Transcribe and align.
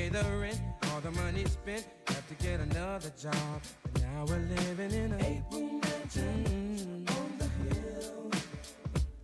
pay 0.00 0.08
the 0.08 0.24
rent. 0.38 0.60
All 0.90 1.00
the 1.00 1.10
money 1.10 1.44
spent, 1.44 1.86
have 2.08 2.26
to 2.28 2.34
get 2.44 2.60
another 2.60 3.12
job. 3.20 3.60
And 3.84 4.04
now 4.04 4.24
we're 4.28 4.46
living 4.56 4.92
in 4.92 5.12
a 5.12 5.26
eight 5.26 5.42
room 5.52 5.80
mansion 5.80 7.04
mm. 7.06 7.18
on 7.18 7.30
the 7.38 7.48
hill. 7.64 8.30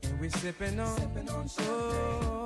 And 0.03 0.21
we're 0.21 0.31
sipping 0.31 0.79
on, 0.81 0.97
sipping 0.99 1.29
on 1.31 1.47
oh, 1.61 2.46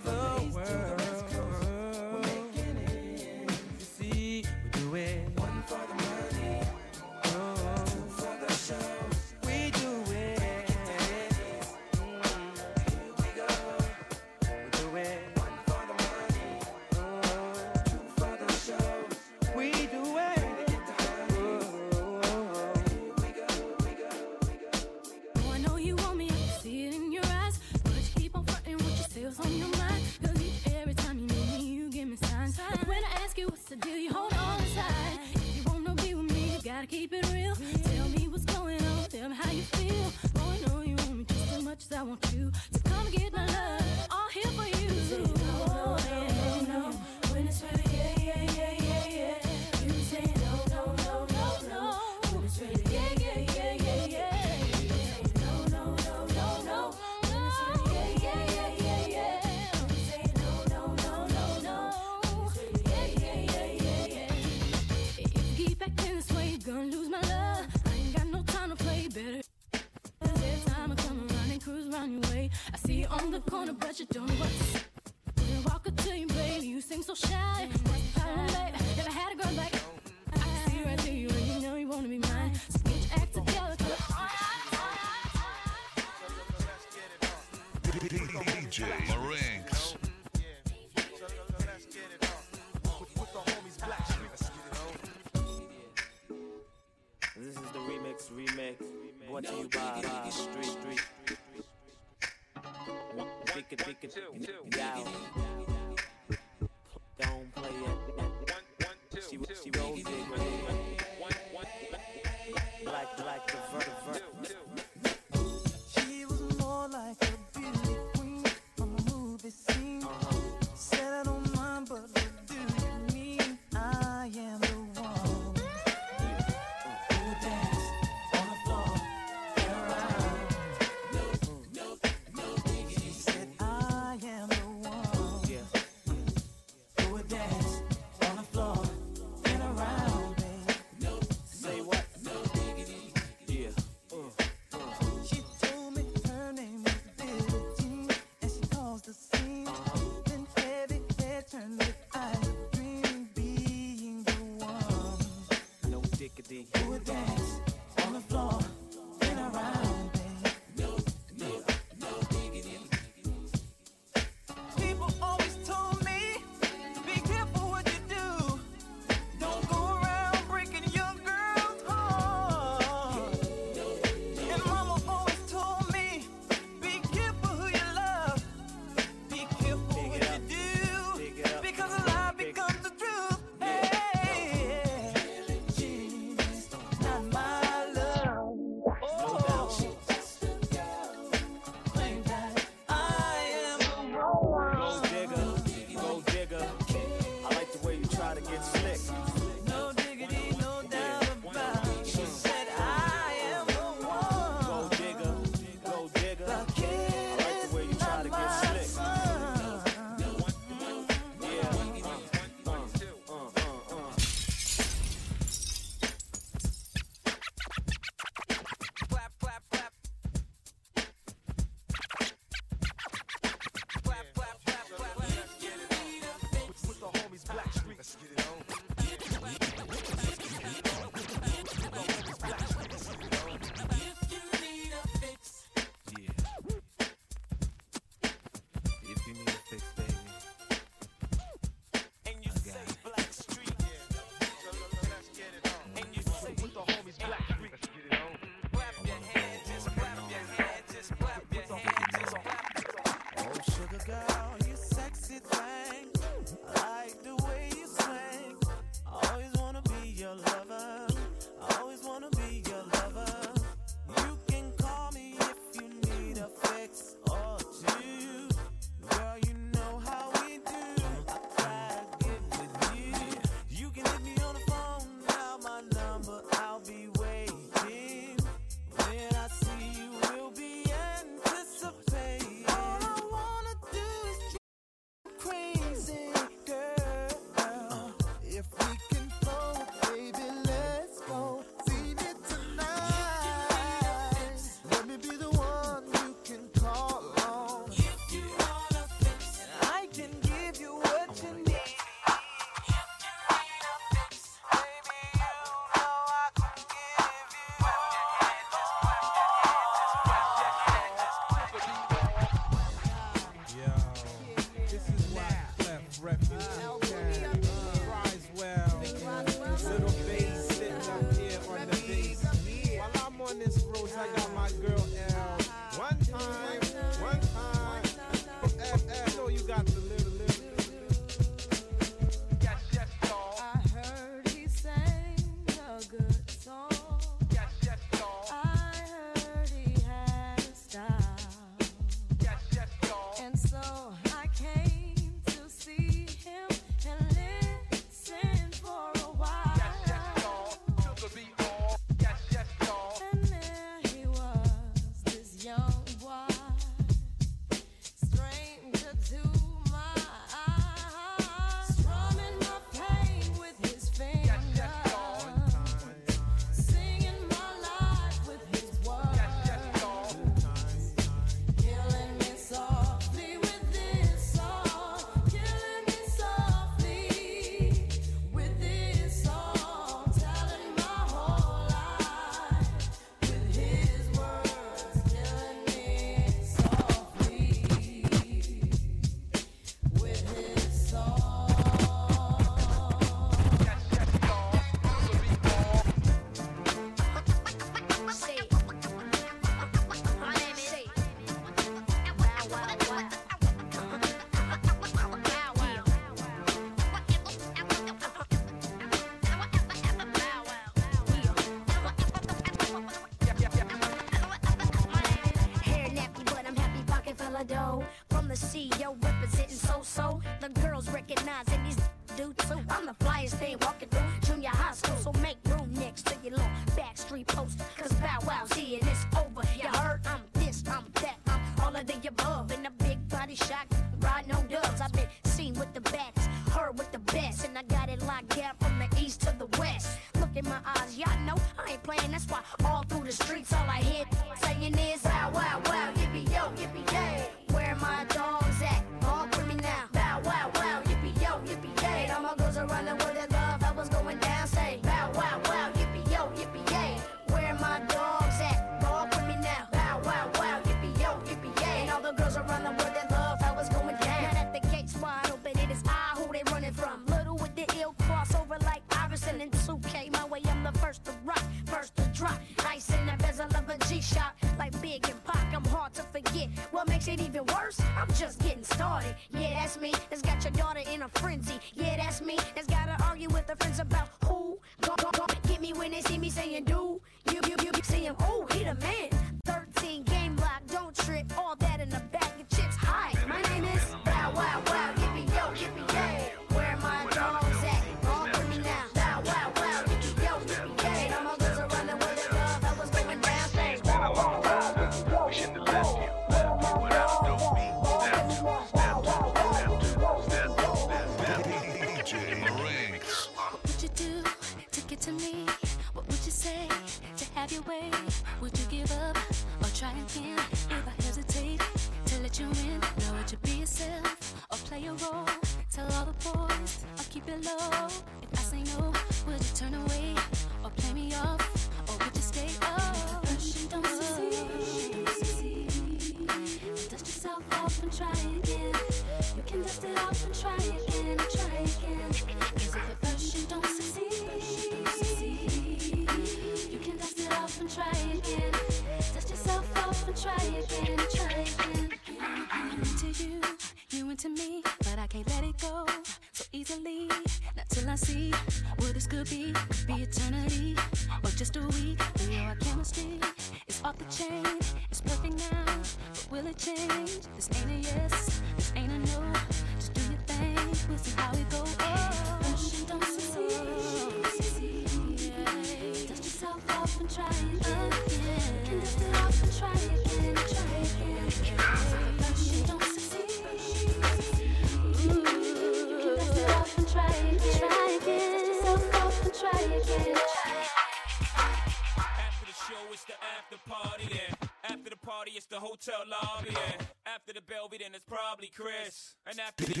Jovi, 597.86 597.98
then 597.98 598.14
it's 598.14 598.24
probably 598.24 598.70
Chris. 598.74 599.34
And 599.46 599.60
after 599.60 599.84
the 599.84 600.00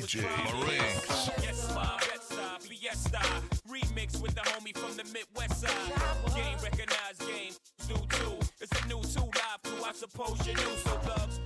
was 0.00 0.14
probably 0.14 0.76
Yes, 1.42 1.74
my 1.74 1.98
Fiesta. 2.60 3.18
Remix 3.68 4.20
with 4.20 4.34
the 4.34 4.40
homie 4.40 4.76
from 4.76 4.96
the 4.96 5.04
Midwest 5.04 5.60
side. 5.60 6.34
Game 6.34 6.56
recognized, 6.62 7.20
game 7.20 7.52
do 7.86 7.94
too. 8.16 8.38
It's 8.60 8.80
a 8.80 8.86
new 8.88 9.02
two 9.02 9.24
live 9.24 9.62
crew, 9.62 9.84
I 9.84 9.92
suppose 9.92 10.46
you 10.46 10.54
knew. 10.54 10.76
So 10.84 10.90
thugs, 11.04 11.40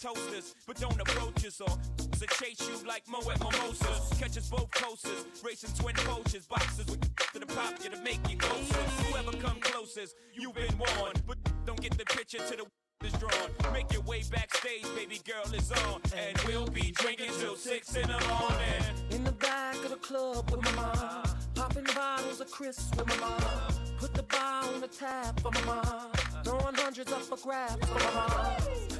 toasters, 0.00 0.54
but 0.66 0.76
don't 0.78 1.00
approach 1.00 1.46
us 1.46 1.60
or 1.60 1.68
to 1.68 2.26
chase 2.38 2.68
you 2.68 2.86
like 2.86 3.08
Mo 3.08 3.18
at 3.30 3.38
Mimosas. 3.40 4.18
Catch 4.18 4.38
us 4.38 4.48
both 4.48 4.70
coasters, 4.70 5.24
racing 5.44 5.70
twin 5.78 5.94
poachers, 5.96 6.46
boxers 6.46 6.86
with 6.86 7.00
to 7.32 7.40
the 7.40 7.46
pop, 7.46 7.74
you 7.82 7.90
to 7.90 7.98
make 8.02 8.20
you 8.30 8.36
closer. 8.36 8.82
Whoever 9.08 9.32
come 9.38 9.58
closest, 9.60 10.14
you've 10.32 10.54
been 10.54 10.78
warned, 10.78 11.22
but 11.26 11.38
don't 11.66 11.80
get 11.80 11.96
the 11.98 12.04
picture 12.04 12.38
to 12.38 12.56
the 12.56 12.66
is 13.04 13.12
drawn. 13.14 13.72
Make 13.72 13.92
your 13.92 14.02
way 14.02 14.22
backstage, 14.30 14.84
baby 14.96 15.20
girl 15.26 15.52
is 15.54 15.70
on. 15.72 16.00
And 16.16 16.38
we'll 16.46 16.66
be 16.66 16.90
drinking 16.92 17.30
till 17.38 17.56
six 17.56 17.94
in 17.96 18.02
the 18.02 18.20
morning. 18.28 18.82
In 19.10 19.24
the 19.24 19.32
back 19.32 19.76
of 19.76 19.90
the 19.90 19.96
club 19.96 20.50
with 20.50 20.62
my 20.64 20.72
mom. 20.72 21.24
Popping 21.54 21.84
the 21.84 21.92
bottles 21.92 22.40
of 22.40 22.50
Chris 22.50 22.90
with 22.96 23.06
my 23.06 23.16
mom. 23.16 23.40
Put 23.98 24.14
the 24.14 24.22
bar 24.22 24.64
on 24.64 24.80
the 24.80 24.88
tap 24.88 25.38
for 25.40 25.50
my 25.50 25.60
mom. 25.64 26.12
Throwing 26.44 26.74
hundreds 26.74 27.12
up 27.12 27.22
for 27.22 27.36
grabs 27.36 27.86
for 27.86 27.94
my 27.94 28.14
mom. 28.14 28.56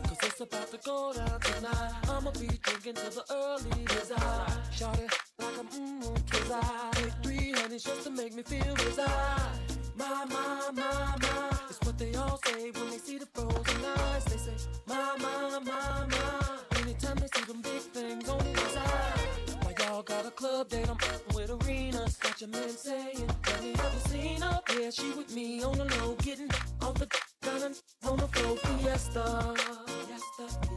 Cause 0.08 0.18
it's 0.22 0.40
about 0.40 0.70
to 0.70 0.78
go 0.84 1.12
down 1.14 1.40
tonight. 1.40 1.92
I'ma 2.08 2.30
be 2.32 2.48
drinking 2.62 2.94
till 2.94 3.10
the 3.10 3.24
early 3.30 3.84
desire. 3.86 4.62
Shot 4.72 4.98
it 4.98 5.12
like 5.38 5.56
a 5.56 5.64
mmm, 5.64 6.02
mm, 6.02 6.30
cause 6.30 6.50
I 6.50 6.90
take 6.92 7.12
three 7.22 7.52
honeys 7.52 7.84
just 7.84 8.04
to 8.04 8.10
make 8.10 8.34
me 8.34 8.42
feel 8.42 8.74
desire. 8.74 9.50
My, 9.96 10.24
my, 10.28 10.70
my, 10.74 11.16
my. 11.22 11.53
What 11.94 12.10
they 12.10 12.18
all 12.18 12.40
say 12.44 12.70
when 12.72 12.90
they 12.90 12.98
see 12.98 13.18
the 13.18 13.26
frozen 13.26 13.84
eyes. 13.84 14.24
They 14.24 14.36
say, 14.36 14.56
my, 14.84 15.14
my, 15.20 15.60
my, 15.60 16.06
my. 16.06 16.80
Anytime 16.80 17.16
they 17.18 17.28
see 17.32 17.44
them 17.44 17.62
big 17.62 17.82
things 17.94 18.28
on 18.28 18.38
the 18.38 18.58
side. 18.58 19.62
Why 19.62 19.74
y'all 19.78 20.02
got 20.02 20.26
a 20.26 20.32
club 20.32 20.70
date? 20.70 20.88
I'm 20.90 20.96
with 21.36 21.50
arenas. 21.50 22.16
Got 22.16 22.40
your 22.40 22.50
man 22.50 22.68
saying, 22.70 23.30
Have 23.44 23.64
you 23.64 23.74
ever 23.74 24.08
seen 24.08 24.42
her? 24.42 24.60
Yeah, 24.76 24.90
she 24.90 25.12
with 25.12 25.32
me 25.36 25.62
on 25.62 25.78
the 25.78 25.84
low, 25.84 26.16
getting 26.16 26.50
off 26.82 26.94
the 26.94 27.06
down 27.42 27.74
on 28.10 28.16
the 28.16 28.26
floor. 28.26 28.56
Fiesta, 28.56 29.54
fiesta, 29.86 30.68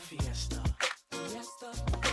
Fiesta, 0.00 0.62
fiesta. 1.12 2.03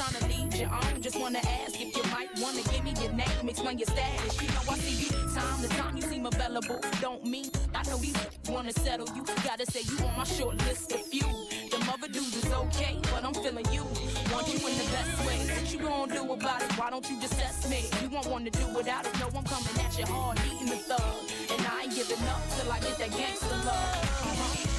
Trying 0.00 0.20
to 0.20 0.28
lead 0.28 0.54
you 0.54 0.66
on. 0.66 1.02
Just 1.02 1.20
wanna 1.20 1.40
ask 1.60 1.78
if 1.78 1.94
you 1.94 2.02
might 2.10 2.30
wanna 2.40 2.62
give 2.72 2.82
me 2.84 2.94
your 3.02 3.12
name, 3.12 3.48
explain 3.48 3.76
your 3.78 3.86
status. 3.86 4.40
You 4.40 4.48
know 4.48 4.64
I 4.70 4.78
see 4.78 4.96
you 5.04 5.10
time 5.36 5.60
to 5.62 5.68
time. 5.76 5.96
You 5.96 6.02
seem 6.02 6.24
available. 6.24 6.80
Don't 7.02 7.24
mean 7.24 7.50
I 7.74 7.82
know 7.84 7.98
these 7.98 8.16
wanna 8.48 8.72
settle 8.72 9.08
you. 9.14 9.22
Gotta 9.44 9.66
say 9.66 9.82
you 9.90 9.98
on 10.06 10.16
my 10.16 10.24
short 10.24 10.56
list 10.66 10.92
of 10.92 11.04
few. 11.04 11.28
Them 11.70 11.82
other 11.92 12.08
dudes 12.08 12.34
is 12.34 12.50
okay, 12.50 12.96
but 13.12 13.24
I'm 13.24 13.34
feeling 13.34 13.66
you. 13.72 13.84
Want 14.32 14.48
you 14.48 14.58
in 14.68 14.74
the 14.80 14.88
best 14.96 15.12
way. 15.26 15.38
What 15.54 15.72
you 15.72 15.78
gonna 15.80 16.14
do 16.14 16.32
about 16.32 16.62
it? 16.62 16.72
Why 16.78 16.88
don't 16.88 17.06
you 17.10 17.20
just 17.20 17.34
test 17.34 17.68
me? 17.68 17.84
You 18.02 18.08
won't 18.08 18.28
want 18.28 18.44
to 18.50 18.52
do 18.58 18.66
without 18.74 19.04
it. 19.06 19.12
No, 19.20 19.26
I'm 19.36 19.44
coming 19.44 19.76
at 19.84 19.98
you 19.98 20.06
hard, 20.06 20.40
eating 20.46 20.70
the 20.74 20.80
thug. 20.88 21.12
And 21.52 21.66
I 21.66 21.82
ain't 21.82 21.94
giving 21.94 22.24
up 22.28 22.40
till 22.56 22.72
I 22.72 22.78
get 22.80 22.96
that 22.98 23.10
gangster 23.10 23.56
love. 23.68 23.68
Uh-huh. 23.68 24.69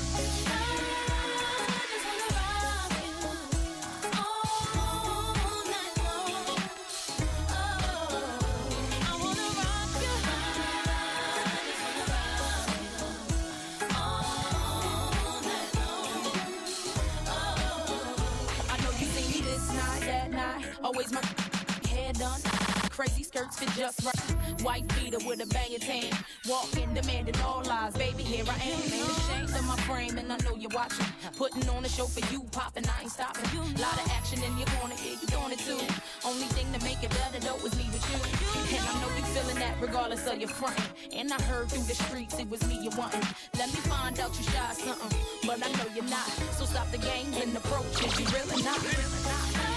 Crazy 23.52 23.66
fit 23.66 23.78
just 23.78 24.06
right. 24.06 24.62
White 24.62 24.88
beater 24.96 25.18
with 25.26 25.42
a 25.42 25.48
banging 25.48 25.80
tan. 25.80 26.12
Walking, 26.48 26.94
demanding 26.94 27.36
all 27.42 27.64
lies. 27.66 27.94
Baby, 27.94 28.24
here 28.24 28.46
I 28.48 28.54
am. 28.54 28.82
Ain't 28.82 29.18
ashamed 29.18 29.50
of 29.50 29.66
my 29.66 29.76
frame, 29.88 30.18
and 30.18 30.32
I 30.32 30.38
know 30.38 30.56
you're 30.56 30.72
watching. 30.74 31.06
Putting 31.38 31.68
on 31.70 31.84
a 31.86 31.90
show 31.90 32.06
for 32.06 32.22
you, 32.32 32.44
popping, 32.52 32.86
I 32.88 33.02
ain't 33.02 33.12
stopping. 33.12 33.44
Lot 33.80 33.94
of 33.94 34.12
action 34.12 34.44
in 34.44 34.58
your 34.58 34.68
corner, 34.68 34.96
yeah, 35.04 35.16
you 35.20 35.28
doing 35.28 35.52
it 35.52 35.60
too. 35.60 35.80
Only 36.26 36.48
thing 36.56 36.72
to 36.74 36.84
make 36.84 37.04
it 37.04 37.10
better 37.10 37.40
though 37.40 37.66
is 37.66 37.76
me 37.76 37.86
with 37.92 38.06
you. 38.12 38.78
And 38.78 38.86
I 38.88 38.94
know 39.02 39.10
you 39.16 39.24
feeling 39.34 39.60
that 39.60 39.76
regardless 39.82 40.26
of 40.28 40.40
your 40.40 40.50
frontin'. 40.50 40.84
And 41.14 41.32
I 41.32 41.42
heard 41.44 41.70
through 41.70 41.84
the 41.84 41.96
streets 41.96 42.40
it 42.40 42.50
was 42.50 42.66
me 42.68 42.80
you 42.82 42.92
wantin'. 42.92 43.24
Let 43.58 43.70
me 43.70 43.80
find 43.90 44.20
out 44.20 44.38
you 44.38 44.44
shy 44.44 44.74
something, 44.74 45.18
but 45.46 45.66
I 45.66 45.72
know 45.74 45.90
you're 45.96 46.10
not. 46.10 46.30
So 46.58 46.66
stop 46.66 46.90
the 46.92 47.00
games 47.00 47.36
and 47.38 47.56
approaches, 47.56 48.20
you 48.20 48.26
really 48.28 48.64
not. 48.64 48.82
Really 48.82 49.24
not. 49.26 49.71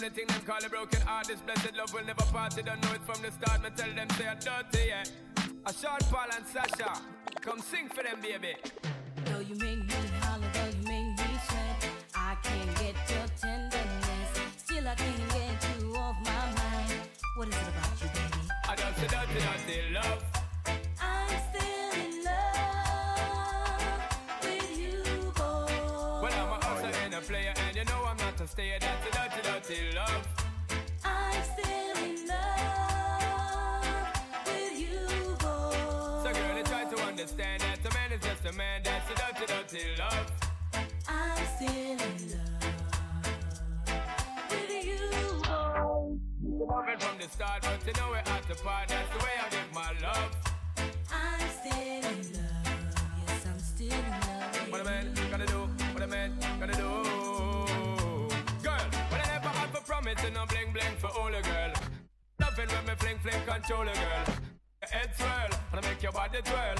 The 0.00 0.08
thing 0.08 0.26
them 0.28 0.40
call 0.46 0.64
a 0.64 0.68
broken 0.70 1.02
heart. 1.02 1.26
This 1.26 1.42
blessed 1.42 1.76
love 1.76 1.92
will 1.92 2.02
never 2.06 2.22
part. 2.32 2.54
They 2.56 2.62
don't 2.62 2.82
know 2.82 2.92
it 2.94 3.02
from 3.02 3.20
the 3.20 3.30
start. 3.30 3.62
Me 3.62 3.68
tell 3.76 3.94
them 3.94 4.08
say 4.16 4.28
I'm 4.28 4.38
dirty, 4.38 4.86
yeah. 4.88 5.04
A 5.66 5.72
short 5.74 6.02
Paul 6.10 6.26
and 6.34 6.46
Sasha, 6.46 7.02
come 7.42 7.60
sing 7.60 7.86
for 7.90 8.02
them, 8.02 8.18
baby. 8.22 8.56
Though 9.26 9.40
you 9.40 9.56
make 9.56 9.84
me 9.84 9.94
holler, 10.22 10.48
though 10.54 10.70
you 10.72 10.84
make 10.84 11.18
me 11.18 11.38
sweat, 11.46 11.84
I 12.14 12.34
can't 12.42 12.74
get 12.76 12.96
your 13.10 13.28
tenderness. 13.38 14.40
Still, 14.56 14.88
I 14.88 14.94
can't 14.94 15.28
get 15.28 15.66
you 15.78 15.94
off 15.96 16.16
my 16.24 16.46
mind. 16.56 16.92
What 17.36 17.48
is 17.48 17.54
it 17.56 17.68
about 17.68 18.00
you, 18.00 18.08
baby? 18.08 18.48
I 18.70 18.76
just 18.76 18.96
say 18.96 19.06
dirty, 19.06 19.38
dirty 19.44 19.92
love. 19.92 20.22
I'm 20.98 21.28
still 21.50 21.92
in 22.00 22.24
love 22.24 23.84
with 24.42 24.78
you, 24.78 25.02
boy. 25.36 26.22
Well, 26.22 26.32
I'm 26.32 26.52
a 26.56 26.64
hustler 26.64 26.94
and 27.04 27.14
a 27.14 27.20
player, 27.20 27.52
and 27.68 27.76
you 27.76 27.84
know 27.84 28.02
I'm 28.08 28.16
not 28.16 28.40
a 28.40 28.46
stayer. 28.48 28.78
That's 28.80 29.06
a 29.06 29.10
dirty 29.70 29.94
love. 29.94 30.26
I'm 31.04 31.42
still 31.44 31.96
in 32.04 32.26
love 32.26 33.86
with 34.46 34.80
you, 34.80 35.36
boy. 35.38 36.24
So, 36.24 36.32
girl, 36.32 36.54
they 36.54 36.62
try 36.62 36.84
to 36.84 37.02
understand 37.02 37.62
that 37.62 37.78
a 37.88 37.94
man 37.94 38.12
is 38.12 38.20
just 38.20 38.44
a 38.46 38.52
man. 38.56 38.82
That's 38.82 39.10
a 39.10 39.14
dirty, 39.14 39.46
dirty 39.46 39.96
love. 39.98 40.32
I'm 41.08 41.46
still 41.56 41.70
in 41.70 41.98
love 42.32 42.64
with 44.50 44.86
you, 44.86 45.08
boy. 45.44 46.18
Loving 46.66 46.98
from 46.98 47.18
the 47.20 47.28
start, 47.28 47.62
but 47.62 47.86
you 47.86 47.92
know 47.92 48.10
we're 48.10 48.16
at 48.18 48.42
the 48.48 48.56
part. 48.56 48.88
That's 48.88 49.10
the 49.16 49.24
way 49.24 49.38
I 49.40 49.48
give 49.50 49.72
my 49.72 49.92
love. 50.02 50.49
Promise, 60.14 60.24
and 60.26 60.34
no 60.34 60.46
bling 60.46 60.72
bling 60.72 60.96
for 60.98 61.08
all 61.18 61.28
a 61.28 61.42
girl. 61.42 61.72
Loving 62.40 62.68
when 62.68 62.84
me 62.86 62.94
fling 62.98 63.18
fling 63.18 63.42
control 63.46 63.82
a 63.82 63.92
girl. 63.94 64.34
Your 64.82 64.90
head 64.90 65.10
swirl, 65.16 65.60
and 65.72 65.84
I 65.84 65.88
make 65.88 66.02
your 66.02 66.12
body 66.12 66.38
twirl. 66.42 66.76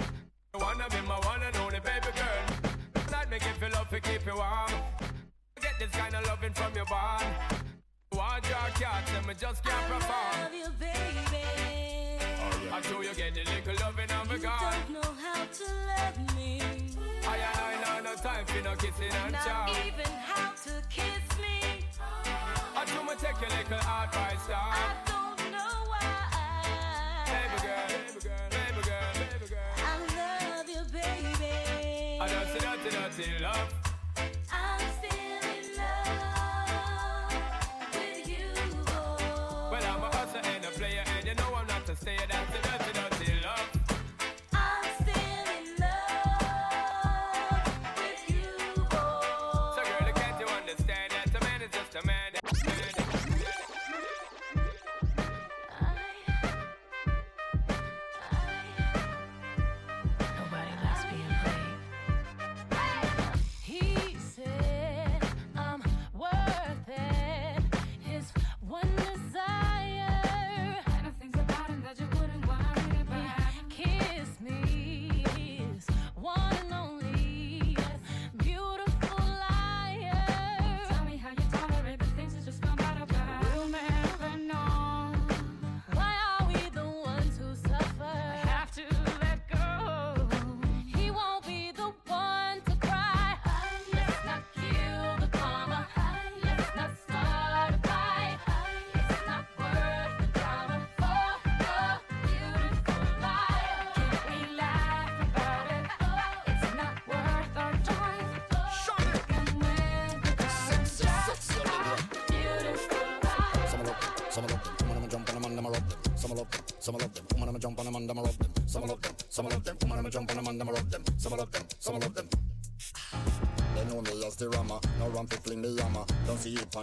You 0.54 0.60
wanna 0.60 0.86
be 0.90 1.00
my 1.06 1.18
one 1.20 1.42
and 1.42 1.56
only 1.56 1.80
baby 1.80 2.10
girl. 2.16 2.72
Let 3.10 3.30
me 3.30 3.38
give 3.38 3.60
you 3.60 3.68
love 3.68 3.88
to 3.90 4.00
keep 4.00 4.26
you 4.26 4.34
warm. 4.36 4.70
Get 5.60 5.78
this 5.78 5.90
kind 5.90 6.14
of 6.14 6.26
loving 6.26 6.52
from 6.54 6.74
your 6.74 6.86
bond. 6.86 7.26
Want 8.12 8.48
your 8.48 8.68
cat, 8.80 9.10
and 9.16 9.26
me 9.26 9.34
just 9.38 9.62
can't 9.64 9.86
perform. 9.92 10.34
I 10.34 10.42
love 10.42 10.54
you, 10.54 10.70
baby. 10.78 11.44
I 12.72 12.80
show 12.82 13.00
you 13.02 13.14
get 13.14 13.34
the 13.34 13.44
little 13.44 13.86
loving 13.86 14.10
on 14.12 14.28
my 14.28 14.34
You 14.34 14.40
God. 14.40 14.74
don't 14.74 14.90
know 14.94 15.10
how 15.22 15.44
to 15.44 15.64
love 15.90 16.36
me. 16.36 16.60
I 17.26 17.38
I 17.96 18.00
no 18.02 18.14
time 18.14 18.46
for 18.46 18.62
no 18.62 18.74
kissing 18.76 19.12
and 19.12 19.32
Not 19.32 19.44
chow. 19.46 19.66
even 19.86 20.10
how 20.24 20.50
to 20.64 20.82
kiss 20.88 21.04
me. 21.04 21.29
I 23.10 23.14
do 23.14 23.26
me 23.26 23.28
take 23.28 23.40
your 23.40 23.58
little 23.58 23.88
advice, 23.88 24.46
dog. 24.46 25.09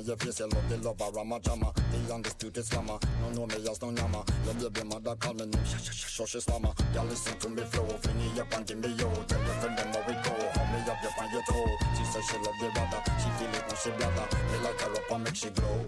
Your 0.08 0.16
face, 0.18 0.40
you 0.40 0.48
love 0.48 0.70
the 0.70 0.78
lover, 0.78 1.12
rama 1.14 1.40
jama. 1.42 1.74
The 1.92 2.14
undisputed 2.14 2.66
slammer, 2.66 2.98
no 3.22 3.30
know 3.32 3.46
me 3.46 3.56
as 3.70 3.82
no 3.82 3.92
yama. 3.92 4.24
Your 4.60 4.70
baby 4.70 4.88
mother 4.88 5.16
call 5.16 5.34
me 5.34 5.46
no 5.46 5.60
sh 5.64 5.76
sh 5.84 5.92
sh 5.92 6.22
sh 6.26 6.38
slammer. 6.40 6.72
Girl 6.94 7.06
listen 7.06 7.38
to 7.40 7.50
me 7.50 7.64
flow, 7.64 7.86
fling 7.86 8.22
it 8.22 8.40
up 8.40 8.54
and 8.56 8.66
give 8.66 8.78
me 8.78 8.90
yo. 8.96 9.12
Tell 9.28 9.40
your 9.44 9.56
friend 9.60 9.78
them 9.78 9.88
how 9.94 10.02
we 10.08 10.14
go, 10.14 10.32
hold 10.56 10.70
me 10.72 10.80
up, 10.90 10.98
you 11.04 11.10
find 11.10 11.32
your 11.34 11.44
toe. 11.44 11.78
She 11.98 12.04
said 12.06 12.24
she 12.24 12.38
love 12.38 12.56
the 12.60 12.70
brother, 12.74 13.02
she 13.20 13.30
feel 13.38 13.54
it 13.54 13.64
when 13.68 13.76
she 13.76 13.90
blather. 13.92 14.28
Me 14.52 14.58
like 14.64 14.82
her 14.82 14.92
up 14.96 15.12
and 15.12 15.24
make 15.24 15.36
she 15.36 15.50
glow. 15.50 15.86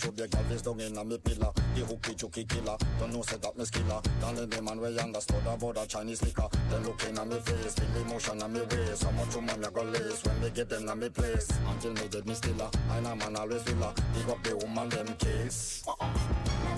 Come 0.00 0.14
in 0.16 0.20
around 0.20 0.22
fi 0.22 0.24
show 0.24 0.26
the 0.26 0.28
girl 0.28 0.44
face 0.44 0.62
down 0.62 0.80
in 0.80 0.96
a 0.96 1.04
me 1.04 1.18
pillar 1.18 1.52
The 1.74 1.80
hooky 1.84 2.14
chooky 2.14 2.44
killer, 2.44 2.76
don't 2.98 3.12
know 3.12 3.22
say 3.22 3.36
that 3.36 3.56
me 3.56 3.64
skiller 3.64 4.02
Don't 4.20 4.36
let 4.36 4.48
me 4.48 4.60
man 4.60 4.80
way 4.80 4.98
understood 4.98 5.46
about 5.46 5.76
a 5.76 5.86
Chinese 5.86 6.22
liquor 6.22 6.48
Them 6.70 6.84
looking 6.84 7.18
at 7.18 7.26
me 7.26 7.38
face, 7.40 7.74
the 7.74 8.00
emotion 8.00 8.42
on 8.42 8.52
me 8.52 8.60
waist 8.70 9.04
How 9.04 9.10
much 9.10 9.34
woman 9.34 9.60
me 9.60 9.66
go 9.72 9.82
lace 9.82 10.24
when 10.24 10.40
me 10.40 10.50
get 10.50 10.68
them 10.68 10.88
on 10.88 10.98
me 10.98 11.08
place? 11.08 11.48
Until 11.66 11.92
me 11.92 12.08
dead 12.08 12.26
me 12.26 12.34
stiller, 12.34 12.70
I 12.90 13.00
know 13.00 13.16
man 13.16 13.36
always 13.36 13.62
villa 13.62 13.94
Pick 14.14 14.28
up 14.28 14.42
the 14.42 14.56
woman 14.56 14.88
them 14.88 15.14
case 15.18 15.84
Now 15.86 15.96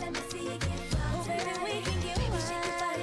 let 0.01 0.13
me 0.13 0.21
see 0.31 0.45
you 0.45 0.59
get 0.59 0.95
wild 0.95 1.25
tonight. 1.25 1.65
Baby, 1.65 2.01
shake 2.03 2.65
your 2.65 2.75
body, 2.79 2.81
let 2.81 2.94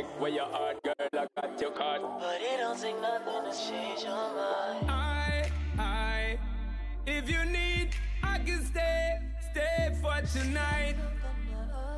Take 0.00 0.18
where 0.18 0.30
your 0.30 0.46
heart, 0.46 0.82
girl, 0.82 0.94
I 1.12 1.26
got 1.42 1.60
your 1.60 1.72
card. 1.72 2.00
But 2.00 2.40
it 2.40 2.56
don't 2.56 2.80
take 2.80 2.98
nothing 3.02 3.50
to 3.50 3.68
change 3.68 4.02
your 4.02 4.14
mind. 4.14 4.90
I, 4.90 5.50
I, 5.78 6.38
if 7.06 7.28
you 7.28 7.44
need, 7.44 7.90
I 8.22 8.38
can 8.38 8.64
stay, 8.64 9.18
stay 9.50 9.94
for 10.00 10.22
tonight. 10.32 10.94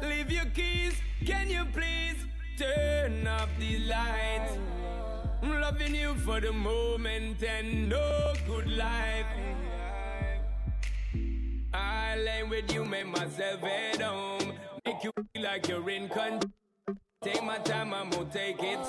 Leave 0.03 0.33
your 0.33 0.47
keys, 0.47 0.95
can 1.25 1.49
you 1.49 1.65
please 1.73 2.17
turn 2.59 3.25
off 3.25 3.51
the 3.61 3.79
lights? 3.87 4.59
I'm 5.41 5.61
loving 5.61 5.95
you 5.95 6.17
for 6.27 6.41
the 6.41 6.53
moment 6.53 7.41
and 7.45 7.89
no 7.89 8.33
good 8.49 8.69
life. 8.69 9.27
I 11.73 12.17
lay 12.17 12.43
with 12.43 12.75
you, 12.75 12.85
make 12.85 13.07
myself 13.07 13.63
at 13.63 14.03
home. 14.03 14.55
Make 14.85 15.05
you 15.05 15.13
feel 15.33 15.45
like 15.45 15.69
you're 15.69 15.89
in 15.89 16.09
control. 16.09 16.51
Take 17.23 17.45
my 17.45 17.59
time, 17.59 17.95
I'm 17.95 18.11
gonna 18.11 18.25
take 18.25 18.61
it. 18.61 18.81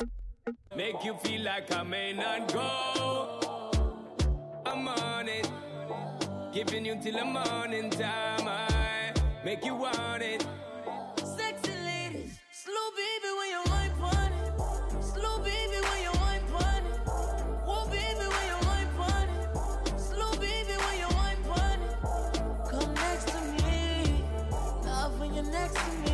Make 0.75 1.03
you 1.03 1.13
feel 1.17 1.43
like 1.43 1.71
I 1.71 1.83
may 1.83 2.13
not 2.13 2.51
go. 2.51 3.39
I'm 4.65 4.87
on 4.87 5.29
it. 5.29 5.47
Giving 6.51 6.83
you 6.83 6.97
till 6.99 7.13
the 7.19 7.25
morning 7.25 7.91
time. 7.91 8.47
I 8.47 9.13
make 9.45 9.63
you 9.63 9.75
want 9.75 10.23
it. 10.23 10.43
Sexy 11.17 11.73
ladies, 11.85 12.39
slow 12.51 12.87
baby 12.97 13.29
when 13.37 13.49
you 13.51 13.61
wine 13.67 13.91
pon 13.99 14.31
it. 14.33 15.03
Slow 15.03 15.37
baby 15.37 15.79
when 15.87 16.01
you 16.01 16.11
wine 16.21 16.41
pon 16.51 16.85
it. 16.87 16.99
Whoa 17.67 17.85
baby 17.85 18.25
when 18.33 18.45
you 18.49 18.59
wine 18.67 18.89
pon 18.97 19.29
it. 19.29 19.99
Slow 19.99 20.31
baby 20.31 20.73
when 20.83 20.97
you 20.97 21.09
wine 21.17 21.43
pon 21.47 21.79
it. 21.87 22.71
Come 22.71 22.93
next 22.95 23.27
to 23.27 23.39
me, 23.63 24.25
love 24.85 25.19
when 25.19 25.35
you're 25.35 25.43
next 25.43 25.75
to 25.75 25.91
me. 26.01 26.12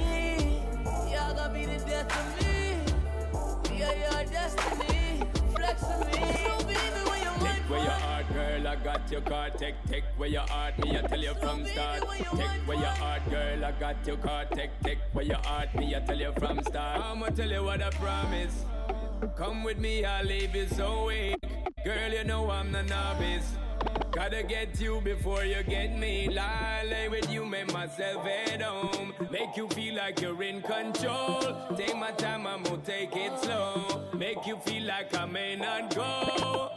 Death 2.03 2.17
of 2.19 2.27
me. 2.39 3.75
We 3.75 3.83
are 3.83 3.95
your 3.95 4.19
girl. 8.33 8.67
I 8.67 8.75
got 8.75 9.12
your 9.12 9.21
card. 9.21 9.57
Take, 9.57 9.75
take 9.89 10.03
where 10.17 10.29
your 10.29 10.41
heart. 10.41 10.77
Me, 10.83 10.97
I 10.97 11.01
tell 11.01 11.19
you 11.19 11.33
from 11.35 11.65
start. 11.65 12.01
Take 12.01 12.67
where 12.67 12.77
your 12.77 12.85
heart, 12.85 13.29
girl. 13.29 13.65
I 13.65 13.71
got 13.71 14.07
your 14.07 14.17
card. 14.17 14.51
Take, 14.51 14.71
take 14.83 14.99
where 15.13 15.25
your 15.25 15.38
heart. 15.38 15.73
Me, 15.75 15.95
I 15.95 15.99
tell 15.99 16.17
you 16.17 16.31
from 16.38 16.62
start. 16.63 17.01
I'ma 17.01 17.27
tell 17.29 17.49
you 17.49 17.63
what 17.63 17.81
I 17.81 17.89
promise. 17.91 18.65
Come 19.36 19.63
with 19.63 19.77
me, 19.79 20.05
I'll 20.05 20.23
leave 20.23 20.55
you 20.55 20.67
so 20.67 21.05
weak. 21.08 21.36
Girl, 21.84 22.12
you 22.12 22.23
know 22.23 22.49
I'm 22.49 22.71
the 22.71 22.84
novice. 22.84 23.55
Gotta 24.12 24.43
get 24.43 24.79
you 24.79 25.01
before 25.01 25.43
you 25.43 25.62
get 25.63 25.97
me. 25.97 26.29
Lie, 26.29 26.86
lay 26.89 27.10
with 27.10 27.29
you, 27.29 27.45
make 27.45 27.71
myself 27.73 28.25
at 28.25 28.62
home. 28.62 29.13
Make 29.29 29.58
you 29.58 29.67
feel 29.69 29.95
like 29.95 30.21
you're 30.21 30.41
in 30.41 30.62
control. 30.62 31.41
Take 31.75 31.97
my 31.97 32.12
time, 32.12 32.47
I'm 32.47 32.63
gonna 32.63 32.77
take 32.77 33.15
it 33.15 33.38
slow. 33.39 34.10
Make 34.13 34.45
you 34.47 34.58
feel 34.65 34.84
like 34.84 35.13
I 35.15 35.25
may 35.25 35.55
not 35.55 35.93
go. 35.93 36.71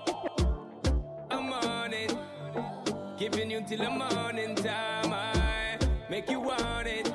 I'm 1.31 1.53
on 1.53 1.93
it. 1.93 2.15
Giving 3.19 3.51
you 3.53 3.65
till 3.69 3.79
the 3.79 3.91
morning 3.91 4.57
time. 4.57 5.13
I 5.13 5.79
make 6.11 6.29
you 6.29 6.41
want 6.41 6.89
it. 6.89 7.13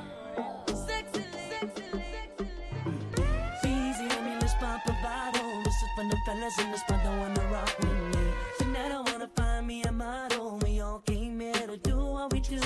For 5.98 6.04
the 6.04 6.18
fellas 6.28 6.60
in 6.60 6.72
the 6.72 6.78
spot 6.78 7.04
that 7.04 7.18
wanna 7.18 7.52
rock 7.52 7.76
with 7.80 7.90
me. 7.90 8.32
Tonight 8.60 8.92
I 8.92 9.02
wanna 9.02 9.28
find 9.36 9.66
me 9.66 9.82
a 9.82 9.92
model. 9.92 10.60
We 10.64 10.80
all 10.80 11.00
came 11.00 11.40
here 11.40 11.54
to 11.54 11.76
do 11.76 11.98
what 11.98 12.32
we 12.32 12.40
do. 12.40 12.62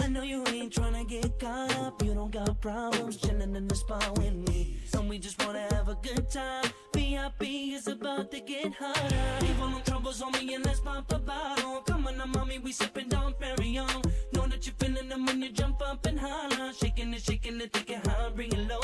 I 0.00 0.08
know 0.08 0.24
you 0.24 0.42
ain't 0.48 0.72
tryna 0.72 1.08
get 1.08 1.38
caught 1.38 1.72
up. 1.78 2.02
You 2.02 2.14
don't 2.14 2.32
got 2.32 2.60
problems 2.60 3.18
chilling 3.18 3.54
in 3.54 3.68
the 3.68 3.76
spot 3.76 4.18
with 4.18 4.34
me. 4.34 4.76
And 4.92 5.08
we 5.08 5.20
just 5.20 5.38
wanna 5.46 5.72
have 5.72 5.88
a 5.88 5.94
good 6.02 6.28
time. 6.30 6.64
VIP 6.92 7.74
is 7.74 7.86
about 7.86 8.32
to 8.32 8.40
get 8.40 8.72
hotter. 8.74 9.46
Leave 9.46 9.62
all 9.62 9.68
them 9.68 9.82
troubles 9.84 10.20
on 10.20 10.32
me 10.32 10.54
and 10.54 10.64
let's 10.64 10.80
pop 10.80 11.12
a 11.12 11.20
bottle. 11.20 11.82
Come 11.82 12.08
on, 12.08 12.18
now, 12.18 12.26
mommy, 12.26 12.58
we 12.58 12.72
sipping 12.72 13.08
Dom 13.08 13.34
Perignon. 13.34 14.04
Know 14.32 14.48
that 14.48 14.66
you're 14.66 14.74
feeling 14.80 15.08
them 15.08 15.26
when 15.26 15.40
you 15.42 15.52
jump 15.52 15.80
up 15.80 16.04
and 16.06 16.18
holler. 16.18 16.72
Shaking 16.72 17.14
it, 17.14 17.22
shaking 17.22 17.60
it, 17.60 17.72
thinking 17.72 18.00
how 18.04 18.30
bring 18.30 18.50
it 18.50 18.68
low. 18.68 18.80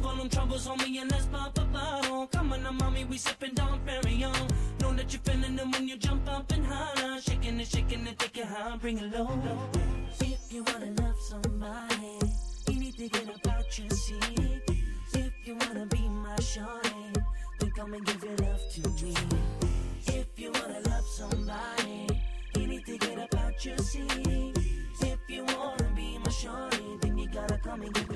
Leave 0.00 0.08
all 0.08 0.16
them 0.16 0.30
troubles 0.30 0.66
on 0.66 0.78
me 0.78 0.98
and 0.98 1.10
let's 1.10 1.26
pop 1.26 1.58
a 1.58 1.64
bottle. 1.66 2.26
Come 2.28 2.54
on, 2.54 2.62
now, 2.62 2.72
mommy, 2.72 3.04
we 3.04 3.18
sipping 3.18 3.54
Perignon. 3.54 4.50
Know 4.80 4.94
that 4.94 5.12
you're 5.12 5.20
feeling 5.20 5.56
them 5.56 5.70
when 5.72 5.88
you 5.88 5.98
jump 5.98 6.26
up 6.26 6.50
and. 6.52 6.64
Shaking 7.22 7.62
shaking 7.62 8.06
low. 9.12 9.28
If 10.20 10.52
you 10.52 10.64
wanna 10.64 10.92
love 11.02 11.16
somebody, 11.28 12.18
you 12.68 12.80
need 12.80 12.96
to 12.96 13.08
get 13.08 13.24
about 13.24 13.78
your 13.78 13.90
seat. 13.90 14.62
If 15.12 15.32
you 15.44 15.56
wanna 15.56 15.84
be 15.84 16.08
my 16.08 16.36
shorty, 16.40 17.20
then 17.58 17.70
come 17.76 17.92
and 17.92 18.06
give 18.06 18.24
your 18.24 18.36
love 18.36 18.60
to 18.72 19.04
me. 19.04 19.14
If 20.06 20.38
you 20.38 20.50
wanna 20.50 20.80
love 20.88 21.04
somebody, 21.14 22.06
you 22.56 22.66
need 22.66 22.86
to 22.86 22.96
get 22.96 23.18
about 23.30 23.64
your 23.66 23.76
seat. 23.76 24.56
If 25.02 25.18
you 25.28 25.44
wanna 25.44 25.92
be 25.94 26.18
my 26.24 26.30
shorty, 26.30 26.96
then 27.02 27.18
you 27.18 27.28
gotta 27.28 27.58
come 27.58 27.82
and 27.82 27.92
give 27.92 28.09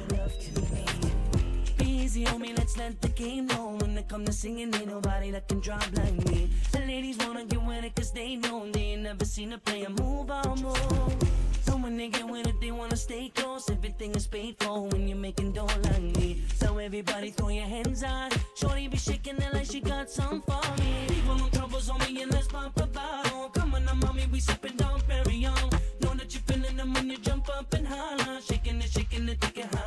Easy 2.14 2.28
on 2.28 2.40
me, 2.40 2.54
let's 2.54 2.76
let 2.76 3.00
the 3.00 3.08
game 3.08 3.48
know. 3.48 3.76
When 3.80 3.98
it 3.98 4.08
come 4.08 4.24
to 4.24 4.32
singing, 4.32 4.72
ain't 4.72 4.86
nobody 4.86 5.32
that 5.32 5.48
can 5.48 5.58
drop 5.58 5.84
like 5.94 6.14
me. 6.28 6.48
The 6.70 6.78
ladies 6.78 7.18
wanna 7.18 7.44
get 7.44 7.60
with 7.60 7.82
it 7.82 7.96
cause 7.96 8.12
they 8.12 8.36
know 8.36 8.70
they 8.70 8.92
ain't 8.92 9.02
never 9.02 9.24
seen 9.24 9.52
a 9.52 9.58
player 9.58 9.88
move 9.88 10.30
on 10.30 10.62
move. 10.62 11.16
So 11.62 11.76
when 11.76 11.96
they 11.96 12.10
get 12.10 12.28
with 12.28 12.46
it, 12.46 12.60
they 12.60 12.70
wanna 12.70 12.96
stay 12.96 13.30
close. 13.34 13.68
Everything 13.68 14.14
is 14.14 14.28
paid 14.28 14.54
for 14.60 14.86
when 14.86 15.08
you're 15.08 15.18
making 15.18 15.54
dough 15.54 15.66
like 15.90 16.02
me. 16.16 16.44
So 16.54 16.78
everybody 16.78 17.32
throw 17.32 17.48
your 17.48 17.66
hands 17.66 18.04
out. 18.04 18.32
Shorty 18.54 18.86
be 18.86 18.96
shaking 18.96 19.38
it 19.38 19.52
like 19.52 19.66
she 19.66 19.80
got 19.80 20.08
some 20.08 20.40
for 20.42 20.62
me. 20.78 21.20
All 21.28 21.34
them 21.34 21.50
troubles 21.50 21.90
on 21.90 21.98
me 21.98 22.22
and 22.22 22.30
let's 22.30 22.46
pop 22.46 22.78
a 22.80 22.86
bottle. 22.86 23.48
Come 23.48 23.74
on 23.74 23.86
now, 23.86 23.94
mommy, 23.94 24.28
we 24.30 24.38
sipping 24.38 24.76
Dom 24.76 25.00
Perignon. 25.00 25.72
Know 26.00 26.14
that 26.14 26.32
you're 26.32 26.44
feeling 26.46 26.76
them 26.76 26.94
when 26.94 27.10
you 27.10 27.18
jump 27.18 27.48
up 27.48 27.74
and 27.74 27.88
holler. 27.88 28.40
Shaking 28.40 28.80
it, 28.80 28.90
shaking 28.92 29.28
it, 29.28 29.40
take 29.40 29.58
it 29.58 29.64
bring 29.72 29.83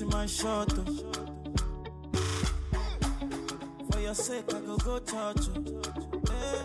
you 0.00 0.06
catch 0.06 0.14
my 0.14 0.26
shot, 0.26 0.72
oh. 0.78 0.84
For 3.90 4.00
your 4.00 4.14
sake, 4.14 4.44
I 4.54 4.60
go 4.60 4.76
go 4.78 4.98
church, 4.98 5.48
oh. 5.56 5.82
Eh. 6.30 6.62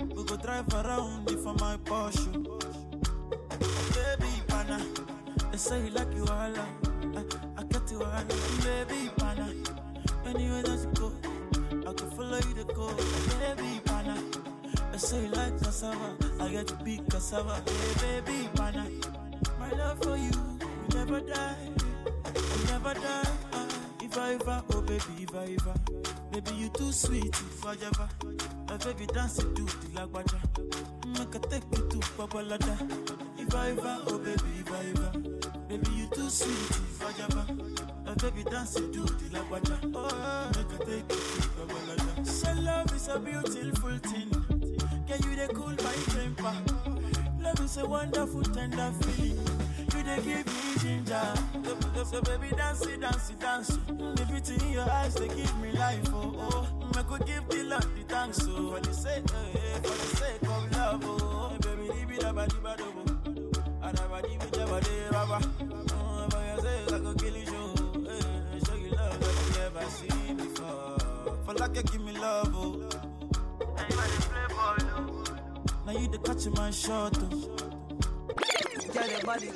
We 0.00 0.24
go 0.24 0.36
drive 0.36 0.72
around 0.74 1.30
you 1.30 1.38
for 1.38 1.54
my 1.54 1.76
Porsche. 1.84 2.32
Baby, 3.94 4.32
pana, 4.46 4.80
they 5.50 5.58
say 5.58 5.84
you 5.84 5.90
like 5.90 6.12
you 6.14 6.22
all, 6.24 6.30
I, 6.30 6.66
I 7.56 7.62
get 7.64 7.90
you 7.90 8.02
all, 8.02 8.24
baby, 8.62 9.10
pana. 9.16 9.52
Anywhere 10.26 10.62
that 10.62 10.78
you 10.78 10.92
go, 10.94 11.12
I 11.88 11.92
can 11.94 12.10
follow 12.10 12.36
you 12.36 12.54
to 12.54 12.64
go, 12.74 12.94
baby, 13.40 13.80
pana. 13.84 14.22
They 14.92 14.98
say 14.98 15.22
you 15.22 15.28
like 15.28 15.58
cassava, 15.58 16.16
I 16.40 16.48
get 16.50 16.66
to 16.68 16.74
be 16.76 17.00
cassava, 17.10 17.62
If 33.68 34.07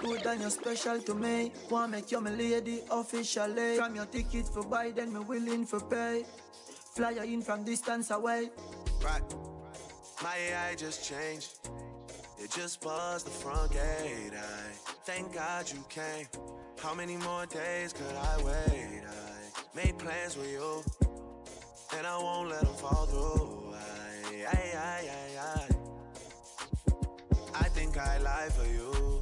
good 0.02 0.26
and 0.26 0.40
you're 0.40 0.50
special 0.50 1.00
to 1.00 1.14
me. 1.14 1.52
Wanna 1.70 1.88
make 1.88 2.10
you 2.10 2.20
my 2.20 2.30
lady 2.30 2.80
officially. 2.90 3.76
From 3.76 3.94
your 3.94 4.06
ticket 4.06 4.46
for 4.48 4.64
buy, 4.64 4.90
then 4.90 5.12
me 5.12 5.20
willing 5.20 5.64
for 5.64 5.80
pay. 5.80 6.24
Fly 6.94 7.10
you 7.12 7.22
in 7.22 7.42
from 7.42 7.64
distance 7.64 8.10
away. 8.10 8.50
Right. 9.02 9.22
My 10.22 10.36
AI 10.36 10.74
just 10.74 11.08
changed. 11.08 11.58
It 12.38 12.50
just 12.50 12.80
buzzed 12.80 13.26
the 13.26 13.30
front 13.30 13.72
gate. 13.72 14.32
I 14.34 14.72
thank 15.04 15.32
God 15.32 15.70
you 15.70 15.84
came. 15.88 16.26
How 16.80 16.94
many 16.94 17.16
more 17.16 17.46
days 17.46 17.92
could 17.92 18.16
I 18.16 18.36
wait? 18.44 19.02
I 19.06 19.76
made 19.76 19.98
plans 19.98 20.36
with 20.36 20.50
you, 20.50 20.82
and 21.96 22.06
I 22.06 22.18
won't 22.18 22.48
let 22.50 22.62
them 22.62 22.74
fall 22.74 23.06
through. 23.06 23.74
I, 23.74 24.44
I, 24.46 24.76
I, 24.76 25.08
I, 25.08 25.68
I. 27.54 27.64
I 27.64 27.68
think 27.68 27.96
I 27.96 28.18
lie 28.18 28.48
for 28.50 28.66
you. 28.66 29.21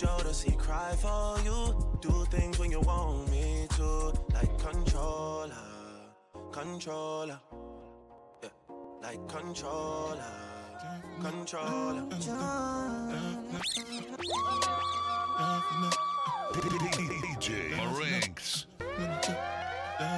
Jodeci 0.00 0.56
cry 0.56 0.96
for 0.96 1.38
you. 1.44 1.76
Do 2.00 2.24
things 2.30 2.58
when 2.58 2.70
you 2.70 2.80
want 2.80 3.30
me 3.30 3.66
to, 3.76 4.14
like 4.32 4.58
controller, 4.58 5.52
controller, 6.50 7.38
yeah, 8.42 8.48
like 9.02 9.28
controller, 9.28 10.24
controller. 11.20 12.06
DJ 17.36 17.76
Marinks. 17.76 18.66
Yeah, 18.80 19.20
yeah, 20.00 20.16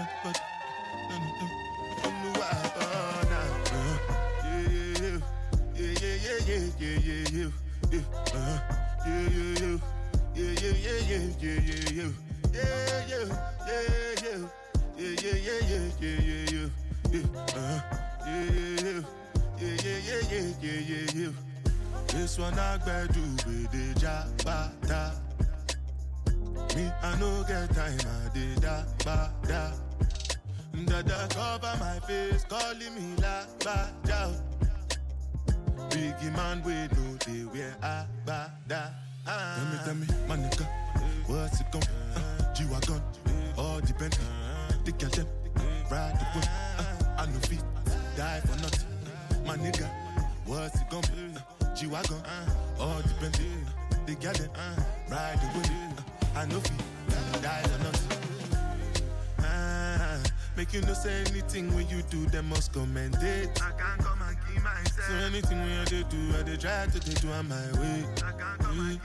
yeah, 5.74 6.16
yeah, 6.22 6.38
yeah, 6.46 6.68
yeah, 6.78 7.26
yeah, 7.32 7.50
yeah. 7.90 8.81
Yeah, 9.04 9.28
yeah, 9.28 9.78
yeah, 10.34 10.86
yeah, 11.08 11.58
yeah, 11.58 11.90
yeah. 11.90 12.10
Yeah, 12.52 12.68
yeah, 13.08 13.24
yeah, 13.66 14.22
yeah. 14.22 14.40
Yeah, 14.96 15.14
yeah, 15.22 15.38
yeah, 15.42 15.60
yeah, 15.68 16.18
yeah, 16.20 16.44
yeah. 16.52 16.68
Yeah, 17.10 17.26
uh-huh. 17.36 17.80
yeah, 18.26 18.44
yeah, 18.52 18.78
yeah. 18.84 19.00
Yeah, 19.58 19.76
yeah, 19.82 19.98
yeah, 20.06 20.22
yeah, 20.30 20.48
yeah, 20.62 20.80
yeah, 20.86 21.14
you. 21.14 21.34
This 22.08 22.38
one 22.38 22.58
I 22.58 22.78
with 23.46 23.70
the. 23.72 23.92
Me, 26.76 26.90
I 27.02 27.18
no 27.18 27.44
get 27.46 27.74
time, 27.74 27.98
I 28.00 28.28
did 28.32 28.60
da 28.62 28.84
ba 29.04 29.30
da. 29.46 29.72
Dada 30.86 31.28
cover 31.28 31.76
my 31.78 31.98
face, 32.06 32.44
calling 32.48 32.94
me 32.94 33.14
la 33.20 33.44
ba 33.64 33.90
da. 34.04 34.51
Biggie 35.92 36.34
man, 36.34 36.62
we 36.64 36.72
know 36.72 37.16
they 37.26 37.44
wear 37.52 37.74
a 37.82 38.06
ba 38.24 38.50
da. 38.66 38.80
Tell 39.26 39.64
me, 39.66 39.78
tell 39.84 39.94
me, 39.94 40.06
my 40.26 40.36
nigga, 40.36 40.66
what's 41.26 41.60
it 41.60 41.70
gon' 41.70 41.82
be? 41.82 41.86
Uh, 42.16 42.54
G-Wagon, 42.54 43.02
all 43.58 43.80
the 43.80 43.92
Bentley, 43.98 44.24
the 44.84 44.92
girl 44.92 45.10
them, 45.10 45.26
ride 45.90 46.14
the 46.18 46.24
whip. 46.34 46.48
Uh, 46.78 47.20
I 47.22 47.26
no 47.26 47.38
feet, 47.40 47.62
die 48.16 48.40
for 48.40 48.56
nothing. 48.62 48.88
My 49.46 49.56
nigga, 49.56 49.86
what's 50.46 50.80
it 50.80 50.88
gon' 50.88 51.02
be? 51.02 51.36
Uh, 51.36 51.74
G-Wagon, 51.74 52.22
all 52.80 53.00
the 53.02 53.14
Bentley, 53.20 53.46
the 54.06 54.14
girl 54.14 54.32
them, 54.32 54.50
ride 55.10 55.38
the 55.40 55.46
whip. 55.58 55.70
Uh, 56.34 56.38
I 56.40 56.46
no 56.46 56.58
feet, 56.60 57.42
die 57.42 57.62
for 57.64 57.78
nothing. 57.84 58.18
Ah, 59.40 60.18
make 60.56 60.72
you 60.72 60.80
no 60.80 60.94
say 60.94 61.20
anything 61.28 61.72
when 61.74 61.86
you 61.88 62.02
do, 62.10 62.24
them 62.26 62.48
must 62.48 62.72
commend 62.72 63.16
it. 63.22 63.60
I 63.62 63.70
can't 63.78 64.00
come 64.00 64.22
and 64.22 64.36
myself. 64.62 65.08
So 65.08 65.14
anything 65.26 65.58
when 65.60 65.78
I 65.78 65.84
do, 65.84 66.02
do, 66.04 66.18
I 66.38 66.42
dey 66.42 66.56
try 66.56 66.86
to 66.86 66.98
do 67.00 67.28
on 67.32 67.48
my 67.48 67.66
way. 67.80 68.04
I 68.18 68.32
can't 68.32 68.58
come. 68.60 69.00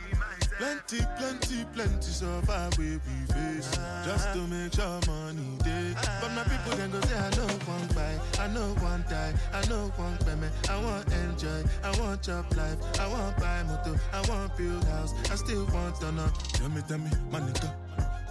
Plenty, 0.58 1.06
plenty, 1.20 1.66
plenty 1.72 2.02
suffer 2.02 2.70
we 2.80 2.98
we 2.98 3.16
face 3.32 3.70
just 4.04 4.34
to 4.34 4.40
make 4.48 4.74
sure 4.74 5.00
money 5.06 5.46
day. 5.64 5.94
But 6.20 6.32
my 6.34 6.44
people 6.50 6.76
then 6.78 6.90
go 6.90 7.00
say 7.02 7.16
I 7.16 7.30
know 7.38 7.46
one 7.70 7.88
buy, 7.94 8.18
I 8.40 8.48
know 8.48 8.74
one 8.82 9.06
die, 9.08 9.34
I 9.54 9.62
know 9.70 9.92
one 9.98 10.18
payment. 10.26 10.52
I 10.68 10.82
want 10.84 11.06
enjoy, 11.14 11.62
I 11.84 12.00
want 12.00 12.24
job 12.24 12.46
life, 12.58 12.78
I 13.00 13.08
want 13.08 13.38
buy 13.38 13.62
motor, 13.68 14.00
I 14.12 14.22
want 14.28 14.58
build 14.58 14.84
house, 14.86 15.14
I 15.32 15.36
still 15.36 15.64
want 15.68 15.96
to 16.02 16.12
know. 16.12 16.28
Tell 16.54 16.70
me, 16.70 16.82
tell 16.88 16.98
me, 16.98 17.12
my 17.30 17.40
nigga, 17.40 17.72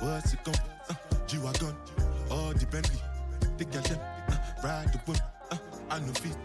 what's 0.00 0.32
it 0.34 0.42
gon' 0.42 0.54
uh, 0.90 0.94
G-Wagon, 1.28 1.76
all 2.28 2.52
the 2.54 2.66
Bentley, 2.66 2.98
the 3.56 3.64
girl 3.66 3.82
them, 3.82 4.00
uh, 4.30 4.36
ride 4.64 4.92
the 4.92 4.98
whip, 5.06 5.20
I 5.88 6.00
no 6.00 6.12
feet, 6.14 6.36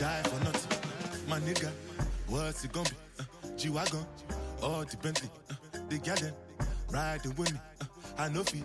die 0.00 0.22
for 0.24 0.44
nothing. 0.44 0.78
My 1.28 1.38
nigga, 1.40 1.70
what's 2.28 2.64
it 2.64 2.72
gonna 2.72 2.88
be? 2.88 2.96
Uh, 3.20 3.56
G-Wagon, 3.56 4.06
all 4.62 4.84
the 4.84 4.96
Bentley, 4.96 5.28
uh, 5.50 5.54
the 5.88 5.98
girl 5.98 6.16
them, 6.16 6.34
riding 6.90 7.34
with 7.36 7.52
me, 7.52 7.58
uh, 7.80 7.84
I 8.18 8.28
no 8.30 8.42
feet. 8.42 8.64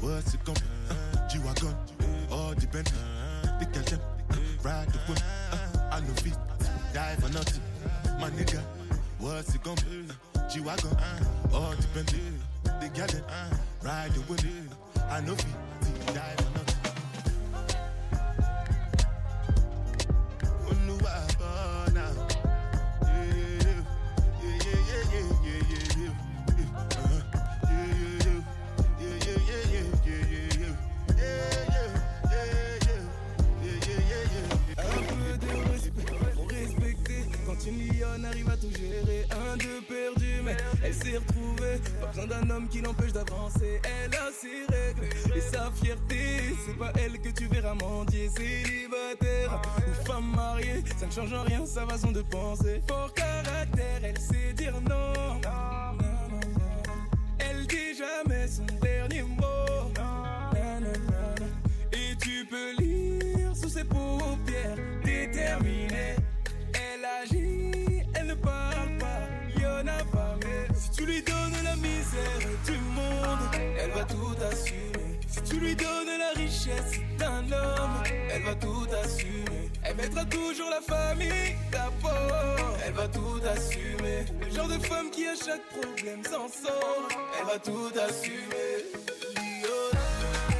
What's 0.00 0.32
it 0.34 0.44
be? 0.44 0.52
Uh, 0.88 1.28
G-Wagon, 1.28 1.74
all 2.32 2.54
Bentley, 2.54 2.98
the 3.58 3.66
girl 3.66 4.00
uh, 4.30 4.36
ride 4.62 4.88
the 4.88 4.98
whip. 5.06 5.18
Uh, 5.52 5.88
I 5.92 6.00
no 6.00 6.14
feet, 6.14 6.34
die 6.94 7.16
for 7.16 7.30
nothing. 7.32 7.62
My 8.18 8.30
nigga, 8.30 8.62
what's 9.18 9.54
it 9.54 9.62
be? 9.62 9.70
Uh, 9.70 10.48
G-Wagon, 10.48 10.96
uh, 10.96 11.54
all 11.54 11.74
Bentley, 11.94 12.20
the 12.64 12.88
girl 12.94 13.22
uh, 13.28 13.50
ride 13.84 14.10
the 14.12 14.20
whip. 14.20 14.40
I 15.10 15.20
no 15.20 15.34
feet, 15.34 16.14
die 16.14 16.34
for 16.36 16.44
nothing. 16.44 16.59
Quand 37.60 37.66
une 37.66 37.88
lionne 37.88 38.24
arrive 38.24 38.48
à 38.48 38.56
tout 38.56 38.70
gérer 38.70 39.26
Un 39.30 39.56
de 39.56 39.80
perdu 39.86 40.40
mais 40.44 40.56
elle 40.82 40.94
s'est 40.94 41.18
retrouvée. 41.18 41.78
Pas 42.00 42.06
besoin 42.06 42.26
d'un 42.26 42.50
homme 42.50 42.68
qui 42.68 42.80
l'empêche 42.80 43.12
d'avancer 43.12 43.80
Elle 43.84 44.14
a 44.14 44.30
ses 44.32 44.74
règles 44.74 45.36
et 45.36 45.40
sa 45.40 45.70
fierté 45.72 46.56
C'est 46.64 46.78
pas 46.78 46.92
elle 46.98 47.20
que 47.20 47.28
tu 47.28 47.46
verras 47.48 47.74
mendier 47.74 48.28
Célibataire 48.30 49.60
ou 49.78 50.06
femme 50.06 50.32
mariée. 50.34 50.82
Ça 50.98 51.06
ne 51.06 51.12
change 51.12 51.32
en 51.32 51.42
rien 51.42 51.66
sa 51.66 51.86
façon 51.86 52.12
de 52.12 52.22
penser. 52.22 52.82
Fort 52.88 53.12
caractère, 53.12 54.00
elle 54.04 54.18
sait 54.18 54.52
dire 54.54 54.80
non. 54.88 55.40
Elle 57.38 57.66
dit 57.66 57.94
jamais 57.94 58.48
son 58.48 58.64
dernier 58.80 59.22
mot. 59.22 59.92
Et 61.92 62.16
tu 62.16 62.46
peux 62.46 62.82
lire 62.82 63.54
sous 63.54 63.68
ses 63.68 63.84
paupières 63.84 64.76
Déterminée 65.04 66.19
tu 71.00 71.06
lui 71.06 71.22
donnes 71.22 71.64
la 71.64 71.76
misère 71.76 72.44
du 72.66 72.72
monde 72.94 73.38
Elle 73.78 73.90
va 73.92 74.04
tout 74.04 74.36
assumer. 74.50 75.18
Si 75.28 75.42
tu 75.42 75.56
lui 75.58 75.74
donnes 75.74 76.18
la 76.18 76.38
richesse 76.38 77.00
d'un 77.18 77.40
homme 77.52 78.02
Elle 78.30 78.42
va 78.42 78.54
tout 78.54 78.86
assumer. 79.02 79.70
Elle 79.82 79.96
mettra 79.96 80.24
toujours 80.26 80.68
la 80.68 80.82
famille 80.82 81.56
d'abord 81.72 82.76
Elle 82.86 82.92
va 82.92 83.08
tout 83.08 83.40
assumer. 83.46 84.26
Le 84.42 84.54
genre 84.54 84.68
de 84.68 84.78
femme 84.84 85.10
qui 85.10 85.26
à 85.26 85.34
chaque 85.34 85.66
problème 85.68 86.22
s'en 86.24 86.48
sort 86.48 87.08
Elle 87.38 87.46
va 87.46 87.58
tout 87.58 87.92
assumer. 87.98 88.72
Lionel. 89.36 90.59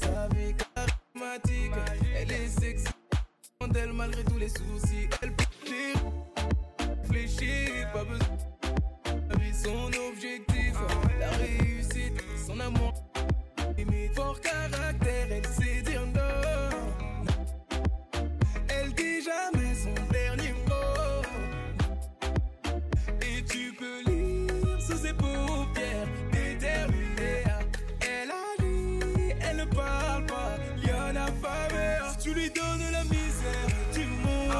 Sa 0.00 0.28
vie. 0.34 0.54
Charismatique, 0.74 1.72
elle 2.16 2.32
est 2.32 2.48
sexy, 2.48 2.86
elle 3.74 3.92
malgré 3.92 4.24
tous 4.24 4.38
les 4.38 4.48
soucis. 4.48 5.08
Elle 5.22 5.32
réfléchit, 7.02 7.84
pas 7.92 8.04
besoin 8.04 8.50
son 9.62 9.90
objectif, 10.08 10.74
la 11.18 11.30
réussite, 11.30 12.22
son 12.46 12.58
amour. 12.60 12.94
Limite, 13.76 14.14
fort 14.14 14.40
caractère, 14.40 15.26
elle 15.30 15.46
sait 15.46 15.69
tu 32.22 32.34
lui 32.34 32.50
donnes 32.50 32.90
la 32.92 33.02
misère 33.04 33.66
du 33.94 34.04
monde, 34.04 34.54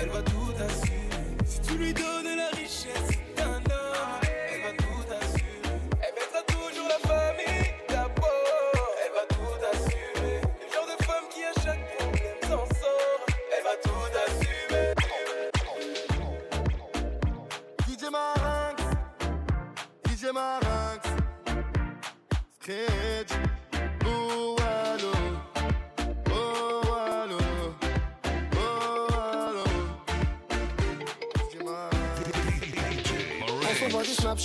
elle 0.00 0.08
va 0.10 0.22
tout 0.22 0.52
assumer. 0.64 1.36
Si 1.44 1.60
tu 1.60 1.74
lui 1.76 1.92
donnes 1.92 2.36
la 2.36 2.48
richesse 2.56 3.18
d'un 3.36 3.56
homme, 3.56 4.20
elle 4.22 4.62
va 4.62 4.72
tout 4.78 5.12
assumer. 5.20 5.80
Elle 6.02 6.14
mettra 6.14 6.42
toujours 6.46 6.88
la 6.88 6.98
famille 7.08 7.74
d'abord, 7.88 8.94
elle 9.04 9.12
va 9.12 9.26
tout 9.28 9.58
assumer. 9.72 10.40
Le 10.60 10.72
genre 10.72 10.86
de 10.86 11.04
femme 11.04 11.26
qui 11.30 11.42
à 11.42 11.52
chaque 11.64 11.84
problème 11.96 12.40
s'en 12.42 12.66
sort, 12.78 13.26
elle 13.56 13.64
va 13.64 13.76
tout 13.82 14.10
assumer. 14.26 14.94
DJ 17.88 18.02
Marinx, 18.12 18.78
DJ 20.06 20.32
Marinx, 20.32 21.02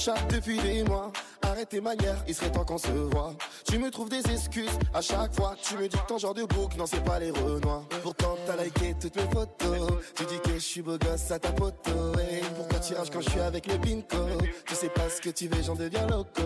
Snapchat 0.05 0.27
depuis 0.29 0.59
des 0.59 0.83
mois. 0.83 1.11
Arrête 1.55 1.69
tes 1.69 1.79
manières, 1.79 2.17
il 2.27 2.35
serait 2.35 2.51
temps 2.51 2.65
qu'on 2.65 2.77
se 2.77 2.91
voit. 2.91 3.33
Tu 3.65 3.77
me 3.77 3.89
trouves 3.89 4.09
des 4.09 4.29
excuses 4.29 4.77
à 4.93 4.99
chaque 4.99 5.33
fois. 5.33 5.55
Tu 5.63 5.77
me 5.77 5.87
dis 5.87 5.97
que 5.97 6.05
ton 6.05 6.17
genre 6.17 6.33
de 6.33 6.43
bouc, 6.43 6.75
non, 6.75 6.85
c'est 6.85 7.01
pas 7.05 7.17
les 7.17 7.31
renois. 7.31 7.85
Pourtant, 8.03 8.35
t'as 8.45 8.61
liké 8.61 8.93
toutes 8.99 9.15
mes 9.15 9.29
photos. 9.33 9.93
Tu 10.15 10.25
dis 10.25 10.39
que 10.43 10.55
je 10.55 10.59
suis 10.59 10.81
beau 10.81 10.97
gosse 10.97 11.31
à 11.31 11.39
ta 11.39 11.47
hey. 11.47 12.41
Pourquoi 12.57 12.79
tu 12.79 12.93
rages 12.93 13.09
quand 13.09 13.21
je 13.21 13.29
suis 13.29 13.39
avec 13.39 13.67
le 13.67 13.77
bingo? 13.77 14.27
Tu 14.65 14.75
sais 14.75 14.89
pas 14.89 15.09
ce 15.09 15.21
que 15.21 15.29
tu 15.29 15.47
veux, 15.47 15.63
j'en 15.63 15.75
deviens 15.75 16.05
loco. 16.07 16.41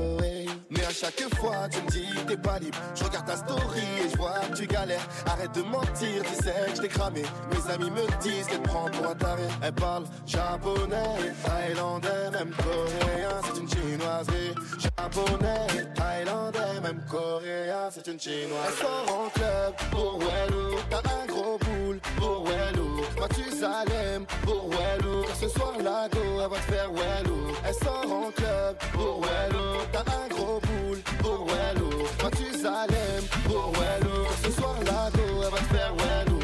Mais 0.69 0.85
à 0.85 0.91
chaque 0.91 1.23
fois, 1.37 1.67
tu 1.71 1.81
me 1.81 1.89
dis 1.89 2.05
t'es 2.27 2.37
pas 2.37 2.59
libre. 2.59 2.77
Je 2.93 3.03
regarde 3.03 3.25
ta 3.25 3.37
story 3.37 3.81
et 4.05 4.09
je 4.11 4.15
vois 4.15 4.41
que 4.51 4.57
tu 4.57 4.67
galères. 4.67 5.07
Arrête 5.25 5.55
de 5.55 5.63
mentir, 5.63 6.21
tu 6.21 6.43
sais 6.43 6.53
que 6.69 6.75
je 6.75 6.81
t'ai 6.83 6.87
cramé. 6.87 7.23
Mes 7.51 7.73
amis 7.73 7.89
me 7.89 8.21
disent 8.21 8.45
qu'elle 8.45 8.61
prend 8.61 8.85
pour 8.91 9.07
un 9.07 9.15
taré. 9.15 9.41
Elle 9.63 9.73
parle 9.73 10.03
japonais, 10.27 11.33
thaïlandais, 11.43 12.29
même 12.31 12.51
coréen. 12.51 13.41
C'est 13.43 13.59
une 13.59 13.67
chinoiserie. 13.67 14.53
Japonais, 14.99 15.85
thaïlandais, 15.95 16.81
même 16.83 16.99
coréen. 17.09 17.89
C'est 17.89 18.05
une 18.07 18.19
chinoise. 18.19 18.67
Elle 18.67 18.73
sort 18.73 19.17
en 19.17 19.29
club 19.29 19.73
pour 19.91 20.19
Wellou. 20.19 20.75
T'as 20.89 20.97
un 20.97 21.25
gros 21.25 21.57
boule 21.57 21.99
pour 22.17 22.45
Wellou. 22.45 23.01
Mathusalem 23.17 24.25
pour 24.43 24.69
Wellou. 24.69 25.23
Car 25.23 25.35
ce 25.37 25.47
soir, 25.47 25.73
la 25.81 26.09
go, 26.09 26.19
elle 26.43 26.49
va 26.49 26.57
te 26.57 26.71
faire 26.71 26.91
Wellou. 26.91 27.55
Elle 27.65 27.73
sort 27.75 28.11
en 28.11 28.31
club 28.31 28.75
pour 28.91 29.21
Wellou. 29.21 29.79
T'as 29.93 29.99
un 29.99 30.27
gros 30.35 30.59
boule 30.59 31.01
pour 31.19 31.47
Wellou. 31.47 32.03
Mathusalem 32.21 33.23
pour 33.45 33.71
Wellou. 33.71 34.23
Car 34.25 34.37
ce 34.43 34.51
soir, 34.51 34.75
la 34.85 35.09
go, 35.11 35.43
elle 35.43 35.51
va 35.51 35.57
te 35.57 35.73
faire 35.75 35.93
Wellou. 35.95 36.39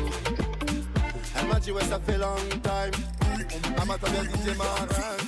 Elle 1.37 1.47
m'a 1.47 1.59
dit, 1.59 1.71
ouais, 1.73 1.83
ça 1.83 1.99
fait 1.99 2.17
long 2.17 2.35
time. 2.63 3.03
Elle 3.37 3.85
m'a 3.85 3.97
bien 3.97 4.23
dit, 4.23 4.57
marin. 4.57 5.24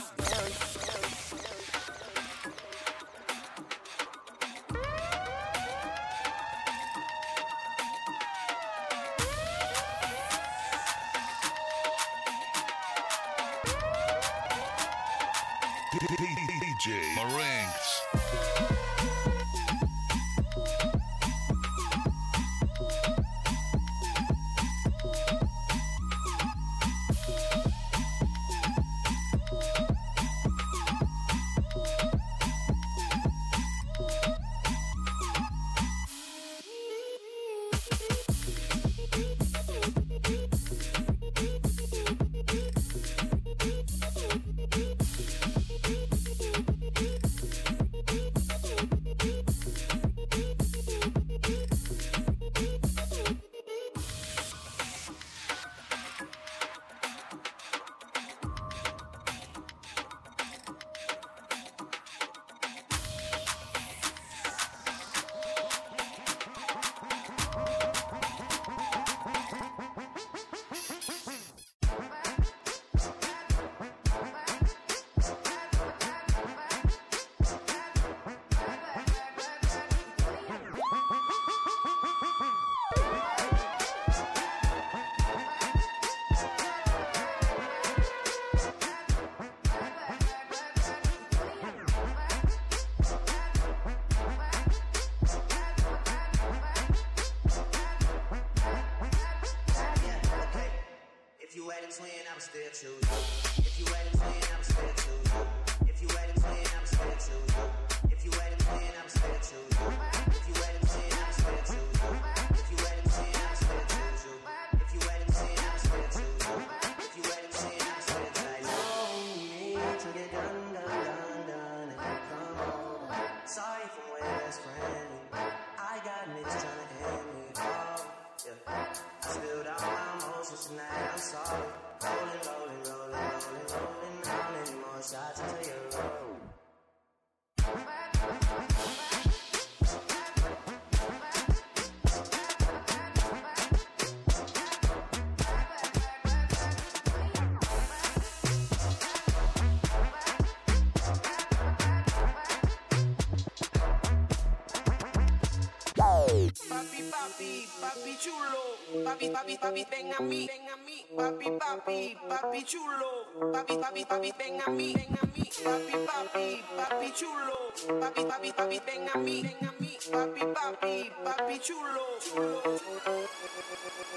Papi, 157.88 158.14
chulo. 158.20 158.64
Papi, 159.06 159.28
papi, 159.32 159.56
papi, 159.58 159.84
ven 159.90 160.12
a 160.12 160.20
mí, 160.22 160.48
ven 160.48 160.68
a 160.68 160.76
mí. 160.84 160.98
Papi, 161.16 161.48
papi, 161.60 162.18
papi 162.28 162.62
chulo. 162.64 163.12
Papi, 163.54 163.76
papi, 163.80 164.04
papi, 164.06 164.32
ven 164.38 164.60
a 164.60 164.68
mí, 164.70 164.94
ven 164.94 165.16
a 165.16 165.24
mí. 165.32 165.46
Papi, 165.64 165.94
papi, 166.08 166.46
papi 166.76 167.08
chulo. 167.16 167.58
Papi, 168.02 168.22
papi, 168.26 168.52
papi, 168.52 168.78
ven 168.86 169.08
a 169.08 169.18
mí, 169.18 169.42
ven 169.42 169.68
a 169.68 169.72
mí. 169.80 169.92
Papi, 170.12 170.44
papi, 170.56 171.12
papi 171.24 171.56
chulo. 171.60 172.04
Suavemente 172.20 174.17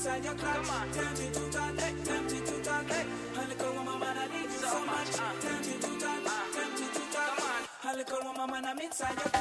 inside 0.00 0.24
your 0.24 0.34
clutch. 0.34 0.92
Tempted 0.92 1.34
to 1.34 1.50
touch, 1.50 1.76
tempted 2.04 2.46
to 2.46 2.62
touch. 2.62 2.86
A 3.36 3.48
little 3.48 3.72
woman, 3.74 4.00
man, 4.00 4.16
I 4.16 4.26
need 4.28 4.44
you 4.44 4.50
so 4.50 4.86
much. 4.86 5.10
Tempted 5.10 5.80
to 5.82 6.00
touch, 6.00 6.24
tempted 6.54 6.94
to 6.94 7.02
touch. 7.12 7.84
A 7.84 7.96
little 7.96 8.22
woman, 8.24 8.50
man, 8.50 8.64
I'm 8.64 8.78
inside 8.78 9.16
your 9.16 9.28
clutch. 9.28 9.39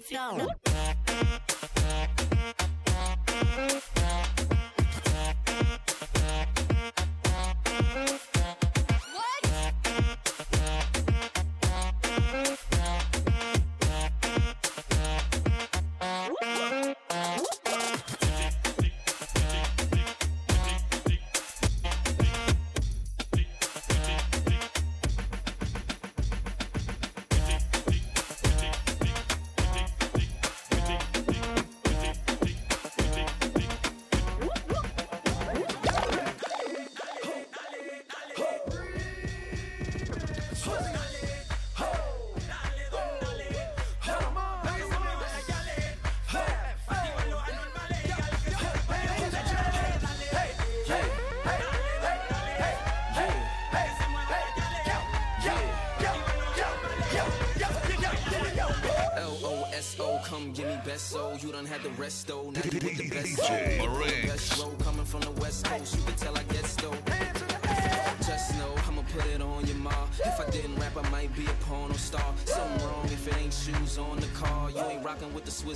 Flow. 0.00 0.48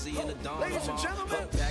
With 0.05 0.27
the 0.27 0.35
Don 0.43 0.61
Ladies 0.61 0.89
and 0.89 0.99
gentlemen. 0.99 1.62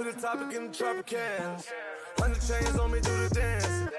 With 0.00 0.16
a 0.16 0.18
topic 0.18 0.56
in 0.56 0.68
the 0.68 0.72
Tropicans. 0.72 1.66
Hundred 2.16 2.40
chains 2.40 2.78
on 2.78 2.90
me, 2.90 3.00
do 3.00 3.28
the 3.28 3.34
dance. 3.34 3.92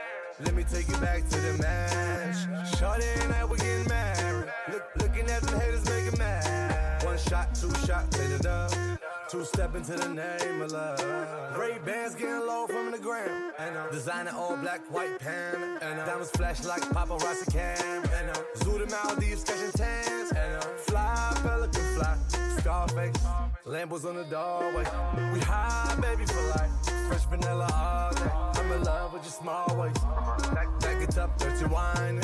Let 0.44 0.56
me 0.56 0.64
take 0.64 0.88
you 0.88 0.98
back 0.98 1.30
to 1.30 1.38
the 1.40 1.58
match. 1.62 2.80
Shorty 2.80 3.06
and 3.22 3.32
I, 3.32 3.46
we 3.46 3.56
getting 3.58 3.88
married. 3.88 4.52
Look, 4.72 4.84
looking 4.98 5.30
at 5.30 5.44
the 5.44 5.60
haters, 5.60 5.86
making 5.86 6.18
mad. 6.18 7.04
One 7.06 7.20
shot, 7.20 7.54
two 7.54 7.72
shot, 7.86 8.10
take 8.10 8.32
it 8.32 8.48
up. 8.48 8.72
Two 9.30 9.46
step 9.46 9.76
into 9.76 9.92
the 9.92 10.10
name 10.10 10.64
of 10.64 10.72
love. 10.72 11.56
Ray-Bans 11.56 12.16
getting 12.16 12.48
low 12.48 12.66
from 12.66 12.90
the 12.90 12.98
ground. 12.98 13.54
And 13.60 13.78
uh, 13.78 13.92
designer 13.92 14.32
all 14.36 14.58
black, 14.58 14.82
white 14.92 15.20
pan. 15.20 15.78
And 15.84 15.98
diamonds 16.00 16.32
flash 16.32 16.64
like 16.64 16.82
paparazzi 16.82 17.54
cam. 17.54 18.04
And 18.16 18.32
uh, 18.32 18.42
zoo 18.64 18.80
the 18.80 18.88
Maldives 18.88 19.44
catching 19.44 19.72
tans. 19.74 20.11
Lambos 23.72 24.04
on 24.04 24.16
the 24.18 24.26
doorway. 24.26 24.84
We 25.34 25.40
high, 25.40 25.96
baby, 26.02 26.26
for 26.26 26.42
life. 26.50 26.70
Fresh 27.08 27.24
vanilla 27.30 27.70
all 27.74 28.14
day. 28.14 28.60
I'm 28.60 28.70
in 28.70 28.84
love 28.84 29.14
with 29.14 29.24
your 29.24 29.32
small 29.32 29.78
waist. 29.80 30.04
Back, 30.54 30.68
it 31.02 31.18
up, 31.18 31.38
dirty 31.38 31.66
wine. 31.68 32.20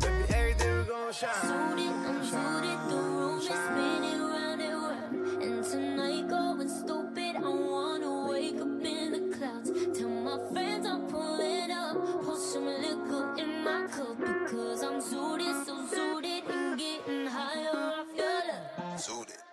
Baby, 0.00 0.24
everything 0.34 0.78
we 0.78 0.84
gon' 0.84 1.12
shine. 1.12 1.30
I'm 1.42 1.76
Suited, 1.76 1.92
I'm 1.92 2.24
suited. 2.24 2.78
The 2.88 2.96
room 2.96 3.38
is 3.40 3.44
spinning 3.44 4.20
round 4.22 4.62
and 4.62 4.82
round. 4.82 5.42
And 5.42 5.64
tonight 5.66 6.28
going 6.28 6.68
stupid. 6.70 7.36
I 7.36 7.48
wanna 7.48 8.26
wake 8.30 8.56
up 8.56 8.84
in 8.84 9.12
the 9.12 9.36
clouds. 9.36 9.70
Tell 9.98 10.08
my 10.08 10.38
friends 10.50 10.86
I'm 10.86 11.06
pulling 11.08 11.72
up. 11.72 12.24
Pour 12.24 12.38
some 12.38 12.64
liquor 12.64 13.34
in 13.36 13.64
my 13.64 13.86
cup 13.88 14.16
because 14.16 14.82
I'm 14.82 14.98
suited, 15.02 15.66
so 15.66 15.86
suited 15.88 16.44
and 16.48 16.78
getting 16.78 17.26
higher 17.26 17.76
off 17.76 18.06
your 18.16 18.40
love. 18.48 18.98
Suited. 18.98 19.43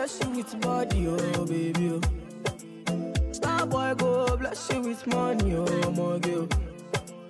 bless 0.00 0.20
you 0.24 0.30
with 0.30 0.60
body, 0.62 1.06
oh 1.08 1.44
baby. 1.44 2.00
Oh. 2.88 3.32
Star 3.32 3.66
boy 3.66 3.92
go 3.98 4.34
bless 4.38 4.70
you 4.72 4.80
with 4.80 5.06
money, 5.08 5.54
oh 5.54 5.90
my 5.90 6.18
girl. 6.20 6.48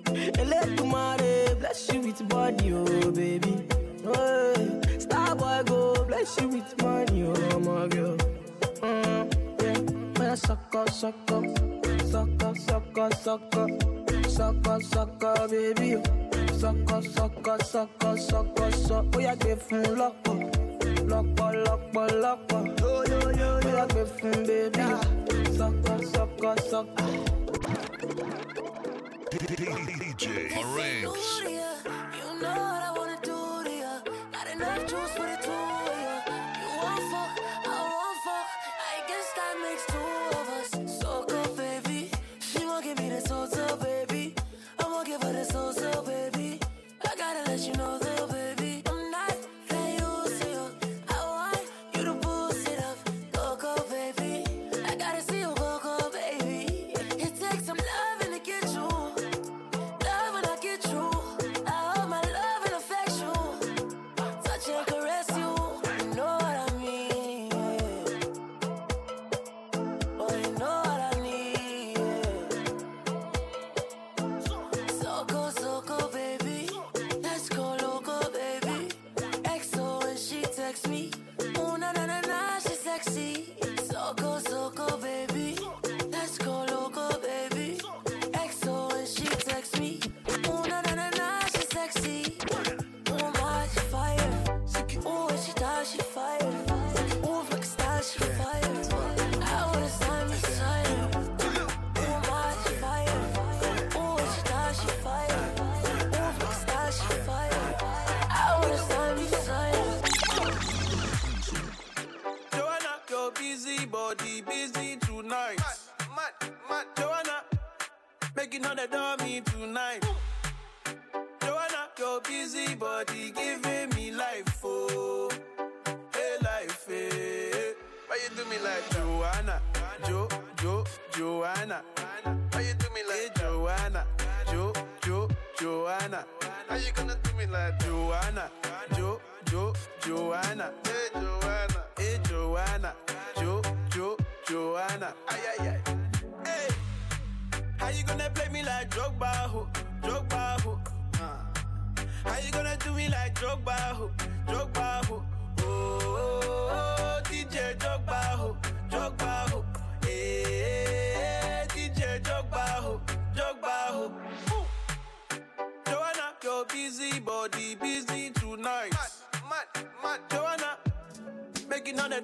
And 0.05 0.49
let 0.49 0.69
Eledumare 0.69 1.59
bless 1.59 1.91
you 1.91 1.99
with 1.99 2.29
body, 2.29 2.73
oh 2.73 3.11
baby. 3.11 3.67
Oh. 4.05 4.81
Star 4.99 5.35
boy 5.35 5.61
go 5.65 6.05
bless 6.05 6.39
you 6.39 6.47
with 6.47 6.81
money, 6.81 7.23
oh 7.23 7.59
my 7.59 7.83
eh, 7.83 7.87
girl. 7.89 8.17
Oh, 8.21 8.87
oh. 8.87 9.29
Mm, 9.57 10.19
yeah, 10.19 10.35
suck 10.35 10.73
up, 10.73 10.89
suck 10.91 11.15
up, 11.29 11.43
suck 12.09 12.43
up, 12.43 12.57
suck 12.57 12.97
up, 12.97 13.13
suck 13.15 13.55
up 13.57 14.01
sọkọ 14.37 14.73
sọkọ 14.91 15.33
bébí 15.51 15.95
o 15.95 16.01
sọkọ 16.61 16.97
sọkọ 17.15 17.53
sọkọ 17.71 18.09
sọkọ 18.29 18.65
sọ 18.87 18.97
ó 19.15 19.19
yà 19.25 19.33
gbé 19.41 19.51
fún 19.65 19.83
lọ́pọ̀ 19.99 20.70
lọ́pọ̀lọpọ̀ 21.11 22.05
lọ́pọ̀ 22.23 22.59
bóyá 22.79 23.21
fún 24.15 24.35
bébí 24.47 24.85
sọ́kọ́ 25.57 25.95
sọ́kọ́ 26.11 26.53
sọ́kọ́. 26.69 27.09
DJ 29.31 30.23
Orange. 30.59 31.51
Two 39.87 40.40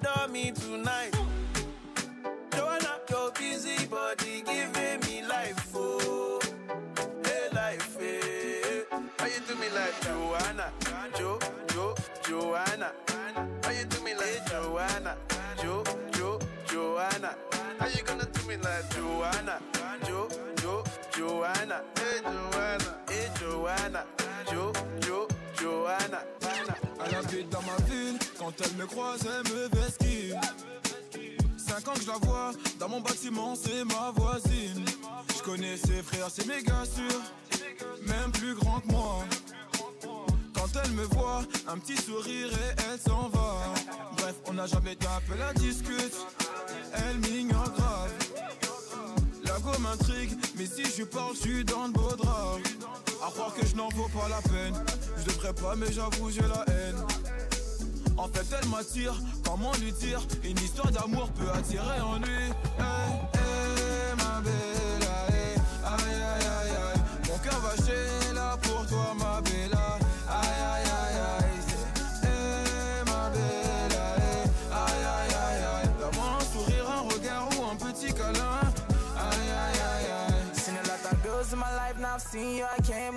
adore 0.00 0.28
me 0.28 0.52
to. 0.52 0.77
Mais 55.78 55.92
j'avoue 55.92 56.28
j'ai 56.30 56.42
la 56.42 56.64
haine. 56.74 56.96
En 58.16 58.26
fait 58.26 58.44
elle 58.60 58.68
m'attire, 58.68 59.14
comment 59.44 59.70
lui 59.80 59.92
dire? 59.92 60.20
Une 60.42 60.58
histoire 60.58 60.90
d'amour 60.90 61.30
peut 61.30 61.48
attirer 61.56 62.00
en 62.00 62.16
lui. 62.18 62.46
Hey 62.78 63.12
hey, 63.34 64.16
ma 64.16 64.40
bella, 64.40 65.16
hey 65.30 65.54
aïe 65.84 66.20
aïe 66.34 66.46
aïe. 66.46 67.00
Mon 67.28 67.38
cœur 67.38 67.60
va 67.60 67.76
chercher 67.76 68.34
là 68.34 68.56
pour 68.60 68.86
toi, 68.88 69.14
ma 69.18 69.40
bella, 69.40 69.98
aïe 70.28 70.62
aïe 70.72 70.90
aïe. 71.38 71.60
Hey 72.24 73.04
ma 73.06 73.30
bella, 73.30 74.06
hey 74.18 74.42
aïe 74.72 75.04
aïe 75.14 75.62
aïe. 75.76 75.88
D'un 76.00 76.40
sourire, 76.52 76.86
un 76.90 77.02
regard 77.02 77.46
ou 77.56 77.60
un 77.70 77.76
petit 77.76 78.12
câlin. 78.12 78.60
Aïe 79.16 79.50
aïe 79.64 79.80
aïe. 80.26 80.42
C'est 80.54 80.72
une 80.72 80.82
de 80.82 80.88
la 80.88 80.94
plus 80.94 81.18
belle 81.22 81.46
de 81.50 81.54
ma 81.54 81.66
vie, 81.66 81.78
maintenant 81.94 82.16
que 82.16 82.22
je 82.24 82.28
t'ai 82.32 82.98
vue, 82.98 83.07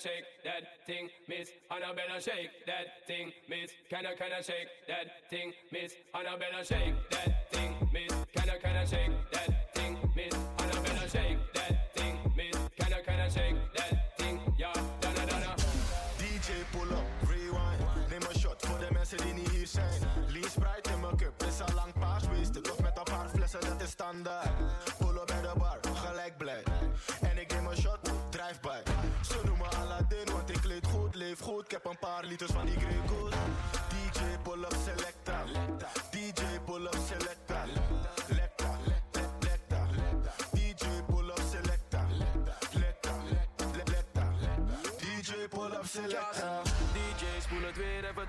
shake 0.00 0.24
that 0.44 0.86
thing, 0.86 1.08
miss? 1.28 1.50
Annabella. 1.70 2.20
Shake 2.20 2.50
that 2.66 3.06
thing, 3.06 3.32
miss. 3.48 3.70
Can 3.88 4.06
I, 4.06 4.14
can 4.14 4.32
I 4.32 4.40
shake 4.40 4.68
that 4.88 5.28
thing, 5.30 5.52
miss? 5.70 5.94
Annabella. 6.14 6.64
Shake 6.64 6.94
that 7.10 7.52
thing, 7.52 7.74
miss. 7.92 8.12
Can 8.34 8.50
I, 8.50 8.58
can 8.58 8.76
I 8.76 8.84
shake 8.84 9.12
that 9.32 9.59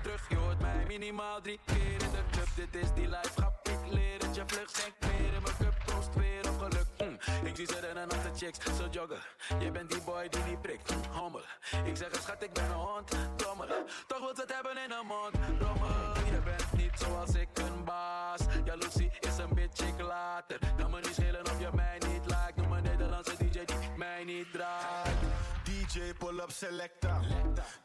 terug, 0.02 0.28
je 0.28 0.36
hoort 0.36 0.60
mij 0.60 0.84
minimaal 0.86 1.40
drie 1.40 1.60
keer 1.64 1.92
in 1.92 1.98
de 1.98 2.22
club. 2.30 2.48
Dit 2.54 2.82
is 2.82 2.92
die 2.94 3.08
life, 3.08 3.40
ga 3.40 3.52
ik 3.62 3.92
leren, 3.92 4.34
je 4.34 4.42
vlug. 4.46 4.70
Zijn 4.70 4.92
meer 5.00 5.42
mijn 5.42 5.56
cup. 5.58 5.74
Proost 5.84 6.14
weer 6.14 6.48
op 6.48 6.58
geluk, 6.58 6.86
mm. 6.98 7.46
ik 7.46 7.56
zie 7.56 7.66
ze 7.66 7.80
rennen 7.80 8.04
onze 8.04 8.30
chicks, 8.36 8.58
zo 8.78 8.86
joggen. 8.90 9.18
Je 9.58 9.70
bent 9.70 9.90
die 9.90 10.00
boy 10.00 10.28
die 10.28 10.42
niet 10.42 10.60
prikt, 10.62 10.94
mm, 10.94 11.12
hommel. 11.12 11.40
Ik 11.84 11.96
zeg 11.96 12.10
het 12.10 12.22
schat, 12.22 12.42
ik 12.42 12.52
ben 12.52 12.64
een 12.64 12.70
hond, 12.70 13.10
dommel. 13.36 13.66
Toch 14.06 14.18
wil 14.18 14.34
ze 14.34 14.40
het 14.40 14.54
hebben 14.54 14.76
in 14.84 14.90
een 14.90 15.06
mond, 15.06 15.34
rommel. 15.60 16.14
Je 16.32 16.40
bent 16.44 16.72
niet 16.72 16.98
zoals 16.98 17.34
ik, 17.34 17.48
een 17.54 17.84
baas. 17.84 18.40
Jaloezie 18.64 19.10
is 19.20 19.36
een 19.38 19.54
beetje 19.54 19.86
klater. 19.96 20.58
later. 20.60 20.74
Kan 20.76 20.90
me 20.90 21.00
niet 21.00 21.14
schelen 21.14 21.44
of 21.44 21.60
je 21.60 21.68
mij 21.74 21.98
niet 22.08 22.26
lijkt 22.26 22.56
Noem 22.56 22.72
een 22.72 22.82
Nederlandse 22.82 23.36
DJ 23.36 23.64
die 23.64 23.90
mij 23.96 24.24
niet 24.24 24.52
draait. 24.52 25.16
DJ, 25.64 26.12
pull 26.18 26.38
up, 26.38 26.50
selecta 26.50 27.11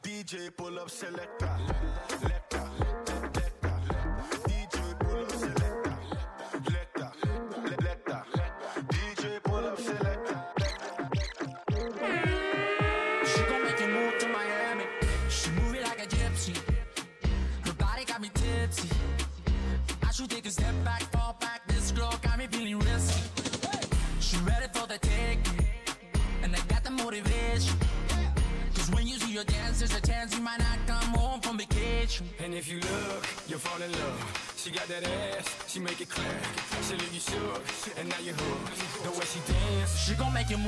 DJ 0.03 0.55
pull 0.55 0.80
up 0.80 0.89
selector. 0.89 1.49
Let 2.23 2.36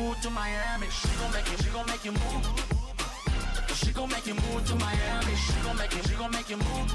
move 0.10 0.22
to 0.22 0.30
Miami. 0.32 0.88
She 0.90 1.08
gon' 1.20 1.32
make 1.32 1.52
you, 1.52 1.58
she 1.58 1.70
gon' 1.70 1.86
make 1.86 2.04
you 2.04 2.12
move. 2.12 2.44
She 3.76 3.92
gon' 3.92 4.10
make 4.10 4.26
you 4.26 4.34
move 4.34 4.66
to 4.66 4.76
Miami. 4.76 5.36
She 5.36 5.54
gon' 5.64 5.78
make 5.78 5.94
you, 5.94 6.02
she 6.02 6.16
gon' 6.16 6.32
make 6.32 6.50
you 6.50 6.58
move. 6.58 6.90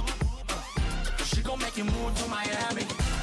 She 1.24 1.40
gon' 1.42 1.60
make 1.60 1.76
you 1.76 1.84
move 1.84 2.14
to 2.16 2.28
Miami. 2.28 3.13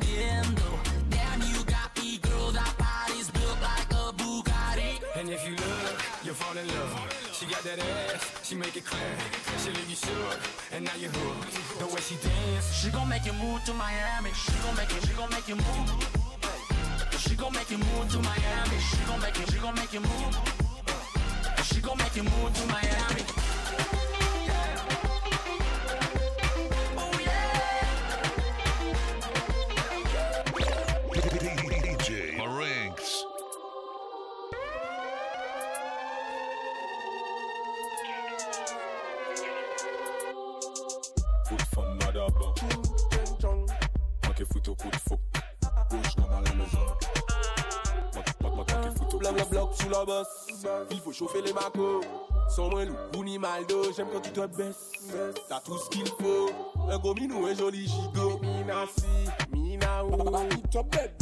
Viendo. 0.00 0.62
Damn, 1.10 1.40
you 1.42 1.64
got 1.64 1.90
me, 1.98 2.18
girl, 2.18 2.50
that 2.52 2.74
body's 2.78 3.30
built 3.30 3.58
like 3.60 3.90
a 3.92 4.12
Bugatti. 4.12 5.00
And 5.16 5.28
if 5.28 5.44
you 5.46 5.54
look, 5.56 5.96
you'll 6.24 6.34
fall 6.34 6.56
in 6.56 6.66
love. 6.68 6.92
She 7.32 7.46
got 7.46 7.62
that 7.64 7.78
ass, 7.78 8.46
she 8.46 8.54
make 8.54 8.76
it 8.76 8.84
clear. 8.84 9.14
She 9.58 9.70
leave 9.70 9.90
you 9.90 9.96
shook, 9.96 10.40
and 10.72 10.84
now 10.84 10.96
you're 10.98 11.10
hooked. 11.10 11.78
The 11.78 11.86
way 11.86 12.00
she 12.00 12.16
dance, 12.16 12.72
She 12.72 12.90
gon' 12.90 13.08
make 13.08 13.26
you 13.26 13.32
move 13.34 13.64
to 13.64 13.74
Miami. 13.74 14.30
She 14.34 14.52
gon' 14.64 14.76
make 14.76 14.92
you, 14.94 15.00
she 15.00 15.14
gon' 15.14 15.30
make 15.30 15.48
you 15.48 15.56
move. 15.56 15.88
She 17.18 17.34
gon' 17.34 17.52
make 17.52 17.70
you 17.70 17.78
move 17.78 18.08
to 18.12 18.18
Miami. 18.18 18.78
She 18.78 18.98
gon' 19.06 19.20
make 19.20 19.38
you, 19.38 19.46
she 19.46 19.58
gon' 19.58 19.74
make 19.74 19.92
you 19.92 20.00
move. 20.00 20.36
She 21.64 21.80
gon' 21.80 21.98
make 21.98 22.16
you 22.16 22.22
move 22.24 22.52
to 22.54 22.66
Miami. 22.66 23.61
Manqué 49.32 49.44
foot 49.44 49.52
au 49.52 49.52
Blanc, 49.52 49.52
blanc, 49.52 49.52
blanc 49.52 49.72
sous 49.72 49.88
la 49.88 50.04
bosse. 50.04 50.46
Il 50.90 51.00
faut 51.00 51.12
chauffer 51.12 51.42
les 51.42 51.52
macos. 51.52 52.04
Sans 52.48 52.68
moins 52.68 52.84
loup 52.84 52.96
ou 53.16 53.24
ni 53.24 53.38
maldo. 53.38 53.92
J'aime 53.96 54.08
quand 54.12 54.20
tu 54.20 54.30
te 54.30 54.46
baisses. 54.46 54.92
T'as 55.48 55.60
tout 55.60 55.78
ce 55.78 55.88
qu'il 55.88 56.06
faut. 56.06 56.50
Un 56.90 56.98
gros 56.98 57.14
minou, 57.14 57.46
un 57.46 57.54
joli 57.54 57.86
gigot. 57.86 58.38
Mina 58.40 58.84
si, 58.96 59.06
mina 59.56 60.04
ou. 60.04 60.16
Top 60.70 60.90
bed. 60.90 61.12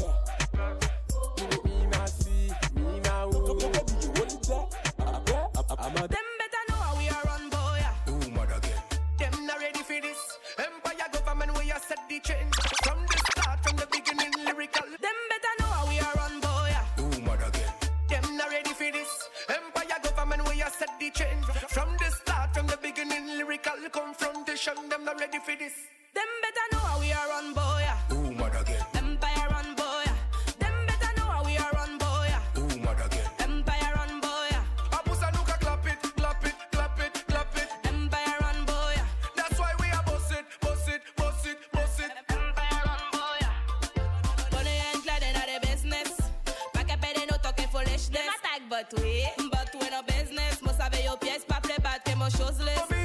Mina 1.65 2.07
si, 2.07 2.51
mina 2.75 3.27
ou. 3.29 3.31
Them 6.11 6.27
better 6.39 6.65
know 6.69 6.77
how 6.77 6.97
we 6.97 7.09
are 7.09 7.23
run, 7.25 7.49
boy. 7.51 7.83
Ooh, 8.09 8.31
mother 8.31 8.61
girl. 8.61 8.83
Them 9.19 9.47
not 9.47 9.59
ready 9.61 9.83
for 9.83 10.01
this. 10.01 10.19
Empire 10.59 11.09
government 11.13 11.55
where 11.55 11.65
you 11.65 11.75
set 11.87 11.99
the 12.09 12.21
trend. 12.21 12.50
Where 21.19 21.29
you 21.29 21.43
set 21.43 21.43
the 21.43 21.51
trend. 21.51 21.71
From 21.71 21.97
the 21.99 22.11
start, 22.11 22.55
from 22.55 22.67
the 22.67 22.77
beginning, 22.83 23.27
lyrical 23.39 23.73
confrontation. 23.91 24.75
Them 24.89 25.05
not 25.05 25.19
ready 25.21 25.39
for 25.39 25.57
this. 25.57 25.75
Them 26.15 26.27
better 26.43 26.67
know 26.73 26.79
how 26.79 27.01
we 27.01 27.13
are 27.13 27.29
run, 27.29 27.55
boy. 27.55 27.85
Ooh, 28.13 28.33
mother 28.33 28.65
girl. 28.65 28.87
Empire 28.95 29.49
run, 29.51 29.75
boy. 29.75 30.05
Them 30.59 30.75
better 30.87 31.13
know 31.17 31.27
how 31.27 31.45
we 31.45 31.57
are 31.57 31.71
run, 31.73 31.99
boy. 31.99 32.29
Ooh, 32.59 32.79
mother 32.79 33.09
girl. 33.09 33.31
Empire 33.39 33.93
run, 33.97 34.21
boy. 34.21 34.51
Abusa 34.91 35.33
nuka 35.33 35.57
clap 35.61 35.87
it, 35.87 36.03
clap 36.17 36.45
it, 36.45 36.55
clap 36.73 37.01
it, 37.01 37.25
clap 37.29 37.57
it. 37.57 37.69
Empire 37.85 38.37
run, 38.41 38.65
boy. 38.65 38.95
That's 39.37 39.59
why 39.59 39.73
we 39.81 39.87
are 39.91 40.03
boss 40.03 40.33
it, 40.33 40.45
boss 40.61 40.89
it, 40.89 41.03
boss 41.17 41.47
it, 41.47 41.59
boss 41.73 42.01
it. 42.01 42.11
Empire 42.29 42.83
run, 42.85 43.05
boy. 43.13 43.41
Bonne 44.51 44.67
and 44.67 45.03
glad 45.05 45.23
in 45.23 45.35
the 45.35 45.67
business. 45.67 46.11
Pas 46.73 46.85
qu'à 46.85 46.97
peine 46.97 47.27
nous 47.31 47.39
talking 47.39 47.69
foolishness. 47.69 48.11
Them 48.11 48.29
attack, 48.35 48.63
but 48.69 48.93
we, 49.01 49.25
but 49.39 49.39
we 49.39 49.40
play 52.33 52.77
bad, 52.89 53.00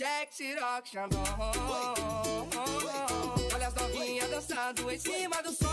Jack, 0.00 0.34
Ciroc, 0.34 0.86
Xandão. 0.86 1.22
Olha 3.52 3.66
as 3.68 3.74
novinhas 3.74 4.30
dançando 4.30 4.90
em 4.90 4.98
cima 4.98 5.42
do 5.42 5.52
som. 5.52 5.66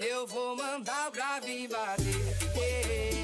Eu 0.00 0.26
vou 0.26 0.56
mandar 0.56 1.10
o 1.10 1.12
grave 1.12 1.68
bater. 1.68 3.21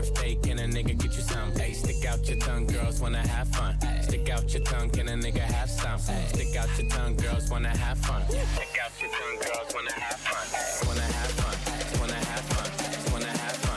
Birthday, 0.00 0.34
can 0.42 0.58
a 0.58 0.64
nigga 0.64 0.98
get 0.98 1.14
you 1.16 1.22
some? 1.22 1.52
Hey, 1.52 1.72
stick 1.72 2.04
out 2.04 2.28
your 2.28 2.38
tongue, 2.38 2.66
girls 2.66 3.00
wanna 3.00 3.26
have 3.26 3.48
fun. 3.48 3.76
Stick 4.02 4.28
out 4.28 4.52
your 4.52 4.62
tongue, 4.64 4.90
can 4.90 5.08
a 5.08 5.12
nigga 5.12 5.40
have 5.40 5.70
some? 5.70 5.98
Stick 5.98 6.56
out 6.56 6.68
your 6.78 6.88
tongue, 6.90 7.16
girls 7.16 7.50
wanna 7.50 7.76
have 7.76 7.98
fun. 7.98 8.22
Stick 8.28 8.76
out 8.84 8.92
your 9.00 9.10
tongue, 9.10 9.38
girls 9.40 9.74
wanna 9.74 9.92
have 9.92 10.20
fun. 10.20 10.88
Wanna 10.88 11.02
have 11.02 11.30
fun. 11.40 12.00
Wanna 12.00 12.14
have 12.14 12.44
fun. 12.44 13.12
Wanna 13.12 13.28
have 13.28 13.54
fun. 13.54 13.76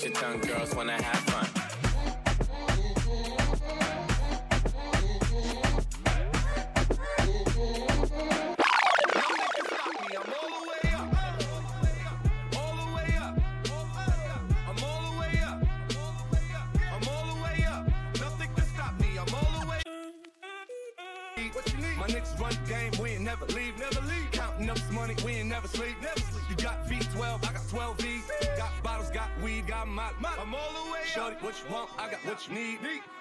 Your 0.00 0.12
tongue, 0.12 0.40
girls 0.42 0.72
wanna 0.76 0.92
have 0.92 1.17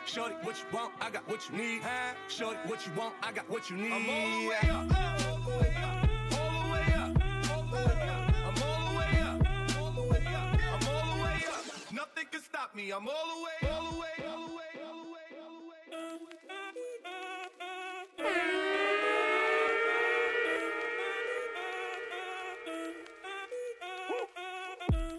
Shorty, 0.07 0.35
what 0.41 0.55
you 0.57 0.63
want? 0.73 0.93
I 1.01 1.09
got 1.09 1.27
what 1.27 1.49
you 1.49 1.57
need. 1.57 1.81
Huh? 1.83 2.13
Shorty, 2.29 2.57
what 2.65 2.85
you 2.87 2.93
want? 2.97 3.13
I 3.21 3.33
got 3.33 3.49
what 3.49 3.69
you 3.69 3.75
need. 3.75 3.91
I'm 3.91 4.09
all 4.09 4.41
the 4.41 4.47
way 4.47 4.55
up. 4.69 4.71
All 4.71 5.41
the 5.43 5.49
way 5.51 5.73
up. 5.83 6.07
All 6.31 6.51
the 6.63 6.71
way 6.71 6.87
up. 6.95 7.11
All 7.51 7.63
the 7.63 7.75
way 7.75 7.91
up. 8.07 8.31
I'm 8.47 8.55
all 8.63 8.81
the 8.87 8.95
way 8.97 9.11
up. 9.19 9.35
All 9.77 9.91
the 9.91 10.01
way 10.03 10.23
up. 10.33 10.55
I'm 10.55 10.87
all 10.87 11.05
the 11.17 11.23
way 11.23 11.35
up. 11.51 11.91
Nothing 11.91 12.25
can 12.31 12.41
stop 12.41 12.73
me. 12.73 12.89
I'm 12.91 13.05
all 13.07 13.27
the 13.35 13.43
way, 13.43 13.57
all 13.69 13.91
the 13.91 13.97
way, 13.99 14.15
all 14.25 14.47
the 14.47 14.53
way, 14.55 14.71
all 14.81 15.03
the 15.03 15.11
way, 15.11 15.27
all 15.91 16.17
the 16.17 16.25
way. 16.25 16.39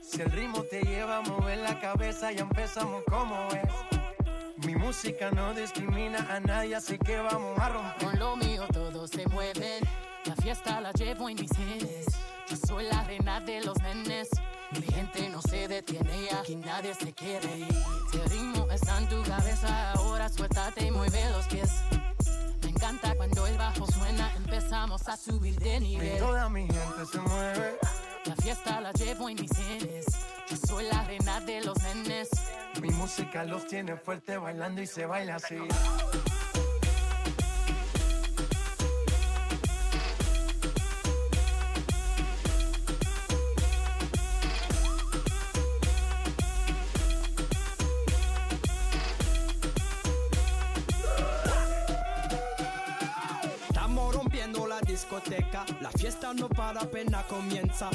Si 0.01 0.22
el 0.22 0.30
ritmo 0.32 0.62
te 0.64 0.80
lleva 0.80 1.18
a 1.18 1.20
mover 1.20 1.59
la 1.59 1.78
cabeza, 1.78 2.32
ya 2.32 2.41
empezamos 2.41 3.05
como 3.05 3.49
es. 3.53 4.08
Mi 4.65 4.75
música 4.75 5.31
no 5.31 5.55
discrimina 5.55 6.19
a 6.31 6.41
nadie, 6.41 6.75
así 6.75 6.99
que 6.99 7.19
vamos 7.19 7.59
a 7.59 7.69
romper. 7.69 8.09
Con 8.09 8.19
lo 8.19 8.37
mío 8.37 8.67
todos 8.73 9.11
se 9.11 9.27
mueven. 9.29 9.85
La 10.25 10.35
fiesta 10.37 10.81
la 10.81 10.93
llevo 10.93 11.29
en 11.29 11.37
mis 11.37 11.51
genes. 11.57 12.07
Yo 12.49 12.57
soy 12.67 12.85
la 12.85 13.05
reina 13.05 13.41
de 13.41 13.63
los 13.63 13.81
nenes. 13.81 14.29
Mi 14.73 14.83
gente 14.83 15.29
no 15.31 15.41
se 15.43 15.69
detiene 15.69 16.23
y 16.23 16.35
aquí 16.35 16.57
nadie 16.57 16.95
se 16.95 17.13
quiere 17.13 17.59
ir. 17.59 17.69
El 18.13 18.31
ritmo 18.31 18.67
está 18.71 18.99
en 18.99 19.09
tu 19.09 19.23
cabeza, 19.23 19.93
ahora 19.93 20.29
suéltate 20.29 20.87
y 20.87 20.91
mueve 20.91 21.31
los 21.31 21.47
pies. 21.47 21.71
Me 22.69 22.73
encanta 22.75 23.14
cuando 23.14 23.47
el 23.47 23.57
bajo 23.57 23.87
suena, 23.91 24.31
empezamos 24.37 25.09
a 25.09 25.16
subir 25.16 25.59
de 25.59 25.77
Y 25.77 25.81
nivel. 25.81 26.19
toda 26.19 26.51
mi 26.51 26.66
gente 26.66 27.07
se 27.11 27.19
mueve. 27.19 27.79
La 28.27 28.37
fiesta 28.37 28.79
la 28.83 28.93
llevo 28.93 29.31
en 29.31 29.41
mis 29.41 29.51
genes. 29.57 30.05
Yo 30.51 30.57
soy 30.66 30.85
la 30.85 31.03
reina 31.05 31.41
de 31.41 31.62
los 31.62 31.79
nenes. 31.83 32.29
Mi 32.83 32.91
música 32.91 33.43
los 33.45 33.66
tiene 33.66 33.97
fuerte 33.97 34.37
bailando 34.37 34.83
y 34.83 34.87
se 34.87 35.07
baila 35.07 35.37
así. 35.37 35.57
La 54.81 54.93
discoteca, 54.93 55.64
la 55.81 55.91
fiesta 55.91 56.33
no 56.35 56.49
para 56.49 56.81
apenas 56.81 57.24
comienza. 57.24 57.91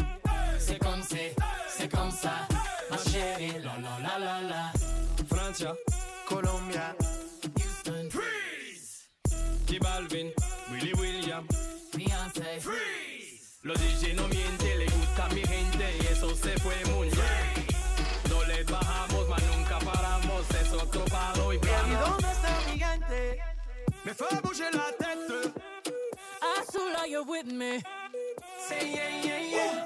C'est 0.59 0.79
comme 0.79 1.01
c'est, 1.01 1.35
c'est 1.69 1.89
comme 1.89 2.11
ça, 2.11 2.47
ma 2.89 2.97
chérie, 2.97 3.59
la 3.63 3.77
la 3.77 3.99
la 3.99 4.19
la 4.19 4.41
la. 4.41 4.71
Francia, 5.29 5.73
Colombia, 6.27 6.95
Houston, 7.57 8.09
freeze. 8.09 9.07
J 9.67 9.79
Balvin, 9.79 10.31
Willy 10.71 10.93
William, 10.93 11.47
Beyoncé, 11.95 12.59
freeze. 12.59 13.59
Los 13.63 13.77
DJ 13.79 14.13
no 14.15 14.27
mienten, 14.27 14.79
le 14.79 14.85
gusta 14.85 15.25
a 15.25 15.29
mi 15.29 15.41
gente 15.41 15.85
y 16.01 16.07
eso 16.07 16.35
se 16.35 16.57
fue 16.59 16.75
muy 16.93 17.07
bien. 17.09 17.65
No 18.29 18.43
les 18.45 18.65
bajamos, 18.65 19.29
mas 19.29 19.43
nunca 19.55 19.79
paramos, 19.79 20.45
es 20.61 20.73
otro 20.73 21.05
palo 21.05 21.53
y 21.53 21.55
¿Y 21.55 21.59
plano. 21.59 21.99
dónde 22.07 22.31
está 22.31 22.59
mi 22.71 22.77
gente? 22.79 23.39
Me 24.03 24.13
fue 24.13 24.27
bouger 24.41 24.73
la. 24.75 25.02
I 26.93 26.95
feel 26.95 27.07
you're 27.07 27.23
with 27.23 27.47
me. 27.47 27.81
Say 28.67 28.93
yeah, 28.93 29.23
yeah, 29.23 29.39
yeah. 29.39 29.85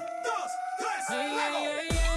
Yeah, 1.10 1.26
yeah, 1.26 1.60
yeah, 1.62 1.82
yeah. 1.90 2.07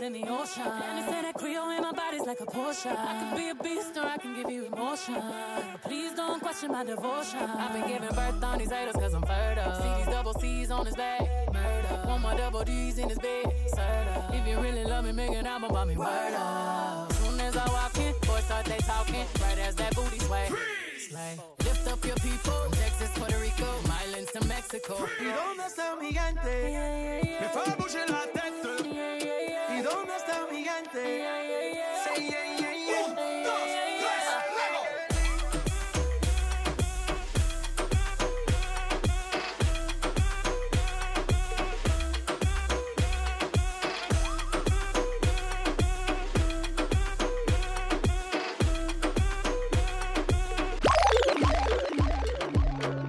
Than 0.00 0.12
the 0.12 0.22
ocean. 0.28 0.62
And 0.62 0.98
they 0.98 1.12
say 1.12 1.22
that 1.22 1.34
Creole 1.34 1.70
in 1.70 1.82
my 1.82 1.92
body's 1.92 2.26
like 2.26 2.40
a 2.40 2.46
Porsche. 2.46 2.90
I 2.90 3.12
can 3.20 3.36
be 3.36 3.48
a 3.48 3.54
beast 3.54 3.96
or 3.96 4.04
I 4.04 4.16
can 4.16 4.34
give 4.34 4.50
you 4.50 4.66
emotion. 4.66 5.16
Please 5.82 6.12
don't 6.14 6.40
question 6.40 6.70
my 6.70 6.84
devotion. 6.84 7.40
I've 7.40 7.72
been 7.72 7.88
giving 7.88 8.08
birth 8.08 8.42
on 8.42 8.58
these 8.58 8.70
haters 8.70 8.94
cause 8.94 9.14
I'm 9.14 9.22
fertile. 9.22 9.74
See 9.74 9.94
these 9.98 10.14
double 10.14 10.34
C's 10.34 10.70
on 10.70 10.86
his 10.86 10.96
back. 10.96 11.20
Murder. 11.52 12.02
Want 12.06 12.22
my 12.22 12.36
double 12.36 12.64
D's 12.64 12.98
in 12.98 13.08
his 13.08 13.18
bed. 13.18 13.46
Serta. 13.74 14.34
If 14.34 14.46
you 14.46 14.60
really 14.60 14.84
love 14.84 15.04
me, 15.04 15.12
make 15.12 15.30
an 15.30 15.46
album 15.46 15.70
about 15.70 15.88
me. 15.88 15.96
Up. 15.98 17.12
Soon 17.14 17.40
as 17.40 17.56
I 17.56 17.66
walk 17.68 17.96
in, 17.98 18.14
boys 18.26 18.44
start 18.44 18.66
they 18.66 18.78
talking. 18.78 19.24
Right 19.42 19.58
as 19.58 19.74
that 19.76 19.94
booty 19.94 20.18
sway. 20.20 20.48
Slay. 21.08 21.38
Lift 21.64 21.88
up 21.88 22.04
your 22.04 22.16
people. 22.16 22.52
From 22.52 22.72
Texas, 22.72 23.10
Puerto 23.14 23.38
Rico, 23.38 23.68
Islands 24.06 24.32
to 24.32 24.44
Mexico. 24.46 24.96
¿Y 25.20 25.24
dónde 25.24 25.66
está 25.66 25.96
mi 25.96 26.12
gente? 26.12 27.38
Me 27.40 27.48
fue 27.48 27.64
bouger 27.76 28.06
gente? 30.78 30.92
Say 30.92 31.10
yeah, 31.18 31.40
yeah, 31.42 32.74
yeah. 32.86 33.08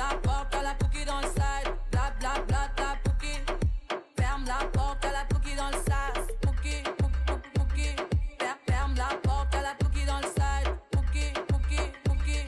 la 0.00 0.16
porte 0.26 0.54
à 0.54 0.62
la 0.62 0.74
pouki 0.74 1.04
dans 1.04 1.20
le 1.20 1.26
side. 1.36 1.68
Bla 1.92 2.06
bla 2.18 2.32
bla 2.48 2.62
bla 2.76 2.96
pouki. 3.04 3.34
Ferme 4.18 4.44
la 4.46 4.60
porte 4.76 5.04
à 5.04 5.12
la 5.12 5.24
pouki 5.28 5.54
dans 5.56 5.68
le 5.68 5.80
sas. 5.88 6.24
Pouki, 6.42 6.76
pouki. 7.58 7.88
Fer- 8.40 8.58
Ferme 8.68 8.94
la 8.96 9.10
porte 9.26 9.54
à 9.54 9.62
la 9.62 9.74
pouki 9.80 10.04
dans 10.06 10.18
le 10.24 10.28
side. 10.38 10.68
Pouki, 10.92 11.26
pouki, 11.48 11.80
pouki. 12.04 12.38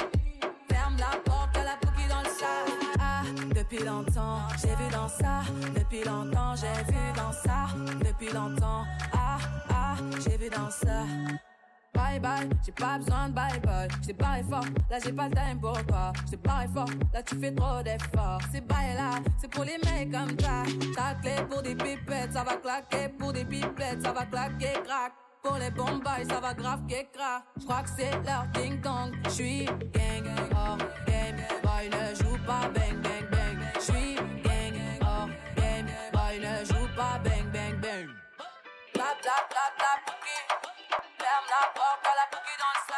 Ferme 0.70 0.96
la 0.98 1.12
porte 1.28 1.57
à 1.57 1.64
la 1.64 1.76
pouki 1.82 2.05
dans 2.09 2.22
le 2.22 2.32
sas. 2.40 2.70
Ah, 3.00 3.22
depuis 3.55 3.84
longtemps, 3.84 4.39
j'ai 4.60 4.74
vu 4.81 4.89
dans 4.90 5.09
ça. 5.09 5.43
Depuis 5.78 6.05
longtemps, 6.05 6.55
j'ai 6.56 6.82
vu 6.93 7.02
dans 7.16 7.32
ça. 7.32 7.59
Depuis 8.06 8.32
longtemps, 8.32 8.85
ah, 9.12 9.39
ah, 9.70 9.94
j'ai 10.24 10.36
vu 10.36 10.48
dans 10.51 10.70
ça. 10.70 11.05
J'ai 12.64 12.72
pas 12.72 12.98
besoin 12.98 13.28
de 13.30 13.34
bye 13.34 13.60
bye. 13.60 13.89
J't'ai 14.02 14.12
barré 14.12 14.43
fort, 14.43 14.64
là 14.90 14.98
j'ai 15.02 15.12
pas 15.12 15.28
le 15.28 15.34
time 15.34 15.60
pour 15.60 15.86
toi. 15.86 16.12
J't'ai 16.26 16.36
barré 16.36 16.68
fort, 16.68 16.90
là 17.12 17.22
tu 17.22 17.36
fais 17.36 17.55
trop 17.55 17.82
d'efforts. 17.82 18.40
C'est 18.52 18.66
bye 18.66 18.94
là, 18.94 19.12
c'est 19.40 19.51
pour 19.51 19.64
les 19.64 19.78
mecs 19.78 20.12
comme 20.12 20.39
ça. 20.39 20.62
Ta 20.94 21.14
clé 21.20 21.43
pour 21.48 21.62
des 21.62 21.74
pipettes, 21.74 22.32
ça 22.34 22.44
va 22.44 22.56
claquer. 22.56 23.09
Pour 23.18 23.32
des 23.32 23.44
pipettes, 23.44 24.02
ça 24.02 24.12
va 24.12 24.26
claquer, 24.26 24.74
crack. 24.84 25.12
Pour 25.43 25.56
les 25.56 25.70
bombes, 25.70 26.05
ça 26.28 26.40
va 26.40 26.55
grave 26.55 26.82
crack. 26.86 27.44
J'crois 27.59 27.82
que 27.82 27.90
c'est 27.97 28.12
leur 28.24 28.47
ding 28.52 28.80
dong. 28.80 29.12
J'suis 29.28 29.64
gang, 29.64 30.28
hors 30.55 30.78
game. 31.06 31.36
Boy 31.62 31.89
ne 31.89 32.14
joue 32.14 32.39
pas 32.47 32.68
bang 32.74 33.01
bang 33.02 33.26
bang. 33.30 33.59
J'suis 33.80 34.16
gang, 34.44 34.76
hors 35.01 35.28
game. 35.56 35.86
Boy 36.12 36.39
ne 36.39 36.64
joue 36.64 36.89
pas 36.94 37.18
bang 37.24 37.51
bang 37.52 37.80
bang. 37.80 38.09
Bla 38.94 39.14
bla 39.22 39.36
bla 39.51 39.61
la 41.62 41.68
porte 41.68 42.06
à 42.06 42.14
la 42.18 42.26
pouki 42.26 42.55
dans 42.59 42.74
le 42.74 42.91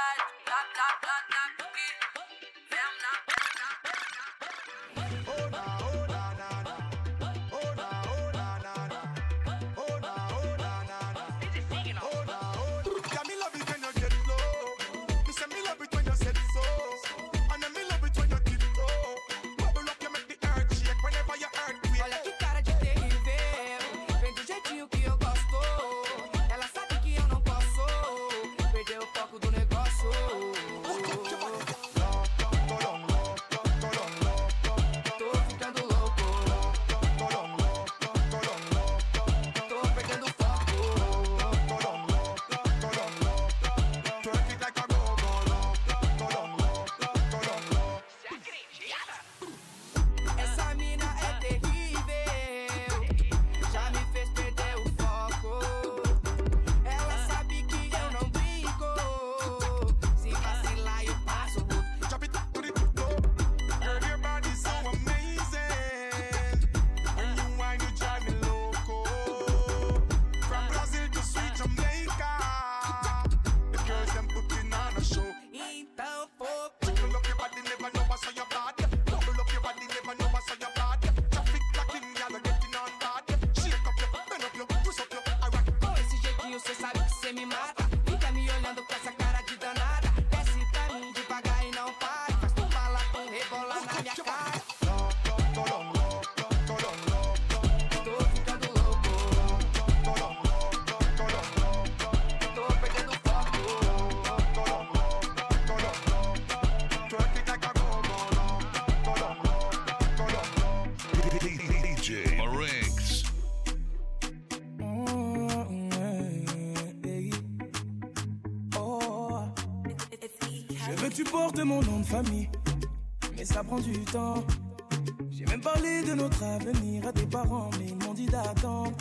J'ai 125.30 125.44
même 125.46 125.60
parlé 125.60 126.04
de 126.04 126.14
notre 126.14 126.44
avenir 126.44 127.04
à 127.08 127.12
tes 127.12 127.26
parents, 127.26 127.68
mais 127.78 127.86
ils 127.88 127.96
m'ont 127.96 128.14
dit 128.14 128.26
d'attendre. 128.26 128.92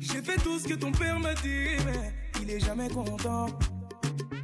J'ai 0.00 0.20
fait 0.20 0.36
tout 0.42 0.58
ce 0.58 0.66
que 0.66 0.74
ton 0.74 0.90
père 0.90 1.20
m'a 1.20 1.32
dit, 1.34 1.76
mais 1.86 2.12
il 2.42 2.50
est 2.50 2.58
jamais 2.58 2.88
content. 2.88 3.46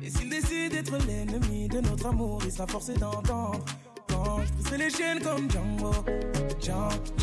Et 0.00 0.08
s'il 0.08 0.30
décide 0.30 0.72
d'être 0.72 0.96
l'ennemi 1.06 1.66
de 1.66 1.80
notre 1.80 2.06
amour, 2.06 2.40
il 2.44 2.52
sera 2.52 2.66
forcé 2.68 2.94
d'entendre. 2.94 3.64
Quand 4.08 4.40
je 4.70 4.76
les 4.76 4.90
chaînes 4.90 5.20
comme 5.20 5.50
Django, 5.50 5.92
Django. 6.60 7.21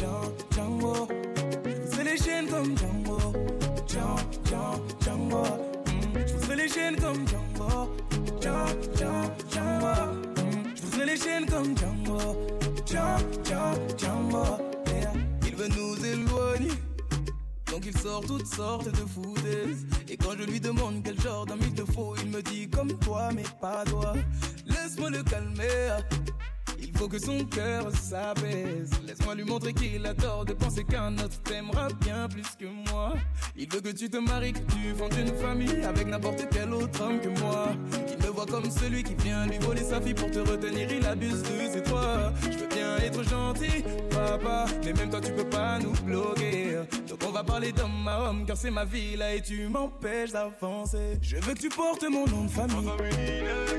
traverser 48.59 48.71
ma 48.71 48.85
vie 48.85 49.15
là 49.15 49.33
et 49.33 49.41
tu 49.41 49.67
m'empêches 49.67 50.31
d'avancer. 50.31 51.17
Je 51.21 51.37
veux 51.37 51.53
que 51.53 51.59
tu 51.59 51.69
portes 51.69 52.03
mon 52.09 52.25
nom 52.27 52.43
de 52.43 52.49
famille, 52.49 52.89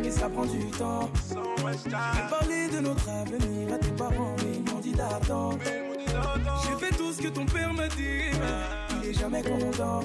mais 0.03 0.11
ça 0.11 0.29
prend 0.29 0.47
du 0.47 0.65
temps. 0.71 1.11
J'ai 1.85 1.91
parlé 2.31 2.69
de 2.69 2.81
notre 2.81 3.09
avenir 3.09 3.75
à 3.75 3.79
tes 3.79 3.91
parents, 3.91 4.37
mais 4.39 4.57
ils 4.57 4.73
m'ont 4.73 4.81
dit 4.81 4.93
d'attendre. 4.93 5.59
J'ai 6.65 6.87
fait 6.87 6.97
tout 6.97 7.13
ce 7.13 7.23
que 7.23 7.29
ton 7.29 7.47
père 7.47 7.73
me 7.73 7.89
dit, 7.89 8.37
mais 8.39 9.03
il 9.03 9.11
est 9.11 9.19
jamais 9.19 9.43
content. 9.43 10.01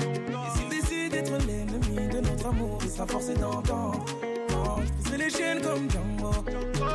Et 0.00 0.58
s'il 0.58 0.68
décide 0.68 1.12
d'être 1.12 1.46
l'ennemi 1.46 2.08
de 2.08 2.20
notre 2.20 2.46
amour, 2.46 2.78
il 2.82 2.90
sera 2.90 3.06
forcé 3.06 3.34
d'entendre. 3.34 4.04
C'est 5.04 5.18
les 5.18 5.30
chaînes 5.30 5.60
comme 5.62 5.90
Django, 5.90 6.32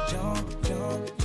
Django, 0.09 0.35
Django. 0.63 1.16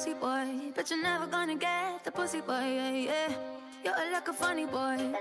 pussy 0.00 0.14
boy, 0.14 0.72
but 0.74 0.88
you're 0.88 1.02
never 1.02 1.26
gonna 1.26 1.54
get 1.54 2.02
the 2.04 2.10
pussy 2.10 2.40
boy. 2.40 2.54
Yeah, 2.54 2.90
yeah. 2.90 3.32
You're 3.84 4.12
like 4.12 4.28
a 4.28 4.32
funny 4.32 4.64
boy. 4.64 5.12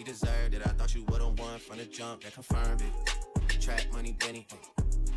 She 0.00 0.04
deserved 0.04 0.54
it. 0.54 0.62
I 0.64 0.70
thought 0.70 0.94
you 0.94 1.04
would've 1.10 1.38
won 1.38 1.58
from 1.58 1.76
the 1.76 1.84
jump 1.84 2.22
that 2.22 2.32
confirmed 2.32 2.80
it. 2.80 3.60
Trap 3.60 3.82
money, 3.92 4.16
Benny. 4.18 4.46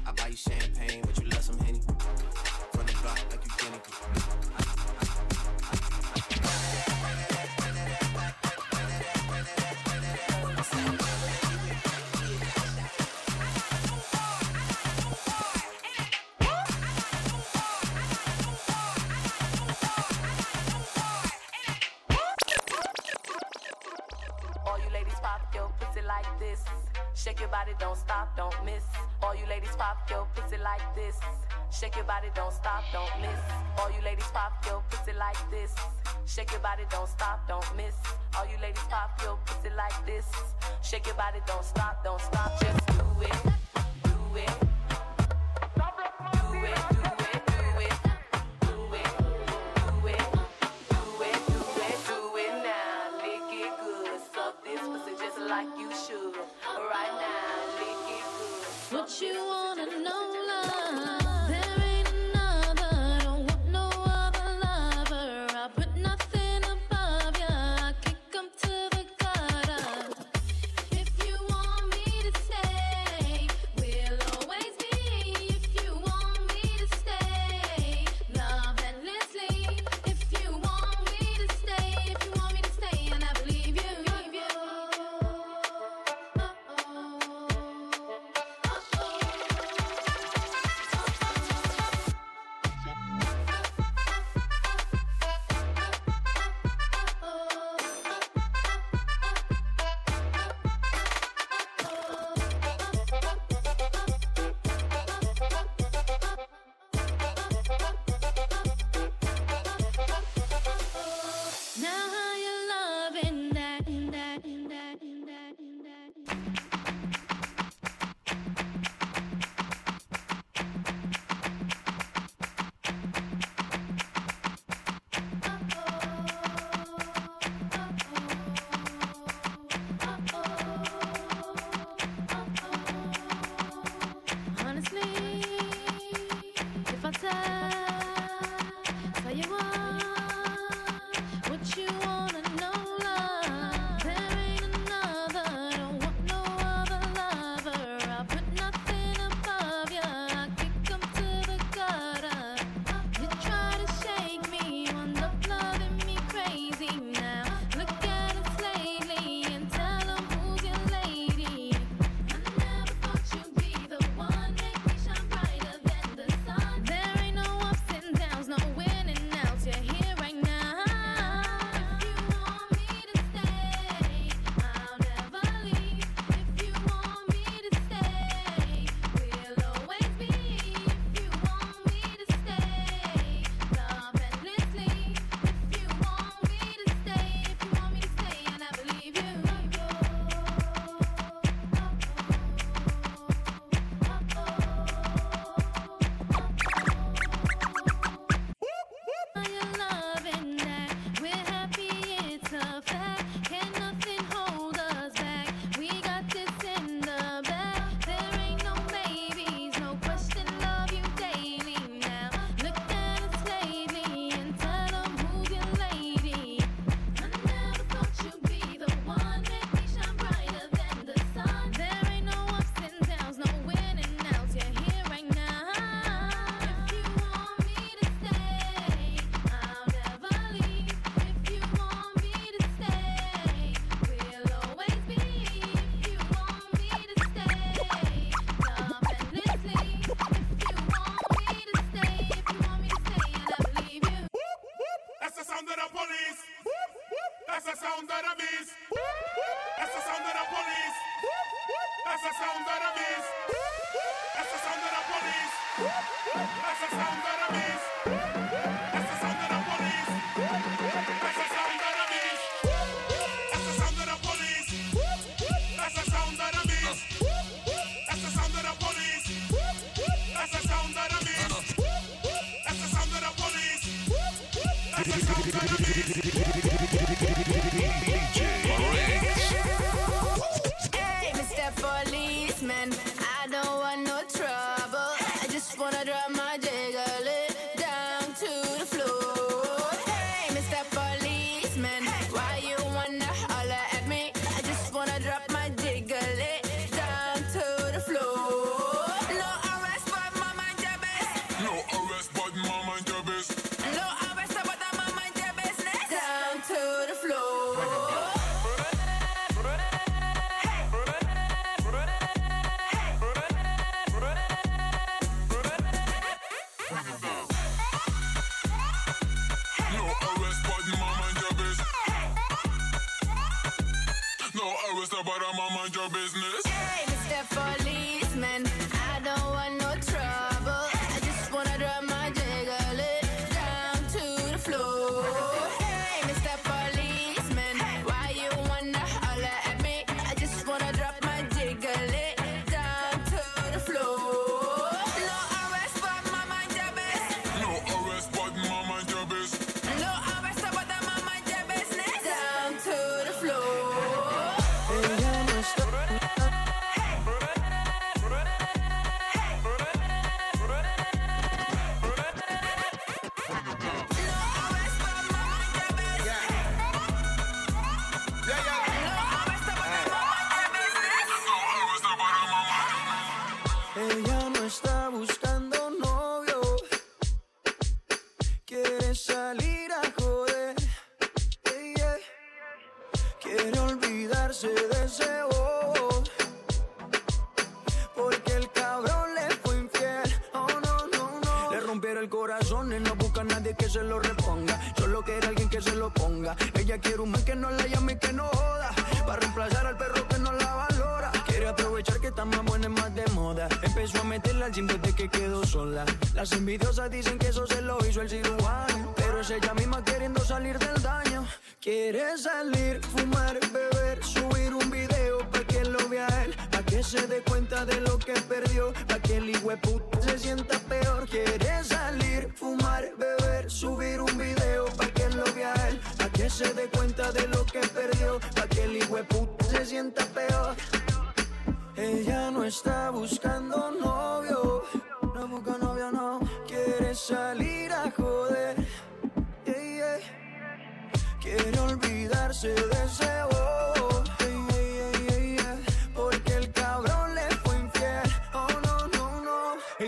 I 0.05 0.11
buy 0.11 0.27
you 0.27 0.35
champagne, 0.35 1.01
but 1.05 1.17
you 1.23 1.29
love 1.29 1.41
some 1.41 1.57
Henny. 1.59 1.79
From 2.73 2.85
the 2.85 2.91
block 3.01 3.17
like 3.31 3.45
you 3.45 3.51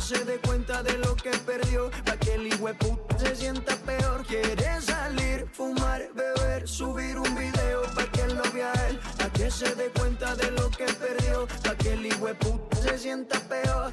se 0.00 0.24
dé 0.24 0.38
cuenta 0.38 0.82
de 0.82 0.96
lo 0.98 1.14
que 1.14 1.30
perdió, 1.30 1.90
pa' 2.04 2.16
que 2.16 2.34
el 2.34 2.48
puta 2.76 3.18
se 3.18 3.36
sienta 3.36 3.76
peor. 3.76 4.24
Quiere 4.26 4.80
salir, 4.80 5.46
fumar, 5.52 6.00
beber, 6.14 6.66
subir 6.66 7.18
un 7.18 7.34
video, 7.34 7.82
pa' 7.94 8.06
que 8.06 8.26
lo 8.28 8.42
vea 8.52 8.72
él, 8.88 8.98
pa' 9.18 9.30
que 9.30 9.50
se 9.50 9.74
dé 9.74 9.90
cuenta 9.90 10.34
de 10.36 10.50
lo 10.52 10.70
que 10.70 10.86
perdió, 10.86 11.46
pa' 11.62 11.76
que 11.76 11.92
el 11.92 12.08
puta 12.36 12.76
se 12.76 12.98
sienta 12.98 13.38
peor. 13.40 13.92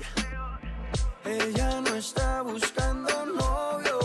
Ella 1.26 1.82
no 1.82 1.96
está 1.96 2.42
buscando 2.42 3.26
novio, 3.26 4.00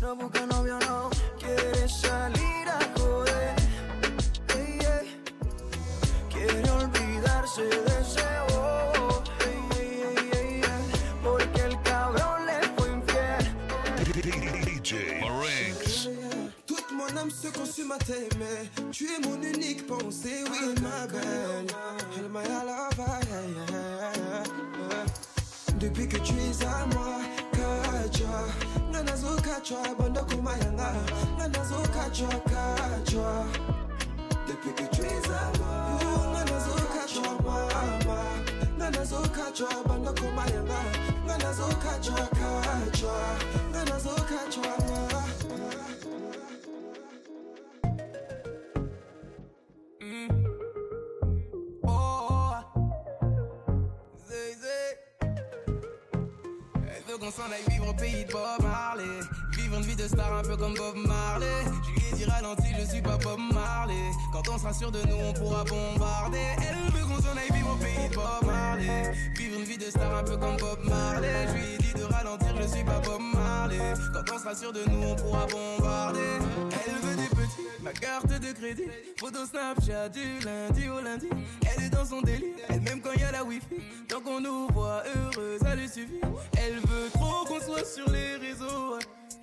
no 0.00 0.16
busca 0.16 0.46
novio, 0.46 0.78
no. 0.80 1.10
Quiere 1.38 1.88
salir 1.88 2.68
a 2.68 2.78
joder, 2.96 3.56
quiere 6.32 6.70
olvidarse 6.70 7.64
de 7.64 8.00
ese 8.00 8.43
flamme 17.24 17.30
se 17.30 17.48
consume 17.58 17.92
à 17.92 17.98
t'aimer. 17.98 18.70
Tu 18.90 19.06
es 19.06 19.18
mon 19.20 19.40
unique 19.42 19.86
pensée, 19.86 20.44
oui, 20.50 20.58
elle 20.62 20.82
ma 20.82 21.06
belle. 21.06 21.66
Elle 22.18 22.28
m'a 22.28 22.42
Depuis 25.78 26.08
que 26.08 26.16
tu 26.18 26.32
es 26.34 26.64
à 26.64 26.86
moi, 26.94 27.18
kacha. 27.52 28.46
Nanazo 28.92 29.36
kacha, 29.42 29.94
bando 29.98 30.24
kumayanga. 30.24 30.92
Nanazo 31.38 31.82
kacha, 31.92 32.28
kacha. 32.46 33.44
Depuis 34.46 34.74
que 34.74 34.86
tu 34.94 35.02
es 35.02 35.30
à 35.30 35.52
moi, 35.58 35.98
nanazo 36.32 36.74
kacha, 36.94 37.22
mama. 37.42 38.22
Nanazo 38.78 39.20
kacha, 39.28 39.68
bando 39.86 40.12
kumayanga. 40.14 40.80
Nanazo 41.26 41.68
kacha, 41.82 42.28
kacha. 42.38 43.14
Nanazo 43.72 44.14
kacha, 44.28 44.60
mama. 44.88 45.13
S'en 57.34 57.50
aille 57.50 57.64
vivre 57.68 57.88
au 57.88 57.94
pays 57.94 58.24
de 58.24 58.32
Bob 58.32 58.62
Marley. 58.62 59.20
Vivre 59.56 59.76
une 59.76 59.82
vie 59.82 59.96
de 59.96 60.06
star 60.06 60.32
un 60.32 60.42
peu 60.42 60.56
comme 60.56 60.74
Bob 60.74 60.96
Marley. 60.96 61.64
Je 61.84 61.90
lui 61.90 62.08
ai 62.08 62.16
dit 62.16 62.24
ralenti, 62.24 62.68
je 62.78 62.86
suis 62.86 63.02
pas 63.02 63.16
Bob 63.16 63.40
Marley. 63.52 64.10
Quand 64.32 64.48
on 64.52 64.58
sera 64.58 64.72
sûr 64.72 64.92
de 64.92 65.00
nous, 65.08 65.16
on 65.16 65.32
pourra 65.32 65.64
bombarder. 65.64 66.46
Elle 66.58 66.92
veut 66.92 67.06
qu'on 67.06 67.20
s'en 67.20 67.36
aille 67.36 67.50
vivre 67.52 67.72
au 67.72 67.76
pays 67.76 68.08
de 68.08 68.14
Bob 68.14 68.44
Marley. 68.46 69.12
Vivre 69.36 69.58
une 69.58 69.64
vie 69.64 69.78
de 69.78 69.90
star 69.90 70.14
un 70.14 70.22
peu 70.22 70.36
comme 70.36 70.56
Bob 70.58 70.78
Marley. 70.84 71.48
Je 71.48 71.54
lui 71.54 71.74
ai 71.74 71.78
dit 71.78 71.94
de 71.94 72.04
ralentir, 72.04 72.54
je 72.60 72.66
suis 72.68 72.84
pas 72.84 73.00
Bob 73.00 73.20
Marley. 73.34 73.94
Quand 74.12 74.34
on 74.34 74.38
sera 74.38 74.54
sûr 74.54 74.72
de 74.72 74.84
nous, 74.88 75.02
on 75.02 75.16
pourra 75.16 75.46
bombarder. 75.46 76.38
Elle 76.86 76.94
veut 77.02 77.16
des 77.16 77.33
ma 77.84 77.92
carte 77.92 78.40
de 78.40 78.52
crédit. 78.52 78.88
Photo 79.18 79.44
Snapchat 79.44 80.08
du 80.08 80.40
lundi 80.44 80.88
au 80.88 81.00
lundi. 81.00 81.28
Elle 81.62 81.84
est 81.84 81.90
dans 81.90 82.04
son 82.04 82.22
délire, 82.22 82.54
elle 82.68 82.80
même 82.80 83.00
quand 83.00 83.12
y 83.12 83.22
a 83.22 83.30
la 83.30 83.44
wifi. 83.44 83.76
Tant 84.08 84.20
qu'on 84.20 84.40
nous 84.40 84.68
voit 84.68 85.02
heureux, 85.14 85.58
ça 85.60 85.76
lui 85.76 85.88
suffit. 85.88 86.20
Elle 86.56 86.76
veut 86.76 87.10
trop 87.12 87.44
qu'on 87.44 87.60
soit 87.60 87.84
sur 87.84 88.08
les 88.10 88.36
réseaux. 88.36 88.98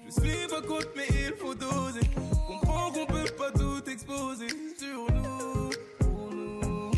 Je 0.07 0.11
suis 0.11 0.47
pas 0.47 0.61
contre, 0.61 0.89
mais 0.95 1.07
il 1.09 1.33
faut 1.37 1.53
doser. 1.53 2.01
Comprends 2.47 2.91
qu'on 2.91 3.05
peut 3.05 3.31
pas 3.37 3.51
tout 3.51 3.83
exposer 3.89 4.47
sur 4.77 5.05
nous. 5.13 5.69
Pour 5.99 6.31
nous. 6.33 6.91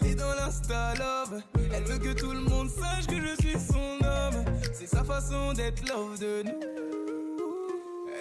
Elle 0.00 0.08
est 0.08 0.14
dans 0.14 0.34
l'insta 0.34 0.94
love. 0.94 1.42
Elle 1.72 1.84
veut 1.84 1.98
que 1.98 2.12
tout 2.12 2.32
le 2.32 2.40
monde 2.40 2.68
sache 2.68 3.06
que 3.06 3.16
je 3.16 3.34
suis 3.42 3.58
son 3.58 4.04
homme. 4.06 4.44
C'est 4.74 4.88
sa 4.88 5.02
façon 5.02 5.54
d'être 5.54 5.88
love 5.88 6.18
de 6.18 6.42
nous. 6.42 7.25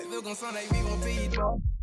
Veut 0.04 0.22
qu'on 0.22 0.36
s'en 0.36 0.54
aille 0.54 0.68
vivre 0.72 0.94
au 0.94 0.98
pays 0.98 1.28
de. 1.30 1.75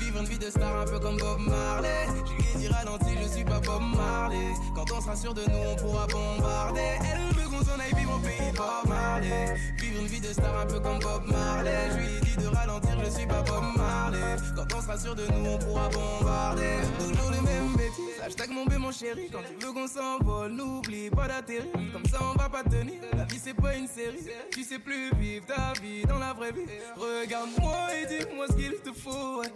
Vivre 0.00 0.20
une 0.20 0.26
vie 0.26 0.38
de 0.38 0.50
star 0.50 0.80
un 0.80 0.84
peu 0.84 0.98
comme 0.98 1.16
Bob 1.16 1.40
Marley. 1.40 2.06
Je 2.26 2.32
lui 2.34 2.66
dit 2.66 2.68
ralenti, 2.68 3.10
je 3.22 3.28
suis 3.28 3.44
pas 3.44 3.60
Bob 3.60 3.82
Marley. 3.96 4.52
Quand 4.74 4.84
on 4.96 5.00
sera 5.00 5.16
sûr 5.16 5.34
de 5.34 5.42
nous, 5.42 5.70
on 5.72 5.76
pourra 5.76 6.06
bombarder. 6.06 6.98
Elle 7.00 7.34
veut 7.34 7.48
qu'on 7.48 7.64
s'en 7.64 7.78
aille 7.80 7.94
vivre 7.96 8.14
au 8.16 8.18
pays 8.18 8.52
Bob 8.56 8.88
Marley. 8.88 9.54
Vivre 9.80 10.00
une 10.00 10.06
vie 10.06 10.20
de 10.20 10.32
star 10.32 10.56
un 10.60 10.66
peu 10.66 10.80
comme 10.80 10.98
Bob 11.00 11.22
Marley. 11.26 11.90
Je 11.90 11.96
lui 11.96 12.20
dit 12.20 12.36
de 12.36 12.46
ralentir, 12.48 12.96
je 13.04 13.10
suis 13.10 13.26
pas 13.26 13.42
Bob 13.42 13.64
Marley. 13.76 14.36
Quand 14.54 14.66
on 14.76 14.80
sera 14.80 14.98
sûr 14.98 15.14
de 15.14 15.26
nous, 15.26 15.50
on 15.50 15.58
pourra 15.58 15.88
bombarder. 15.88 16.76
Toujours 16.98 17.30
les 17.30 17.40
mêmes 17.40 17.74
bêtises. 17.76 18.20
Hashtag 18.24 18.50
mon 18.50 18.64
bé, 18.66 18.78
mon 18.78 18.92
chéri. 18.92 19.28
Quand 19.32 19.40
tu 19.42 19.66
veux 19.66 19.72
qu'on 19.72 19.88
s'envole, 19.88 20.52
n'oublie 20.52 21.10
pas 21.10 21.28
d'atterrir. 21.28 21.70
Comme 21.92 22.06
ça, 22.06 22.18
on 22.22 22.38
va 22.38 22.48
pas 22.48 22.62
tenir. 22.62 23.00
La 23.16 23.24
vie, 23.24 23.40
c'est 23.42 23.54
pas 23.54 23.74
une 23.74 23.88
série. 23.88 24.24
Tu 24.52 24.62
sais 24.62 24.78
plus 24.78 25.10
vivre 25.18 25.46
ta 25.46 25.72
vie 25.80 26.04
dans 26.06 26.18
la 26.18 26.32
vraie 26.32 26.52
vie. 26.52 26.66
Regarde-moi 26.96 27.76
et 27.94 28.06
dis-moi 28.06 28.46
ce 28.48 28.54
qu'il 28.54 28.74
te 28.76 28.92
faut. 28.92 29.40
ouais. 29.40 29.52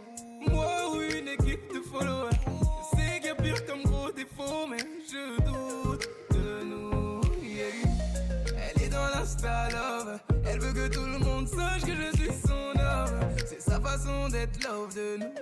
Moi 0.51 0.67
ou 0.93 1.01
une 1.01 1.29
équipe 1.29 1.73
de 1.73 1.81
followers. 1.81 2.31
Sais 2.95 3.21
qu'il 3.21 3.27
y 3.27 3.31
a 3.31 3.35
pire 3.35 3.67
comme 3.67 3.83
gros 3.83 4.11
défaut, 4.13 4.67
mais 4.69 4.79
je 5.11 5.37
doute 5.43 6.09
de 6.31 6.65
nous. 6.65 7.21
Elle 8.57 8.83
est 8.83 8.89
dans 8.89 9.09
l'insta 9.15 9.69
love. 9.71 10.19
Elle 10.47 10.61
veut 10.61 10.73
que 10.73 10.89
tout 10.89 11.05
le 11.05 11.19
monde 11.19 11.49
sache 11.49 11.83
que 11.83 11.95
je 11.95 12.17
suis 12.17 12.33
son 12.47 12.79
homme. 12.81 13.21
C'est 13.47 13.61
sa 13.61 13.81
façon 13.81 14.29
d'être 14.29 14.63
love 14.65 14.95
de 14.95 15.19
nous. 15.19 15.33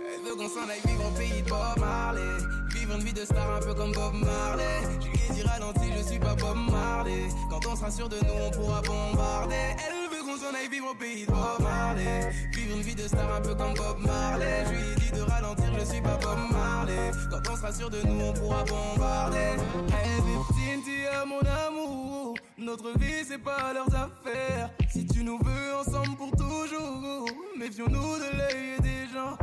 Elle 0.00 0.28
veut 0.28 0.36
qu'on 0.36 0.48
s'en 0.48 0.68
aille 0.68 0.80
vivre 0.84 1.06
au 1.06 1.18
pays 1.18 1.42
de 1.42 1.48
Bob 1.48 1.78
Marley. 1.78 2.65
Vivre 2.86 2.98
une 3.00 3.04
vie 3.04 3.12
de 3.12 3.24
star 3.24 3.56
un 3.56 3.58
peu 3.58 3.74
comme 3.74 3.90
Bob 3.90 4.14
Marley. 4.14 4.80
Je 5.00 5.08
lui 5.08 5.18
ai 5.28 5.34
dit 5.34 5.42
ralenti, 5.42 5.90
je 5.96 6.02
suis 6.08 6.20
pas 6.20 6.36
Bob 6.36 6.56
Marley. 6.70 7.26
Quand 7.50 7.66
on 7.66 7.74
sera 7.74 7.90
sûr 7.90 8.08
de 8.08 8.14
nous, 8.16 8.44
on 8.46 8.50
pourra 8.52 8.80
bombarder. 8.80 9.74
Elle 9.84 10.08
veut 10.08 10.22
qu'on 10.22 10.36
s'en 10.36 10.54
aille 10.54 10.68
vivre 10.70 10.92
au 10.92 10.94
pays 10.94 11.26
de 11.26 11.32
Bob 11.32 11.60
Marley. 11.60 12.30
Vivre 12.52 12.76
une 12.76 12.82
vie 12.82 12.94
de 12.94 13.08
star 13.08 13.34
un 13.34 13.40
peu 13.40 13.56
comme 13.56 13.74
Bob 13.74 13.98
Marley. 14.06 14.66
Je 14.66 14.70
lui 14.70 14.92
ai 14.92 14.94
dit 14.94 15.10
de 15.10 15.20
ralentir, 15.20 15.66
je 15.80 15.84
suis 15.84 16.00
pas 16.00 16.16
Bob 16.22 16.38
Marley. 16.52 17.10
Quand 17.28 17.50
on 17.50 17.56
sera 17.56 17.72
sûr 17.72 17.90
de 17.90 18.00
nous, 18.02 18.20
on 18.20 18.32
pourra 18.32 18.62
bombarder. 18.62 19.56
Hey, 19.90 20.20
es 20.22 21.26
mon 21.26 21.40
amour. 21.66 22.36
Notre 22.56 22.96
vie, 23.00 23.24
c'est 23.26 23.42
pas 23.42 23.72
leurs 23.74 23.92
affaires. 23.92 24.70
Si 24.92 25.04
tu 25.06 25.24
nous 25.24 25.40
veux 25.42 25.74
ensemble 25.74 26.16
pour 26.16 26.30
toujours, 26.30 27.26
méfions-nous 27.58 28.16
de 28.18 28.36
l'œil 28.38 28.80
des 28.80 29.12
gens. 29.12 29.36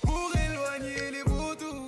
Pour 0.00 0.30
éloigner 0.34 1.10
les 1.12 1.22
vautours, 1.30 1.87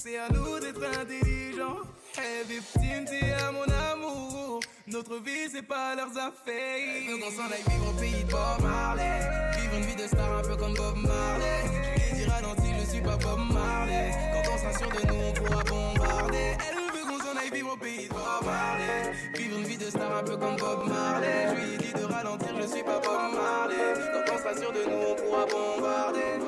c'est 0.00 0.16
à 0.16 0.28
nous 0.28 0.60
d'être 0.60 0.82
intelligents. 0.84 1.82
Hey, 2.16 2.44
victime, 2.46 3.04
t'es 3.04 3.32
à 3.32 3.50
mon 3.50 3.64
amour. 3.64 4.60
Notre 4.86 5.16
vie, 5.18 5.48
c'est 5.50 5.62
pas 5.62 5.96
leurs 5.96 6.16
affaires. 6.16 7.08
Veut 7.08 7.18
qu'on 7.18 7.30
s'en 7.30 7.50
aille 7.50 7.64
vivre 7.68 7.90
au 7.90 8.00
pays 8.00 8.24
de 8.24 8.30
Bob 8.30 8.62
Marley. 8.62 9.20
Vivre 9.60 9.74
une 9.76 9.84
vie 9.84 9.96
de 9.96 10.06
star 10.06 10.38
un 10.38 10.42
peu 10.42 10.56
comme 10.56 10.74
Bob 10.74 10.96
Marley. 10.96 11.62
Je 11.64 12.14
lui 12.14 12.24
dit 12.24 12.30
ralenti, 12.30 12.68
je 12.80 12.90
suis 12.90 13.00
pas 13.02 13.16
Bob 13.16 13.40
Marley. 13.52 14.10
Quand 14.32 14.50
on 14.52 14.78
sûr 14.78 14.88
de 14.88 15.06
nous, 15.08 15.20
on 15.20 15.32
pourra 15.32 15.64
bombarder. 15.64 16.56
Elle 16.68 16.76
veut 16.94 17.04
qu'on 17.04 17.18
s'en 17.18 17.36
aille 17.36 17.50
vivre 17.50 17.72
au 17.72 17.76
pays 17.76 18.08
de 18.08 18.14
Bob 18.14 18.44
Marley. 18.44 19.12
Vivre 19.36 19.58
une 19.58 19.64
vie 19.64 19.78
de 19.78 19.90
star 19.90 20.16
un 20.16 20.22
peu 20.22 20.36
comme 20.36 20.56
Bob 20.56 20.86
Marley. 20.86 21.48
Je 21.48 21.70
lui 21.70 21.78
dit 21.78 21.92
de 21.92 22.04
ralentir, 22.04 22.50
je 22.60 22.66
suis 22.68 22.84
pas 22.84 23.00
Bob 23.00 23.34
Marley. 23.34 23.94
Quand 24.12 24.32
on 24.32 24.60
sûr 24.60 24.72
de 24.72 24.90
nous, 24.90 25.02
on 25.10 25.14
pourra 25.16 25.46
bombarder. 25.46 26.38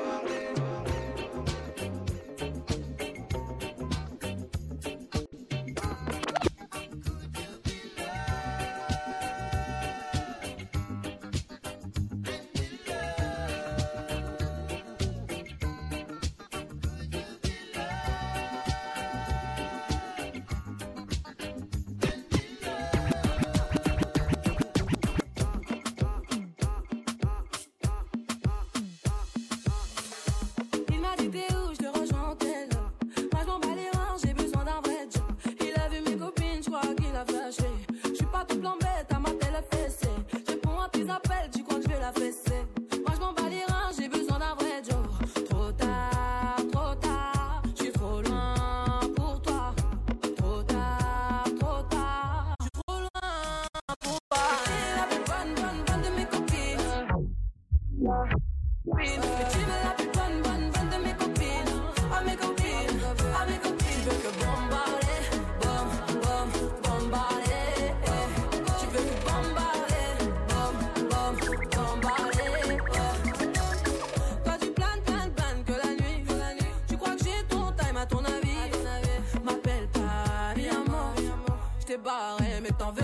Barré 82.03 82.59
mais 82.61 82.71
t'en 82.71 82.91
veux 82.91 83.03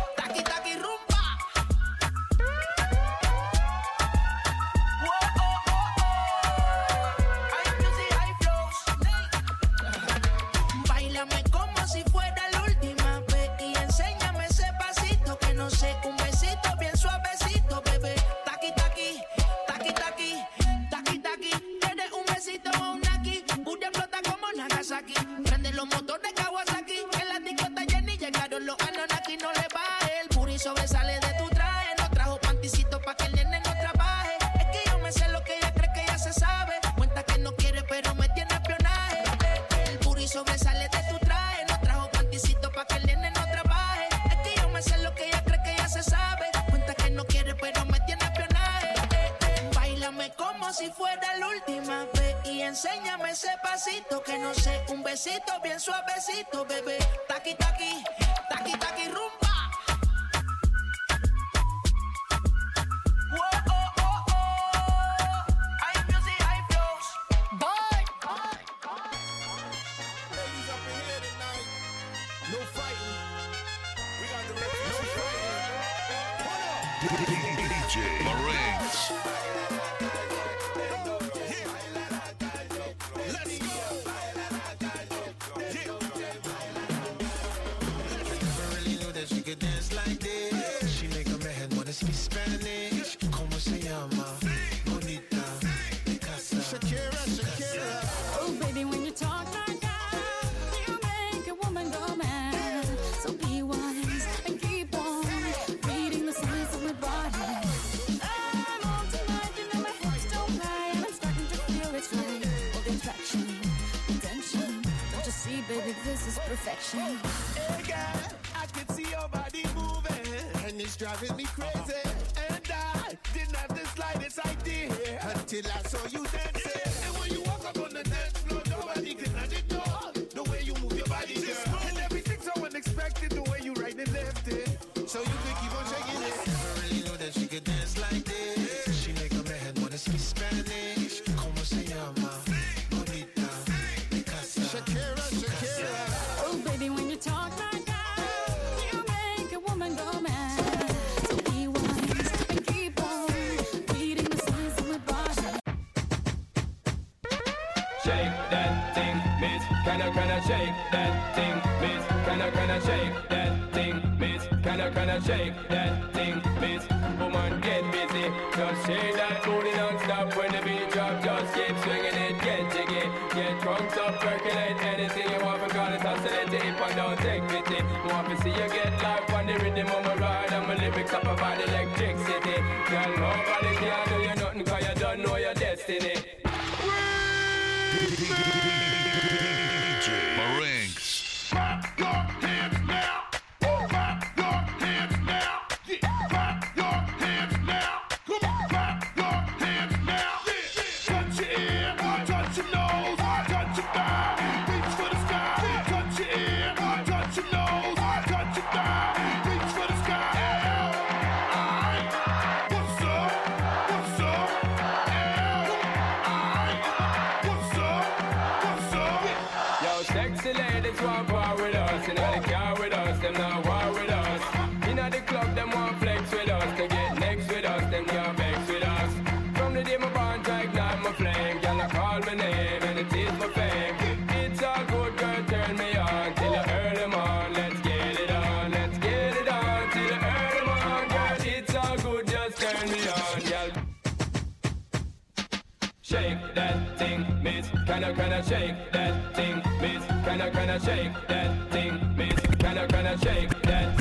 that 249.01 249.35
thing, 249.35 249.55
miss. 249.81 250.03
Can 250.25 250.41
I, 250.41 250.49
can 250.49 250.69
I 250.69 250.77
shake 250.77 251.13
that 251.27 251.71
thing, 251.71 251.93
miss? 252.15 252.39
Can 252.57 252.77
I, 252.77 252.87
can 252.87 253.07
I 253.07 253.15
shake 253.15 253.61
that 253.63 254.00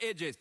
edges. 0.00 0.38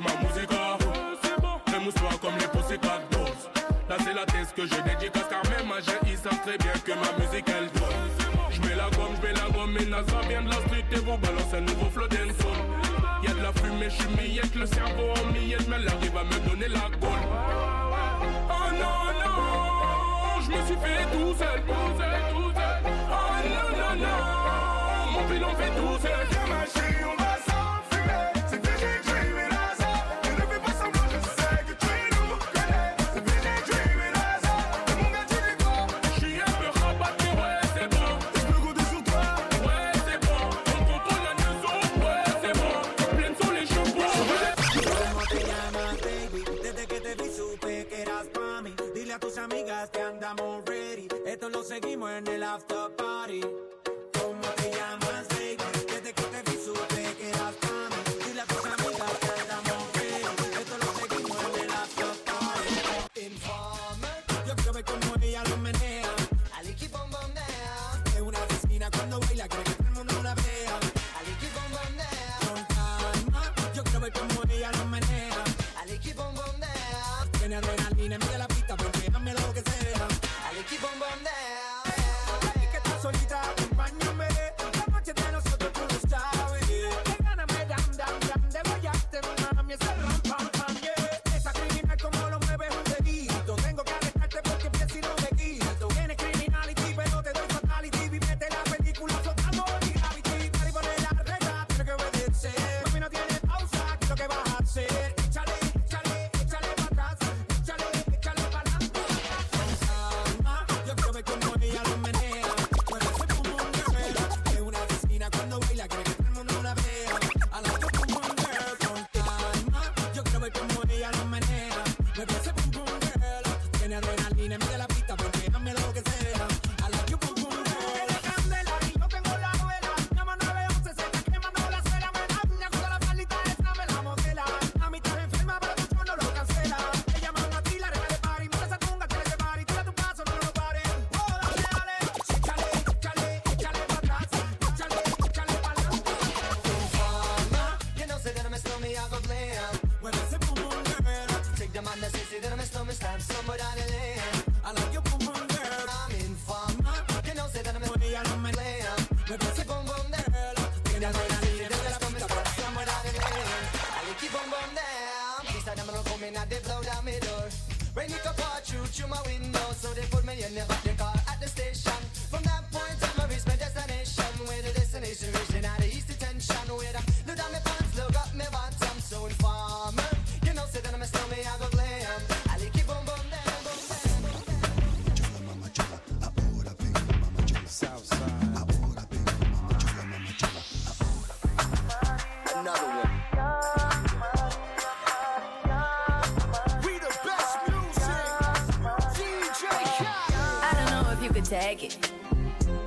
ma 0.00 0.12
musica 0.22 0.78
Remousse-toi 1.72 2.10
comme 2.20 2.36
les 2.38 2.48
Pussycat 2.48 3.00
Dolls 3.10 3.42
Là 3.88 3.96
c'est 4.04 4.14
la 4.14 4.24
thèse 4.26 4.52
que 4.56 4.66
je 4.66 4.74
dédicace 4.82 5.28
Car 5.28 5.42
même 5.50 5.70
à 5.72 5.78
ils 6.06 6.16
savent 6.18 6.40
très 6.42 6.58
bien 6.58 6.72
que 6.84 6.92
ma 6.92 7.24
musique 7.24 7.48
elle 7.48 7.70
donne 7.72 8.10
J'mets 8.50 8.76
la 8.76 8.88
gomme, 8.90 9.14
j'mets 9.20 9.32
la 9.32 9.48
gomme 9.50 9.76
Et 9.78 9.86
NASA 9.86 10.20
vient 10.28 10.42
de 10.42 10.48
la 10.48 10.60
street 10.66 10.84
et 10.92 10.96
vous 10.96 11.18
balance 11.18 11.54
un 11.54 11.60
nouveau 11.60 11.90
flow 11.90 12.08
d'enson 12.08 12.54
Y'a 13.22 13.34
de 13.34 13.42
la 13.42 13.52
fumée, 13.52 13.90
je 13.90 13.96
j'suis 13.96 14.08
millette 14.16 14.54
Le 14.54 14.66
cerveau 14.66 15.12
en 15.20 15.32
millette 15.32 15.68
Mais 15.68 15.78
l'arrive 15.78 16.16
à 16.16 16.24
me 16.24 16.48
donner 16.48 16.68
la 16.68 16.88
gaule 17.00 17.26
Oh 18.48 18.72
non, 18.72 19.00
non 19.20 20.40
J'me 20.40 20.66
suis 20.66 20.76
fait 20.76 21.04
tout 21.12 21.34
seul, 21.38 21.60
tout 21.66 21.98
seul, 21.98 22.22
Oh 22.86 23.32
non, 23.44 23.68
non, 23.78 24.06
non 24.06 25.12
Mon 25.12 25.28
film 25.28 25.46
fait 25.56 25.80
tout 25.80 25.98
seul. 26.02 26.89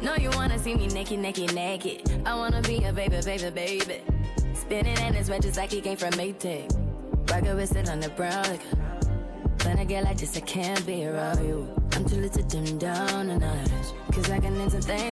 No, 0.02 0.16
you 0.16 0.30
wanna 0.32 0.60
see 0.60 0.76
me 0.76 0.88
naked, 0.88 1.18
naked, 1.20 1.56
naked. 1.56 2.02
I 2.26 2.36
wanna 2.36 2.62
be 2.62 2.84
a 2.84 2.92
baby, 2.92 3.22
baby, 3.24 3.50
baby. 3.50 4.02
Spinning 4.54 4.98
in 4.98 5.14
his 5.14 5.30
red 5.30 5.42
just 5.42 5.56
like 5.56 5.72
he 5.72 5.80
came 5.80 5.96
from 5.96 6.12
Maytag. 6.12 6.70
Rocket 7.32 7.56
with 7.56 7.76
it 7.78 7.90
on 7.90 8.02
the 8.02 8.10
brown. 8.10 8.44
Like, 8.44 8.62
when 9.64 9.80
I 9.80 9.86
get 9.86 10.04
like 10.04 10.18
this, 10.18 10.36
I 10.36 10.42
can't 10.42 10.86
be 10.86 11.06
around 11.06 11.46
you. 11.46 11.74
I'm 11.94 12.04
too 12.04 12.18
little 12.18 12.44
to 12.44 12.44
dim 12.44 12.78
down 12.78 13.28
the 13.28 13.38
notch. 13.38 13.70
Cause 14.12 14.30
I 14.30 14.40
can 14.40 14.60
entertain 14.60 15.13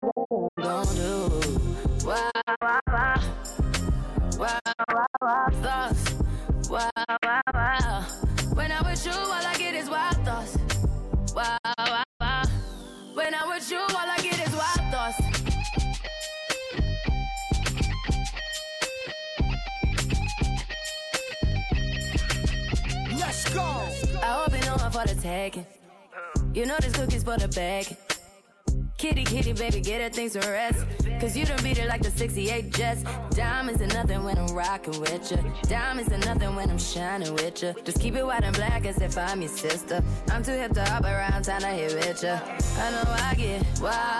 68 32.19 32.73
jets. 32.73 33.03
Diamonds 33.29 33.81
are 33.81 33.87
nothing 33.87 34.25
when 34.25 34.37
I'm 34.37 34.53
rocking 34.53 34.99
with 34.99 35.31
ya. 35.31 35.37
Diamonds 35.69 36.11
are 36.11 36.17
nothing 36.17 36.53
when 36.53 36.69
I'm 36.69 36.77
shining 36.77 37.33
with 37.33 37.63
ya. 37.63 37.71
Just 37.85 38.01
keep 38.01 38.17
it 38.17 38.25
white 38.25 38.43
and 38.43 38.53
black 38.53 38.85
as 38.85 38.97
if 39.01 39.17
I'm 39.17 39.39
your 39.41 39.49
sister. 39.49 40.03
I'm 40.29 40.43
too 40.43 40.51
hip 40.51 40.73
to 40.73 40.83
hop 40.83 41.05
around, 41.05 41.43
time 41.43 41.61
to 41.61 41.67
hit 41.67 41.93
with 41.93 42.21
ya. 42.21 42.41
I 42.77 42.91
know 42.91 43.03
I 43.07 43.35
get 43.35 43.63
wild. 43.81 44.18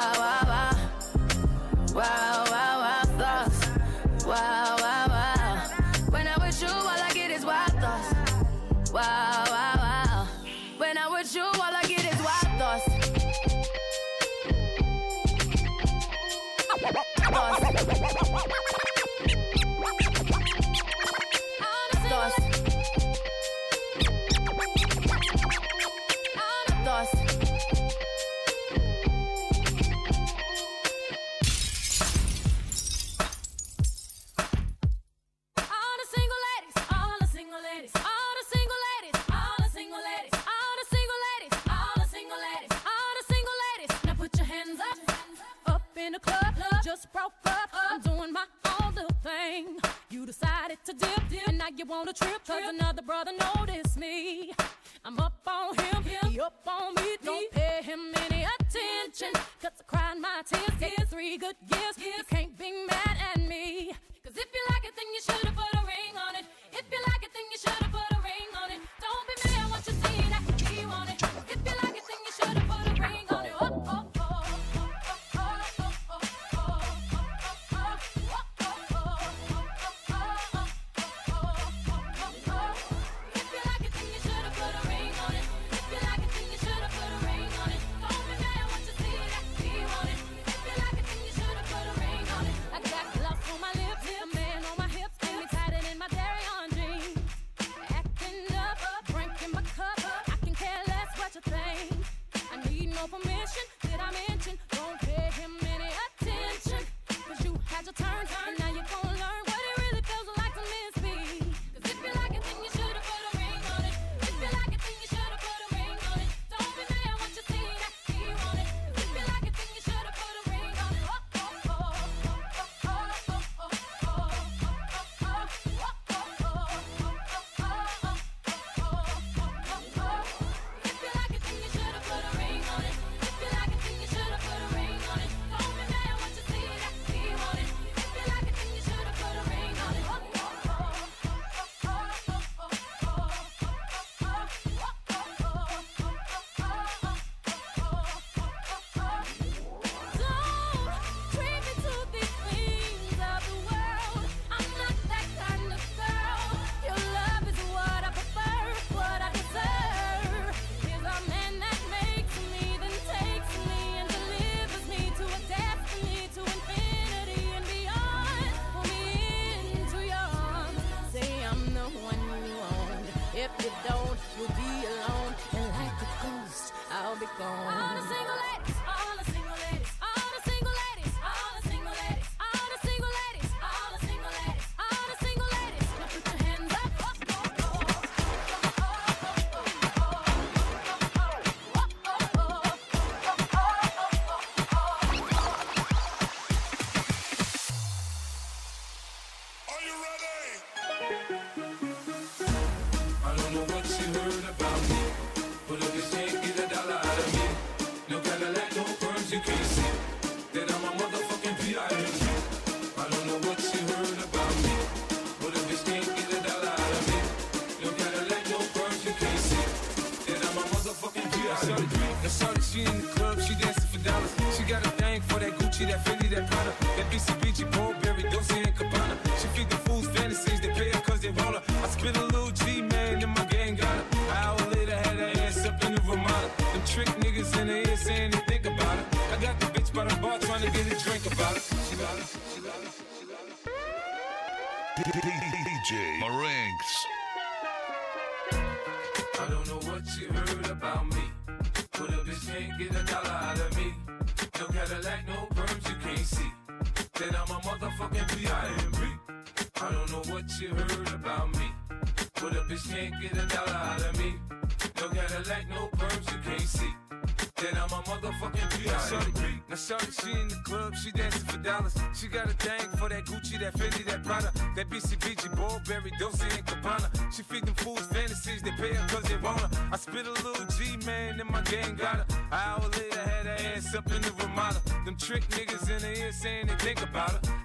She 272.30 272.38
got 272.38 272.46
a 272.46 272.54
thing 272.54 272.88
for 273.00 273.10
that 273.10 273.26
Gucci, 273.26 273.60
that 273.60 273.74
Fendi, 273.74 274.06
that 274.06 274.24
Prada, 274.24 274.52
that 274.76 274.88
BCBG, 274.88 275.50
Burberry, 275.56 276.12
Dolce 276.20 276.46
and 276.46 276.64
Gabbana. 276.64 277.10
She 277.36 277.42
feed 277.42 277.66
them 277.66 277.74
fools 277.74 278.06
fantasies, 278.06 278.62
they 278.62 278.72
pay 278.72 278.94
her 278.94 279.08
'cause 279.08 279.24
they 279.24 279.38
want 279.38 279.62
her. 279.62 279.70
I 279.92 279.98
spit 279.98 280.28
a 280.28 280.32
little 280.32 280.66
G, 280.78 280.98
man, 281.08 281.40
and 281.40 281.50
my 281.50 281.62
gang 281.62 281.96
got 281.96 282.18
her. 282.18 282.26
An 282.52 282.54
hour 282.54 282.88
later, 282.90 283.20
had 283.20 283.46
her 283.48 283.58
ass 283.74 283.96
up 283.96 284.12
in 284.12 284.22
the 284.22 284.32
Ramada. 284.34 284.80
Them 285.06 285.16
trick 285.18 285.48
niggas 285.50 285.90
in 285.90 286.02
the 286.04 286.20
ear 286.20 286.32
saying 286.32 286.68
they 286.68 286.76
think 286.76 287.02
about 287.02 287.32
her. 287.32 287.39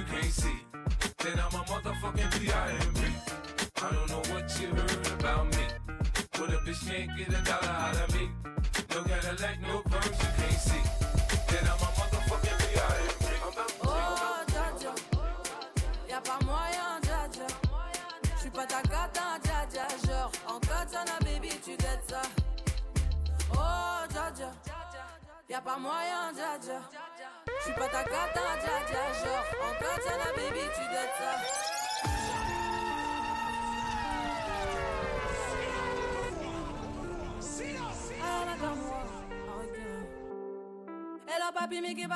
you 0.00 0.06
can't 0.06 0.32
see. 0.32 0.58
Then 1.18 1.38
I'm 1.38 1.60
a 1.60 1.64
motherfucking 1.64 2.30
P.I.M.P. 2.40 3.00
I 3.82 3.92
don't 3.92 4.08
know 4.08 4.22
what 4.32 4.46
you 4.60 4.68
heard 4.68 5.06
about 5.18 5.46
me, 5.56 5.64
but 6.32 6.48
a 6.48 6.58
bitch 6.64 6.80
can't 6.88 7.10
get 7.18 7.28
a 7.28 7.42
dollar 7.44 7.74
out 7.86 7.96
of 7.96 8.14
me. 8.14 8.30
No 8.94 9.02
Cadillac, 9.02 9.60
no 9.60 9.82
perms, 9.90 10.18
you 10.22 10.30
can't 10.38 10.60
see. 10.68 10.84
Then 11.48 11.64
I'm 11.72 11.82
a 11.84 11.90
motherfucking 11.98 12.58
P.I.M.P. 12.64 13.24
Oh, 13.82 14.44
dja. 14.48 14.92
Y'a 16.08 16.20
pas 16.20 16.40
moyen, 16.46 17.00
dja. 17.02 17.46
J'suis 18.38 18.50
pas 18.50 18.66
ta 18.66 18.82
cata, 18.82 19.38
dja 19.44 19.66
dja. 19.70 19.86
Genre, 20.06 20.32
en 20.48 20.60
katana, 20.60 21.18
baby, 21.20 21.50
tu 21.62 21.76
dettes 21.76 22.08
ça. 22.08 22.22
Oh, 23.52 24.06
dja. 24.08 24.50
Y'a 25.48 25.60
pas 25.60 25.78
moyen, 25.78 26.32
dja. 26.32 26.80
J'suis 27.60 27.74
pas 27.74 27.88
ta 27.88 28.02
cata, 28.04 28.56
dja 28.60 28.76
dja. 28.88 29.02
Genre, 29.20 29.46
en 29.62 29.72
katana, 29.80 30.28
baby, 30.36 30.64
tu 30.74 30.84
dettes 30.92 31.16
ça. 31.18 31.32
Moi. 38.60 38.96
Elle 41.26 41.42
a 41.42 41.52
papi, 41.52 41.80
mais 41.80 41.94
qu'est? 41.94 42.08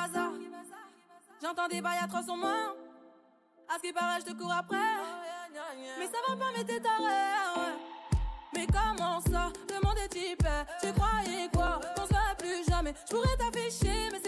J'entends 1.41 1.67
des 1.67 1.81
bails 1.81 1.99
à 2.03 2.07
300 2.07 2.37
mains. 2.37 2.73
À 3.67 3.75
ce 3.75 3.81
qui 3.81 3.93
paraît, 3.93 4.19
je 4.19 4.25
te 4.31 4.37
cours 4.37 4.51
après. 4.51 4.77
Mais 5.99 6.05
ça 6.05 6.17
va 6.27 6.35
pas, 6.35 6.51
mais 6.55 6.63
t'es 6.63 6.79
taré, 6.79 7.03
ouais. 7.03 7.75
Mais 8.53 8.67
comment 8.67 9.19
ça, 9.21 9.51
le 9.69 9.85
monde 9.85 9.97
est 9.97 10.09
Tu 10.09 10.93
croyais 10.93 11.49
quoi? 11.53 11.79
Qu'on 11.95 12.05
se 12.05 12.35
plus 12.37 12.63
jamais 12.69 12.93
Je 13.09 13.15
pourrais 13.15 13.37
t'afficher, 13.37 14.09
mais 14.11 14.19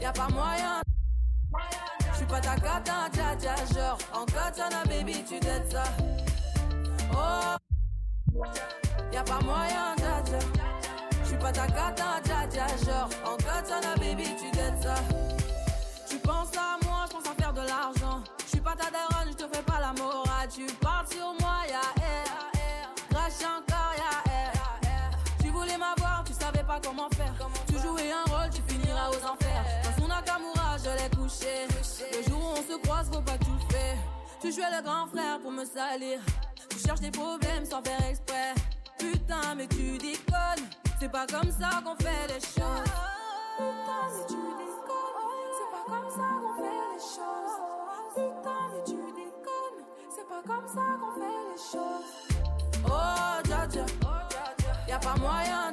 Y'a 0.00 0.12
pas 0.12 0.28
moyen. 0.28 0.82
Je 2.12 2.16
suis 2.16 2.26
pas 2.26 2.40
ta 2.40 2.56
cata, 2.56 3.08
dja 3.12 3.22
hein, 3.22 3.36
dja, 3.38 3.54
genre. 3.74 3.98
En 4.12 4.24
katana, 4.26 4.84
baby, 4.84 5.24
tu 5.24 5.40
dettes 5.40 5.72
ça. 5.72 5.84
Oh. 7.12 7.56
Y'a 9.12 9.22
pas 9.22 9.40
moyen, 9.40 9.96
dja 9.96 10.22
dja. 10.24 10.38
Je 11.24 11.36
pas 11.36 11.52
ta 11.52 11.66
cata, 11.66 12.20
dja 12.24 12.34
hein, 12.36 12.48
dja, 12.50 12.66
genre. 12.84 13.08
En 13.24 13.36
katana, 13.36 13.94
baby, 13.96 14.24
tu 14.36 14.50
dettes 14.50 14.82
ça. 14.82 14.94
Tu 16.08 16.18
penses 16.18 16.56
à 16.56 16.78
moi, 16.86 17.06
je 17.08 17.16
pense 17.16 17.26
à 17.26 17.34
faire 17.42 17.52
de 17.52 17.62
l'argent. 17.62 18.22
Je 18.44 18.50
suis 18.50 18.60
pas 18.60 18.74
ta 18.76 18.90
daronne, 18.90 19.30
je 19.32 19.44
te 19.44 19.56
fais 19.56 19.62
pas 19.62 19.80
la 19.80 19.92
morale. 19.92 20.48
Tu 20.54 20.66
parles 20.76 21.06
sur 21.08 21.34
moi, 21.40 21.56
y'a 21.68 22.04
air. 22.04 22.92
Crache 23.10 23.42
encore, 23.42 23.94
y'a 23.96 24.32
air. 24.32 24.52
Tu 25.42 25.48
voulais 25.48 25.78
m'avoir, 25.78 26.22
tu 26.24 26.32
savais 26.32 26.62
pas 26.62 26.78
comment 26.82 27.08
faire 27.10 27.15
Le 31.26 32.22
jour 32.28 32.38
où 32.38 32.52
on 32.52 32.72
se 32.72 32.78
croise, 32.82 33.10
faut 33.12 33.20
pas 33.20 33.32
le 33.32 33.74
fais. 33.74 33.96
Tu 34.40 34.52
jouais 34.52 34.70
le 34.70 34.80
grand 34.80 35.08
frère 35.08 35.40
pour 35.40 35.50
me 35.50 35.64
salir. 35.64 36.20
Tu 36.70 36.78
cherches 36.78 37.00
des 37.00 37.10
problèmes 37.10 37.64
sans 37.64 37.82
faire 37.82 38.00
exprès. 38.08 38.54
Putain, 38.96 39.56
mais 39.56 39.66
tu 39.66 39.98
déconnes. 39.98 40.68
C'est 41.00 41.10
pas 41.10 41.26
comme 41.26 41.50
ça 41.50 41.82
qu'on 41.84 41.96
fait 41.96 42.28
les 42.28 42.40
choses. 42.40 42.92
Putain, 43.58 44.06
mais 44.14 44.26
tu 44.28 44.36
déconnes. 44.36 45.26
C'est 45.58 45.70
pas 45.72 45.84
comme 45.88 46.10
ça 46.10 46.28
qu'on 46.40 46.54
fait 46.62 46.82
les 46.94 47.02
choses. 47.02 47.56
Putain, 48.14 48.60
mais 48.72 48.84
tu 48.86 48.94
déconnes. 48.94 49.80
C'est 50.14 50.28
pas 50.28 50.42
comme 50.46 50.68
ça 50.68 50.84
qu'on 51.00 51.12
fait 51.20 51.42
les 51.50 51.58
choses. 51.58 52.10
Oh, 52.86 53.42
dja 53.44 53.66
dja. 53.68 53.84
Y'a 54.86 54.98
pas 55.00 55.16
moyen, 55.16 55.72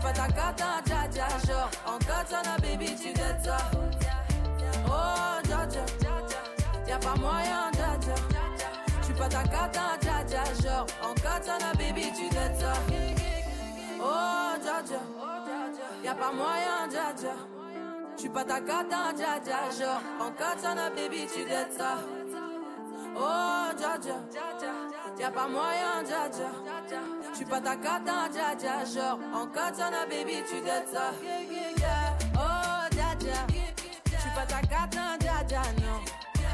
pas 0.00 0.12
ta 0.12 0.26
cata, 0.26 0.80
dja 0.84 1.08
dja. 1.08 1.28
Genre, 1.46 1.70
en 1.86 1.98
katana, 1.98 2.56
baby, 2.62 2.94
tu 2.96 3.12
dettes 3.12 3.44
ça. 3.44 3.56
Oh, 4.86 5.40
dja 5.44 5.66
dja. 5.66 5.84
Y'a 6.86 6.98
pas 6.98 7.16
moyen, 7.16 7.70
dja 7.72 7.96
dja. 8.00 8.14
J'suis 9.02 9.14
pas 9.14 9.28
ta 9.28 9.42
cata, 9.42 9.96
dja 10.00 10.24
dja. 10.24 10.44
Genre, 10.62 10.86
en 11.02 11.14
katana, 11.14 11.72
baby, 11.78 12.12
tu 12.12 12.28
dettes 12.28 12.60
ça. 12.60 12.72
Oh, 14.00 14.58
dja 14.62 14.82
dja. 14.82 15.00
Y'a 16.04 16.14
pas 16.14 16.32
moyen, 16.32 16.88
dja 16.90 17.12
dja. 17.16 17.34
J'suis 18.16 18.28
pas 18.28 18.44
ta 18.44 18.60
cata, 18.60 19.12
dja 19.16 19.38
dja. 19.44 19.58
Genre, 19.78 20.00
en 20.20 20.30
katana, 20.32 20.90
baby, 20.90 21.26
tu 21.26 21.44
dettes 21.44 21.76
ça. 21.76 21.98
Oh, 23.16 23.72
dja 23.76 23.98
dja. 23.98 24.16
Y'a 25.18 25.30
pas 25.30 25.48
moyen, 25.48 26.02
dja 26.04 26.28
dja. 26.28 26.50
J'suis 27.32 27.44
pas 27.44 27.60
ta 27.60 27.76
cata, 27.76 28.28
dja 28.32 28.54
dja. 28.58 28.84
Genre, 28.84 29.18
en 29.34 29.46
katana, 29.46 30.06
baby, 30.06 30.42
tu 30.48 30.60
dettes 30.60 30.88
ça. 30.92 31.12
Oh, 32.34 32.88
dja 32.90 33.14
dja. 33.18 33.46
J'suis 34.06 34.30
pas 34.34 34.46
ta 34.46 34.60
cata, 34.60 35.16
dja 35.18 35.44
dja, 35.46 35.62
non. 35.80 36.00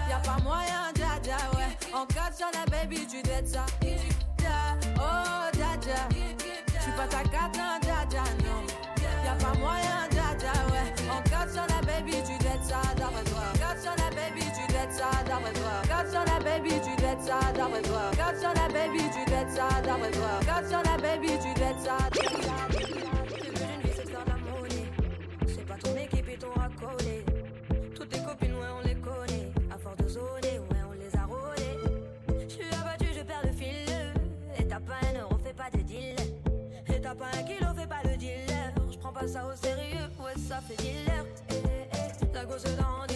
Y'a 0.09 0.19
pas 0.19 0.43
moyen, 0.43 0.93
dja 0.95 1.19
dja, 1.23 1.37
ouais. 1.57 1.77
En 1.93 2.07
katana, 2.07 2.65
baby, 2.71 3.07
tu 3.07 3.23
dettes 3.23 3.49
ça. 3.49 3.67
Oh, 4.97 5.51
dja 5.53 5.77
dja. 5.81 6.09
J'suis 6.81 6.93
pas 6.93 7.09
ta 7.09 7.23
cata, 7.23 7.79
ça, 17.27 17.41
d'après 17.53 17.83
toi. 17.83 18.11
Katana, 18.17 18.69
baby, 18.69 19.03
tu 19.11 19.31
dettes 19.31 19.51
ça, 19.51 19.69
d'après 19.83 20.11
toi. 20.13 20.33
Katana, 20.47 20.97
baby, 20.99 21.29
tu 21.43 21.53
dettes 21.61 21.81
ça. 21.85 21.97
une 22.15 23.83
vie, 23.83 23.95
c'est 23.95 24.05
de 24.05 24.11
faire 24.11 24.25
de 24.25 24.31
la 24.31 24.37
monnaie. 24.37 24.91
C'est 25.47 25.67
pas 25.67 25.77
ton 25.83 25.97
équipe 25.97 26.29
et 26.29 26.39
ton 26.39 26.53
racolé. 26.55 27.25
Toutes 27.95 28.11
tes 28.11 28.21
copines, 28.21 28.55
ouais, 28.55 28.73
on 28.79 28.87
les 28.87 28.95
connaît. 28.95 29.49
À 29.75 29.79
force 29.79 29.97
de 29.97 30.09
zoner, 30.09 30.59
ouais, 30.71 30.83
on 30.89 30.93
les 30.93 31.17
a 31.17 31.25
rôlées. 31.25 32.45
Je 32.49 32.53
suis 32.55 32.75
abattu, 32.81 33.07
je 33.17 33.23
perds 33.23 33.45
le 33.45 33.53
fil. 33.53 33.91
Et 34.59 34.65
t'as 34.65 34.81
pas 34.81 34.99
un 35.03 35.21
euro, 35.21 35.37
fais 35.45 35.55
pas 35.55 35.71
de 35.77 35.83
deal. 35.83 36.17
Et 36.89 37.01
t'as 37.01 37.15
pas 37.15 37.31
un 37.35 37.43
kilo, 37.43 37.67
fais 37.77 37.87
pas 37.87 38.03
le 38.05 38.17
dealer. 38.17 38.73
Je 38.91 38.99
prends 38.99 39.13
pas 39.13 39.27
ça 39.27 39.45
au 39.47 39.57
sérieux, 39.57 40.09
ouais, 40.21 40.41
ça 40.49 40.61
fait 40.61 40.77
dealer. 40.77 41.25
Eh, 41.51 41.55
eh, 41.93 42.35
la 42.35 42.45
gosse 42.45 42.63
dandine. 42.63 43.16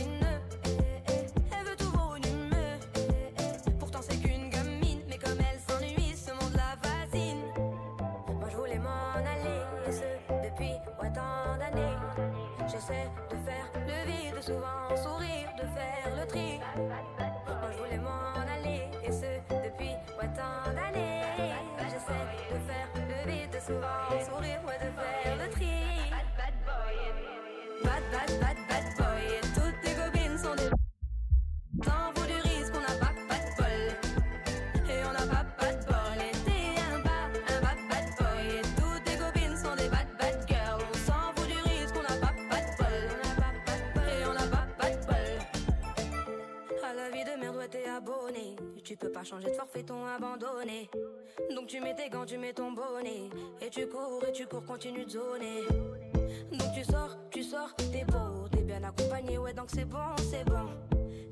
Tu 48.91 48.97
peux 48.97 49.13
pas 49.13 49.23
changer 49.23 49.51
de 49.51 49.55
forfait, 49.55 49.85
ton 49.85 50.05
abandonné. 50.05 50.91
Donc 51.55 51.69
tu 51.69 51.81
mets 51.81 51.95
tes 51.95 52.09
gants, 52.09 52.25
tu 52.27 52.39
mets 52.39 52.53
ton 52.53 52.73
bonnet. 52.73 53.31
Et 53.61 53.71
tu 53.71 53.87
cours, 53.87 54.25
et 54.27 54.33
tu 54.33 54.47
cours, 54.47 54.65
continue 54.65 55.05
de 55.05 55.11
zoner. 55.11 55.63
Donc 56.51 56.73
tu 56.75 56.83
sors, 56.83 57.17
tu 57.31 57.45
sors, 57.45 57.73
t'es 57.77 58.05
beau, 58.05 58.49
t'es 58.51 58.63
bien 58.63 58.83
accompagné, 58.83 59.39
ouais, 59.39 59.53
donc 59.53 59.69
c'est 59.73 59.85
bon, 59.85 60.17
c'est 60.31 60.45
bon. 60.45 60.67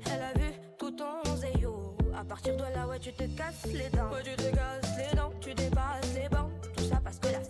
Elle 0.05 0.21
a 0.21 0.31
vu 0.39 0.53
tout 0.77 0.91
ton 0.91 1.35
zéyo. 1.35 1.97
À 2.15 2.23
partir 2.23 2.55
de 2.55 2.63
là, 2.63 2.87
ouais, 2.87 2.99
tu 2.99 3.11
te 3.11 3.23
casses 3.37 3.65
les 3.65 3.89
dents. 3.89 4.09
Ouais, 4.13 4.23
tu 4.23 4.35
te 4.35 4.55
casses 4.55 4.97
les 4.97 5.17
dents, 5.17 5.33
tu 5.41 5.53
dépasses 5.53 6.13
les 6.15 6.29
bancs. 6.29 6.49
Tout 6.77 6.83
ça 6.85 7.01
parce 7.03 7.19
que 7.19 7.27
la 7.27 7.43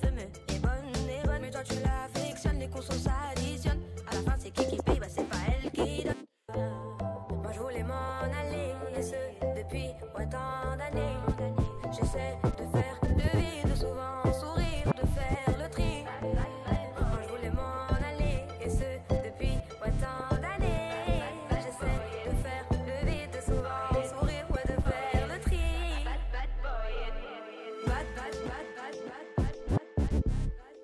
J'essaie 11.92 12.38
de 12.44 12.66
faire 12.72 13.00
le 13.04 13.40
vide, 13.40 13.76
souvent 13.76 14.24
sourire, 14.40 14.88
de 14.94 15.06
faire 15.08 15.58
le 15.58 15.70
tri. 15.70 16.04
Moi, 16.22 17.20
je 17.24 17.28
voulais 17.30 17.50
m'en 17.50 17.88
aller, 17.88 18.46
et 18.62 18.70
ce 18.70 19.00
depuis 19.24 19.58
ouais, 19.82 19.94
tant 20.00 20.36
d'années. 20.36 21.24
J'essaie 21.50 22.00
de 22.30 22.36
faire 22.44 22.66
le 22.72 23.06
vide, 23.10 23.42
souvent 23.44 23.90
sourire, 24.08 24.48
de 24.50 24.78
faire 24.82 25.28
le 25.28 25.40
tri. 25.42 25.60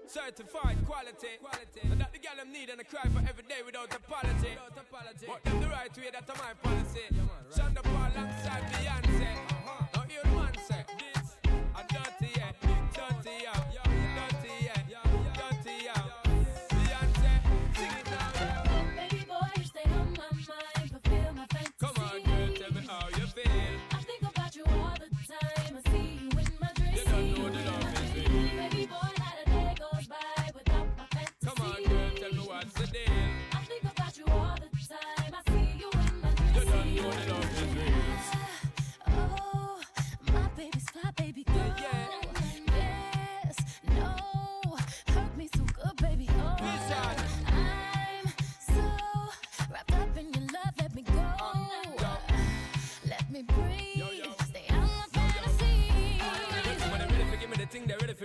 Certified 0.08 0.78
quality. 0.88 1.38
quality. 1.40 1.82
And 1.92 2.00
that 2.02 2.12
the 2.14 2.20
girl 2.20 2.36
them 2.38 2.52
need 2.52 2.70
and 2.70 2.82
cry 2.90 3.04
for 3.10 3.20
every 3.30 3.44
day 3.44 3.62
without 3.66 3.94
apology. 3.94 4.58
Without. 4.58 4.76
But 5.28 5.44
them 5.44 5.62
the 5.62 5.68
right 5.68 5.98
way, 5.98 6.10
that's 6.12 6.28
my 6.28 6.54
policy. 6.64 7.06
Shonda 7.56 7.82
Paul 7.84 8.12
alongside 8.16 8.64
Beyonce. 8.72 8.74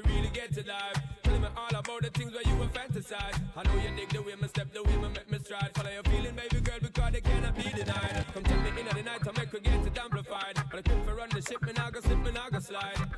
They're 0.02 0.12
really 0.14 0.30
get 0.30 0.52
to 0.54 0.66
life. 0.66 1.00
Telling 1.22 1.42
me 1.42 1.48
all 1.56 1.78
about 1.78 2.02
the 2.02 2.10
things 2.10 2.32
where 2.32 2.42
you 2.42 2.56
were 2.56 2.66
fantasize. 2.66 3.40
I 3.56 3.62
know 3.64 3.74
you 3.82 3.96
dig 3.96 4.08
the 4.10 4.22
way 4.22 4.34
me 4.40 4.48
step, 4.48 4.72
the 4.72 4.82
way 4.82 4.96
me 4.96 5.08
make 5.08 5.30
me 5.30 5.38
stride. 5.38 5.70
Follow 5.74 5.90
your 5.90 6.02
feeling, 6.04 6.34
baby 6.34 6.60
girl, 6.60 6.78
because 6.80 7.12
they 7.12 7.20
cannot 7.20 7.56
be 7.56 7.62
denied. 7.62 8.24
Come 8.34 8.42
take 8.44 8.74
me 8.74 8.80
in 8.80 8.88
at 8.88 8.94
the 8.94 9.02
night, 9.02 9.20
I 9.26 9.38
make 9.38 9.50
her 9.50 9.58
get 9.58 9.86
it 9.86 9.98
amplified. 9.98 10.56
But 10.70 10.78
I 10.78 10.82
quit 10.82 11.04
for 11.04 11.14
run 11.14 11.28
the 11.30 11.42
ship, 11.42 11.62
me 11.62 11.72
nah 11.76 11.90
go 11.90 12.00
slip, 12.00 12.18
me 12.18 12.32
nah 12.32 12.48
go 12.50 12.58
slide. 12.60 13.09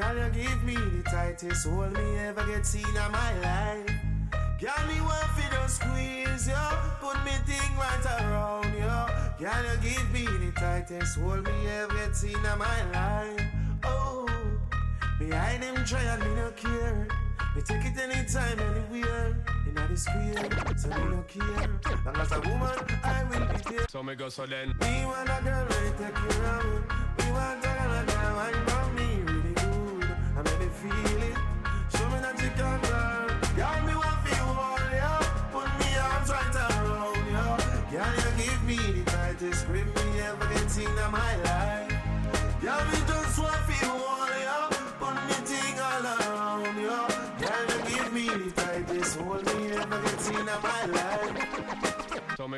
Girl, 0.00 0.16
you 0.16 0.30
give 0.30 0.64
me 0.64 0.74
the 0.74 1.02
tightest 1.10 1.66
hold 1.66 1.92
me 1.92 2.16
ever 2.20 2.46
get 2.46 2.64
seen 2.64 2.86
in 2.86 3.12
my 3.12 3.38
life. 3.40 3.86
Girl, 4.58 4.86
me 4.88 4.98
want 5.02 5.28
fi 5.36 5.44
just 5.52 5.76
squeeze 5.76 6.48
you, 6.48 6.54
put 7.00 7.22
me 7.22 7.32
thing 7.44 7.76
right 7.76 8.06
around 8.22 8.72
you. 8.72 9.44
Girl, 9.44 9.62
you 9.62 9.90
give 9.90 10.10
me 10.10 10.24
the 10.24 10.52
tightest 10.52 11.18
hold 11.18 11.44
me 11.44 11.52
ever 11.68 11.92
get 11.92 12.16
seen 12.16 12.34
in 12.34 12.58
my 12.58 12.90
life. 12.94 13.42
Oh, 13.84 14.26
behind 15.18 15.62
them 15.62 15.84
try 15.84 16.00
and 16.00 16.22
me 16.22 16.34
no 16.34 16.50
care. 16.52 17.06
Me 17.54 17.60
take 17.60 17.84
it 17.84 17.98
anytime, 17.98 18.58
anywhere. 18.58 19.36
In 19.66 19.74
the 19.74 19.96
square, 19.98 20.78
so 20.78 20.88
me 20.88 21.14
no 21.14 21.24
care. 21.28 21.68
Long 22.06 22.16
as 22.16 22.32
a 22.32 22.40
woman, 22.40 22.78
I 23.04 23.24
will 23.24 23.46
be 23.52 23.76
there. 23.76 23.86
So 23.90 24.02
me 24.02 24.14
go 24.14 24.30
so 24.30 24.46
then. 24.46 24.68
Me 24.80 25.04
want 25.04 25.28
a 25.28 25.42
girl 25.44 25.66
ready 25.68 25.90
take 25.98 26.14
care 26.14 26.46
of 26.56 26.64
me. 26.64 27.26
Me 27.26 27.32
want 27.32 27.58
a 27.58 27.68
girl 27.68 28.04
that 28.06 28.66
can 28.66 28.79
feel 30.80 31.22
it. 31.28 31.36
Show 31.92 32.08
me 32.08 32.18
that 32.24 32.36
you 32.42 32.50
can, 32.58 32.80
girl. 32.88 33.28
Girl, 33.58 33.78
me 33.86 33.94
want 34.00 34.18
feel 34.24 34.48
all 34.66 34.86
ya. 35.00 35.12
Put 35.52 35.68
me 35.80 35.90
arms 36.08 36.30
right 36.36 36.56
around 36.64 37.24
ya. 37.34 37.46
Girl, 37.92 38.14
you 38.24 38.32
give 38.40 38.62
me 38.70 38.78
the 38.96 39.02
tightest 39.10 39.66
grip 39.66 39.88
me 39.96 40.06
ever 40.28 40.68
seen 40.68 40.88
in 40.88 41.10
my 41.12 41.32
life. 41.44 41.92
Girl, 42.62 42.82
me 42.90 42.98
just 43.10 43.38
want 43.38 43.62
feel 43.68 43.96
all 44.12 44.34
ya. 44.46 44.58
Put 45.00 45.16
me 45.28 45.36
thing 45.48 45.78
all 45.88 46.06
around 46.14 46.76
ya. 46.86 46.98
Girl, 47.40 47.64
you 47.70 47.80
give 47.90 48.10
me 48.16 48.24
the 48.42 48.50
tightest 48.60 49.18
hold 49.18 49.44
me 49.46 49.72
ever 49.72 50.08
seen 50.24 50.38
in 50.38 50.60
my 50.64 50.84
life. 50.94 50.99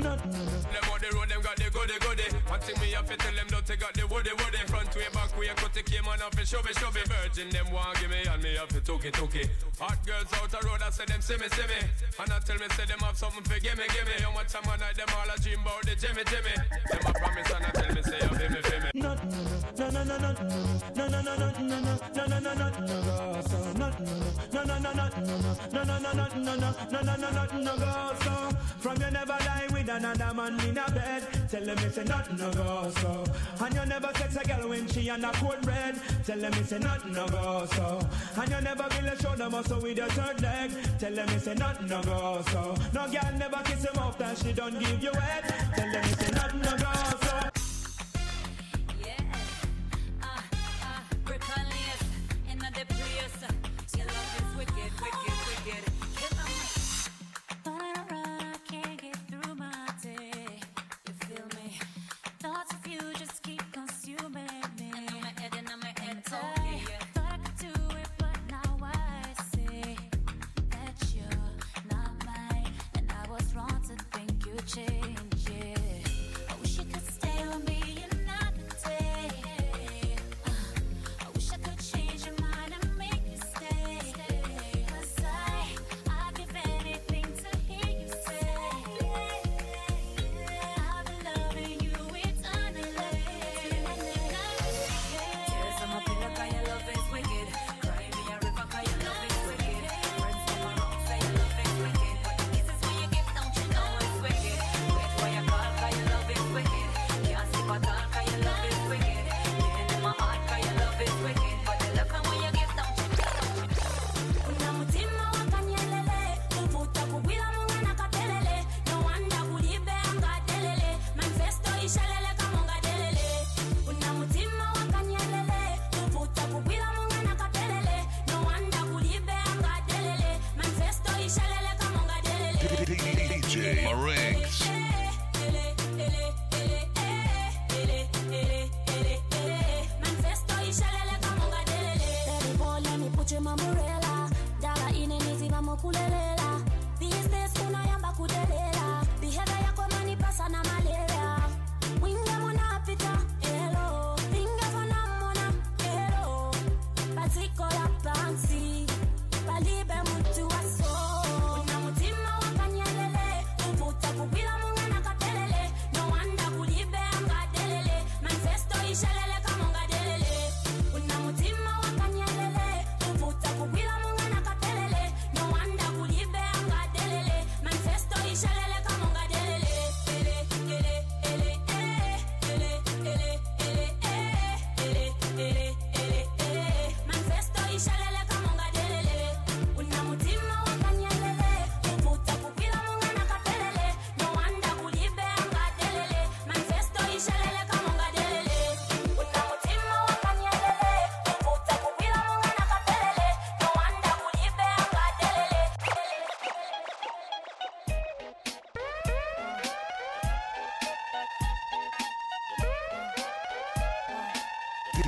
Well, 0.00 0.16
them 0.16 0.84
on 0.88 0.98
the 1.00 1.08
road, 1.12 1.28
them 1.28 1.42
got 1.42 1.56
the 1.56 1.68
goody 1.68 1.98
goody. 2.00 2.28
One 2.48 2.60
thing 2.60 2.78
me 2.80 2.92
have 2.96 3.08
to 3.08 3.16
tell 3.16 3.34
them, 3.34 3.48
don't 3.48 3.66
they 3.66 3.76
got 3.76 3.92
the 3.92 4.06
woody 4.06 4.32
woody. 4.32 4.60
Front 4.66 4.94
way, 4.96 5.08
back 5.12 5.32
way, 5.36 5.52
cut 5.56 5.72
the 5.74 5.82
came 5.82 6.08
on 6.08 6.22
off 6.22 6.38
and 6.38 6.48
show 6.48 6.62
me, 6.62 6.72
show 6.72 6.90
me. 6.92 7.02
Virgin, 7.04 7.50
them 7.50 7.68
want 7.72 7.98
give 8.00 8.08
me, 8.08 8.24
and 8.24 8.42
me 8.42 8.56
have 8.56 8.68
to 8.68 8.80
took 8.80 9.04
it, 9.04 9.14
took. 9.14 9.34
Hot 9.80 9.98
girls 10.06 10.32
out 10.38 10.50
the 10.50 10.60
road, 10.64 10.80
I 10.80 10.90
say 10.90 11.04
them 11.04 11.20
see 11.20 11.36
me, 11.36 11.48
see 11.52 11.66
me. 11.68 11.80
And 12.18 12.32
I 12.32 12.38
tell 12.40 12.56
me, 12.56 12.66
say 12.72 12.86
them 12.86 13.00
have 13.00 13.16
something 13.16 13.44
for 13.44 13.58
gimme, 13.60 13.84
gimme. 13.92 14.16
How 14.22 14.32
much 14.32 14.52
time 14.52 14.68
I 14.68 14.76
night, 14.76 14.96
them 14.96 15.12
all 15.12 15.28
a 15.28 15.36
dream 15.40 15.60
about 15.60 15.82
the 15.84 15.94
Jimmy, 15.96 16.24
Jimmy. 16.24 16.54
Them 16.56 17.02
a 17.04 17.12
promise, 17.12 17.50
and 17.52 17.64
I 17.64 17.70
tell 17.76 17.90
me, 17.92 18.02
say, 18.02 18.18
you 18.22 18.32
feel 18.32 18.50
me, 18.50 18.60
feel 18.62 18.80
me. 18.80 18.88
No, 18.94 19.12
no, 19.12 19.86
no, 19.90 20.04
no, 20.04 20.16
no, 20.18 20.32
no, 20.32 21.08
no, 21.08 21.20
no, 21.20 21.34
no, 21.36 21.52
no, 21.52 21.52
no, 21.52 21.92
no, 21.92 22.26
no, 22.26 22.38
no, 22.38 22.52
no, 22.52 22.68
no, 22.72 23.42
so 23.42 23.58
no, 23.76 23.88
no, 23.92 23.92
no, 24.52 24.64
no, 24.64 24.78
no, 24.78 24.92
no, 24.92 25.12
no, 25.72 25.82
no, 25.82 25.98
no, 25.98 26.12
no, 26.12 26.28
no, 26.32 26.42
no, 26.42 26.70
no, 26.90 27.02
no, 27.02 27.16
no, 27.16 27.30
no, 27.30 27.60
no, 27.60 27.72
go 27.76 27.92
so. 28.22 28.34
From 28.80 28.96
you 29.00 29.10
never 29.10 29.38
lie 29.46 29.68
with 29.82 29.96
another 29.96 30.34
man 30.34 30.60
in 30.60 30.78
a 30.78 30.90
bed. 30.90 31.26
Tell 31.50 31.64
them 31.64 31.78
it's 31.78 31.98
a 31.98 32.04
nothing 32.04 32.36
no 32.36 32.50
go 32.52 32.90
so. 33.00 33.24
And 33.64 33.74
you 33.74 33.86
never 33.86 34.10
sex 34.14 34.36
a 34.36 34.46
girl 34.46 34.68
when 34.68 34.86
she 34.88 35.10
on 35.10 35.24
a 35.24 35.32
cold 35.32 35.66
red. 35.66 36.00
Tell 36.24 36.38
them 36.38 36.52
it's 36.54 36.72
a 36.72 36.78
nothing 36.78 37.12
no 37.12 37.26
go 37.28 37.66
so. 37.72 38.00
And 38.40 38.50
you 38.50 38.60
never 38.60 38.86
really 38.96 39.16
show 39.16 39.34
them 39.34 39.52
muscle 39.52 39.80
with 39.80 39.96
your 39.96 40.08
third 40.08 40.40
leg. 40.42 40.70
Tell 40.98 41.14
them 41.14 41.28
it's 41.30 41.46
a 41.46 41.54
nothing 41.54 41.88
no 41.88 42.02
go 42.02 42.42
so. 42.50 42.74
No 42.92 43.08
girl 43.08 43.32
never 43.38 43.62
kiss 43.64 43.84
him 43.84 43.98
off 43.98 44.18
that 44.18 44.38
she 44.38 44.52
don't 44.52 44.78
give 44.78 45.02
you 45.02 45.12
head. 45.12 45.44
Tell 45.74 45.92
them 45.92 46.04
it's 46.04 46.28
a 46.28 46.32
nothing 46.32 46.60
no 46.60 46.76
go 46.76 46.92
so. 47.20 47.21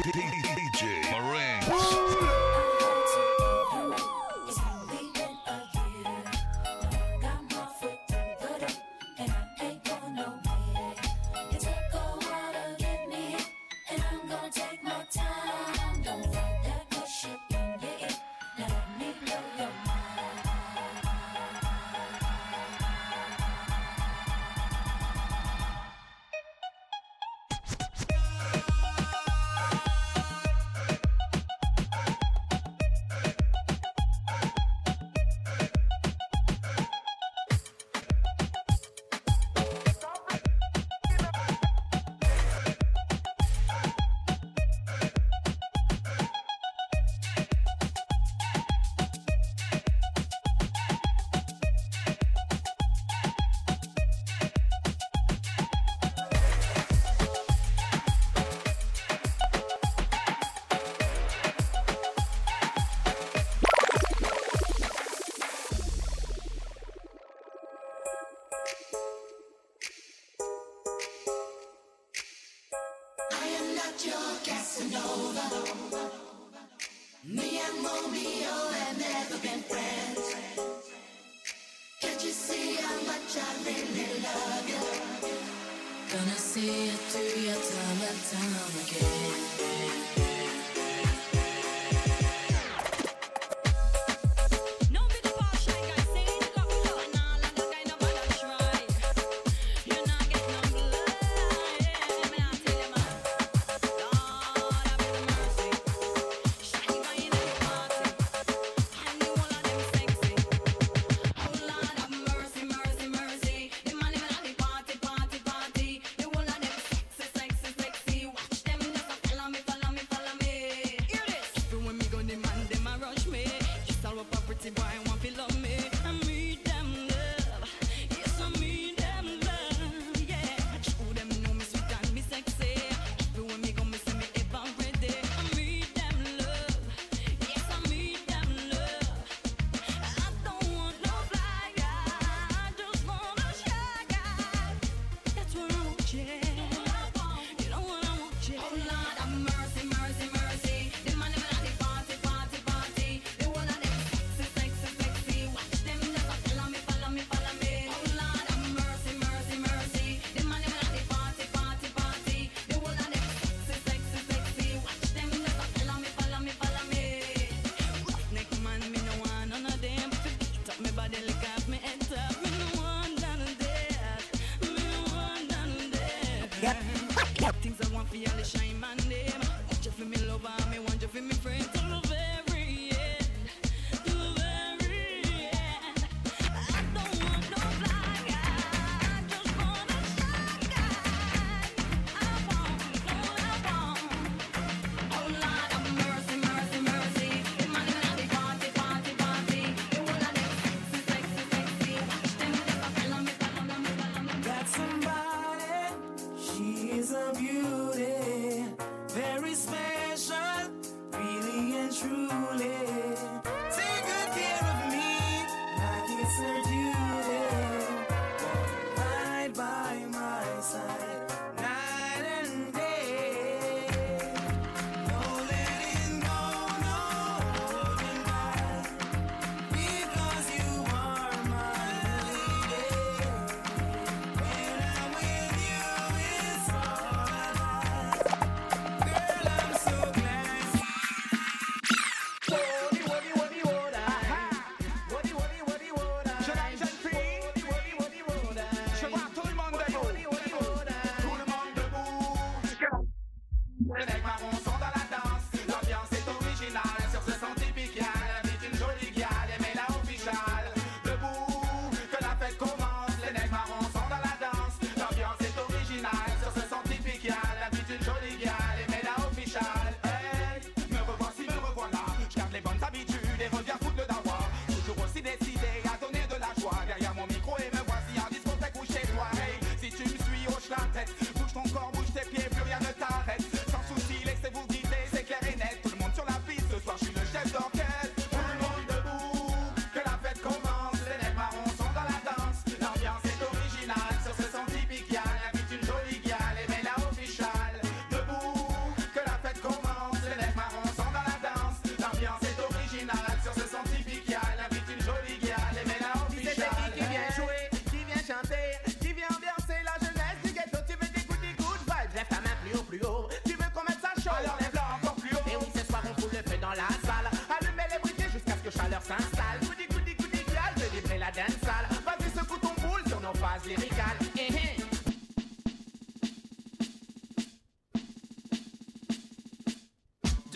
DJ 0.04 1.10
Moran. 1.10 1.53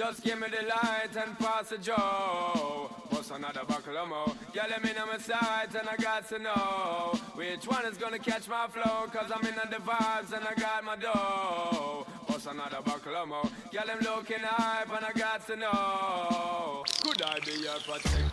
Just 0.08 0.24
give 0.24 0.40
me 0.40 0.46
the 0.48 0.66
light 0.66 1.14
and 1.22 1.38
pass 1.38 1.68
the 1.68 1.76
Joe. 1.76 2.90
What's 3.10 3.30
another 3.30 3.60
buckle 3.68 3.98
of 3.98 4.08
more? 4.08 4.32
Yeah, 4.54 4.64
let 4.70 4.82
me 4.82 4.94
know 4.94 5.04
my 5.04 5.18
sides 5.18 5.74
and 5.74 5.86
I 5.86 5.96
got 5.96 6.26
to 6.30 6.38
know 6.38 7.20
which 7.34 7.66
one 7.66 7.84
is 7.84 7.98
gonna 7.98 8.18
catch 8.18 8.48
my 8.48 8.68
flow. 8.68 9.06
Cause 9.12 9.30
I'm 9.30 9.46
in 9.46 9.54
the 9.54 9.76
vibes 9.76 10.32
and 10.32 10.46
I 10.46 10.54
got 10.54 10.82
my 10.82 10.96
dough. 10.96 12.06
What's 12.26 12.46
another 12.46 12.78
buckle 12.82 13.16
of 13.16 13.28
more? 13.28 13.50
Yeah, 13.70 13.84
them 13.84 13.98
looking 14.00 14.38
hype 14.38 14.90
and 14.96 15.04
I 15.04 15.12
got 15.12 15.46
to 15.48 15.56
know. 15.56 16.84
Could 17.02 17.20
I 17.20 17.38
be 17.40 17.60
your 17.60 17.78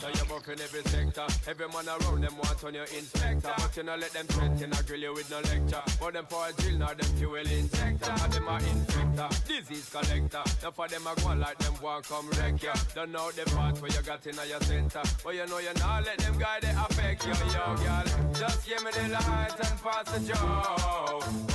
protector? 0.05 0.17
You're 0.17 0.39
buffing 0.39 0.61
every 0.63 0.83
sector. 0.83 1.49
Every 1.49 1.67
man 1.67 1.87
around 1.87 2.21
them 2.21 2.37
want 2.37 2.63
on 2.63 2.73
your 2.73 2.83
inspector. 2.83 3.51
But 3.57 3.77
you 3.77 3.83
know, 3.83 3.95
let 3.95 4.11
them 4.11 4.27
threaten, 4.27 4.73
I 4.73 4.81
grill 4.83 5.01
you 5.01 5.13
with 5.13 5.29
no 5.29 5.37
lecture. 5.37 5.81
But 5.99 6.13
them 6.13 6.25
for 6.27 6.47
a 6.47 6.53
drill, 6.53 6.77
now 6.77 6.93
them 6.93 7.09
fuel 7.17 7.35
injector. 7.35 8.11
And 8.11 8.33
them 8.33 8.47
are 8.47 8.59
infector, 8.59 9.47
disease 9.47 9.89
collector. 9.89 10.43
Now 10.63 10.71
for 10.71 10.87
them, 10.87 11.07
I 11.07 11.15
go 11.15 11.33
like 11.33 11.57
them 11.59 11.73
want 11.81 12.07
come 12.07 12.29
wreck 12.31 12.61
ya. 12.61 12.73
Don't 12.93 13.11
know 13.11 13.31
the 13.31 13.45
part 13.51 13.81
where 13.81 13.91
you 13.91 14.01
got 14.01 14.25
in 14.25 14.35
your 14.47 14.61
center. 14.61 15.01
But 15.23 15.35
you 15.35 15.45
know 15.47 15.59
you 15.59 15.73
not 15.79 16.05
let 16.05 16.17
them 16.19 16.37
guy 16.37 16.59
they 16.61 16.69
affect 16.69 17.25
you, 17.25 17.33
yo, 17.33 17.75
girl. 17.75 18.05
Just 18.33 18.67
give 18.67 18.83
me 18.83 18.91
the 18.91 19.09
light 19.09 19.55
and 19.59 19.81
pass 19.81 20.11
the 20.11 20.19
joe. 20.33 21.54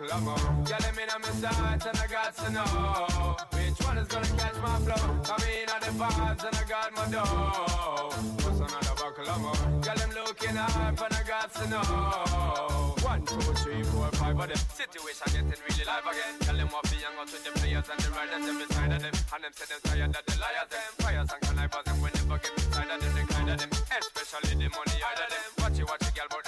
Another 0.00 0.24
buckle? 0.24 0.64
Yeah, 0.68 0.78
let 0.80 0.96
me 0.96 1.02
know 1.06 1.18
my 1.18 1.28
sights 1.42 1.86
and 1.86 1.98
I 1.98 2.06
got 2.06 2.36
to 2.36 2.52
know 2.52 3.36
which 3.50 3.78
one 3.82 3.98
is 3.98 4.06
gonna 4.06 4.26
catch 4.38 4.56
my 4.62 4.78
flow. 4.78 5.04
Come 5.26 5.42
in 5.42 5.68
at 5.68 5.80
the 5.82 5.90
vibes 5.98 6.44
and 6.46 6.54
I 6.54 6.64
got 6.68 6.94
my 6.94 7.04
dough. 7.10 8.14
What's 8.46 8.60
another 8.62 8.94
buckle 8.94 9.28
of 9.28 9.40
more? 9.42 9.80
Girl, 9.82 9.96
them 9.98 10.10
looking 10.14 10.54
hype 10.54 11.02
and 11.02 11.14
I 11.14 11.22
got 11.26 11.52
to 11.54 11.64
know. 11.68 12.94
One, 13.02 13.26
two, 13.26 13.40
three, 13.58 13.82
four, 13.90 14.06
five 14.12 14.38
of 14.38 14.46
them. 14.46 14.58
Situation 14.70 15.26
getting 15.34 15.62
really 15.66 15.84
live 15.84 16.06
again. 16.06 16.34
Tell 16.46 16.56
them 16.56 16.68
what 16.68 16.84
be 16.90 16.96
young 17.02 17.18
out 17.18 17.26
with 17.26 17.42
the 17.42 17.50
players 17.58 17.86
and 17.90 17.98
the 17.98 18.10
riders 18.14 18.46
them 18.46 18.58
beside 18.58 18.92
of 18.92 19.02
them. 19.02 19.14
And 19.34 19.42
them 19.42 19.52
say 19.58 19.66
them 19.66 19.80
tired 19.82 20.12
that 20.14 20.24
the 20.30 20.34
liars 20.38 20.70
them. 20.70 20.90
Fires 21.02 21.30
and 21.34 21.42
connivers 21.42 21.84
them 21.84 21.98
we 21.98 22.08
never 22.14 22.38
get 22.38 22.54
inside 22.54 22.90
of 22.94 22.98
them. 23.02 23.12
They 23.18 23.26
kind 23.34 23.50
of 23.50 23.58
them. 23.58 23.70
Especially 23.98 24.54
the 24.62 24.68
money 24.70 24.98
out 25.02 25.18
of 25.18 25.26
them. 25.26 25.42
Watch 25.58 25.78
it, 25.82 25.86
watch 25.90 26.06
it, 26.06 26.14
girl, 26.14 26.30
but 26.30 26.47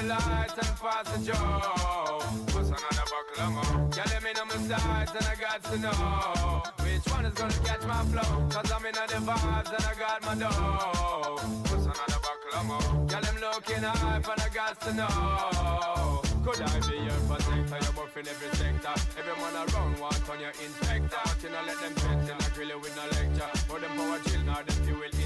the 0.00 0.08
light 0.08 0.52
and 0.56 0.76
pass 0.80 1.10
the 1.10 1.18
joe. 1.24 2.20
What's 2.52 2.68
another 2.68 3.06
buckle 3.12 3.44
of 3.44 3.50
more? 3.52 3.90
Yeah, 3.96 4.04
let 4.10 4.22
me 4.22 4.32
know 4.34 4.44
my 4.44 4.56
sides 4.68 5.12
and 5.16 5.26
I 5.26 5.34
got 5.40 5.62
to 5.64 5.78
know 5.78 6.62
which 6.84 7.06
one 7.12 7.24
is 7.26 7.34
gonna 7.34 7.64
catch 7.64 7.82
my 7.86 8.02
flow. 8.04 8.46
Cause 8.50 8.72
I'm 8.72 8.86
in 8.86 8.94
the 8.94 9.18
vibes 9.28 9.72
and 9.76 9.84
I 9.84 9.94
got 9.98 10.18
my 10.26 10.34
dough. 10.34 11.38
What's 11.68 11.84
another 11.84 12.20
buckle 12.26 12.52
of 12.58 12.64
more? 12.66 13.06
Yeah, 13.10 13.20
them 13.20 13.36
looking 13.40 13.82
hype 13.82 14.28
and 14.28 14.40
I 14.40 14.48
got 14.54 14.80
to 14.80 14.92
know. 14.94 16.22
Could 16.44 16.62
I 16.62 16.80
be 16.88 16.96
your 17.02 17.20
protector? 17.26 17.78
You're 17.82 17.96
buffing 17.98 18.28
every 18.28 18.50
sector. 18.56 18.94
Every 19.18 19.34
man 19.42 19.56
around 19.56 19.98
want 19.98 20.30
on 20.30 20.40
your 20.40 20.50
inspector. 20.50 21.24
You 21.42 21.50
know 21.50 21.62
let 21.66 21.80
them 21.80 21.94
threaten, 21.94 22.36
I 22.38 22.48
grill 22.54 22.68
you 22.68 22.78
with 22.78 22.94
no 22.96 23.02
lecture. 23.02 23.50
But 23.68 23.80
them 23.80 23.96
power 23.96 24.20
chill, 24.26 24.42
now 24.42 24.62
them 24.62 24.76
fuel 24.84 25.02
injector. 25.02 25.25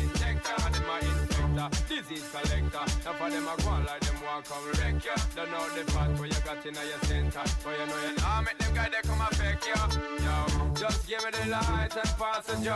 Inspector, 1.61 1.95
disease 1.95 2.29
collector. 2.33 2.85
Now 3.05 3.13
for 3.13 3.31
them 3.31 3.49
I 3.49 3.57
go 3.61 3.69
on 3.69 3.85
like 3.85 4.01
them 4.01 4.17
want 4.25 4.45
come 4.47 4.65
wreck 4.81 5.05
ya. 5.05 5.15
Don't 5.37 5.51
know 5.51 5.69
the 5.77 5.93
part 5.93 6.11
where 6.19 6.29
you 6.29 6.41
got 6.45 6.65
in 6.65 6.75
your 6.75 7.01
center. 7.05 7.45
But 7.63 7.79
you 7.79 7.87
know 7.87 8.01
you 8.01 8.17
nah 8.17 8.41
make 8.41 8.59
them 8.59 8.75
guys 8.75 8.91
they 8.91 9.09
come 9.09 9.21
affect 9.21 9.69
ya. 9.69 9.77
Yo, 10.25 10.73
just 10.75 11.07
give 11.07 11.23
me 11.25 11.31
the 11.31 11.51
light 11.51 11.93
and 11.93 12.13
pass 12.17 12.47
the 12.47 12.57
joe. 12.65 12.73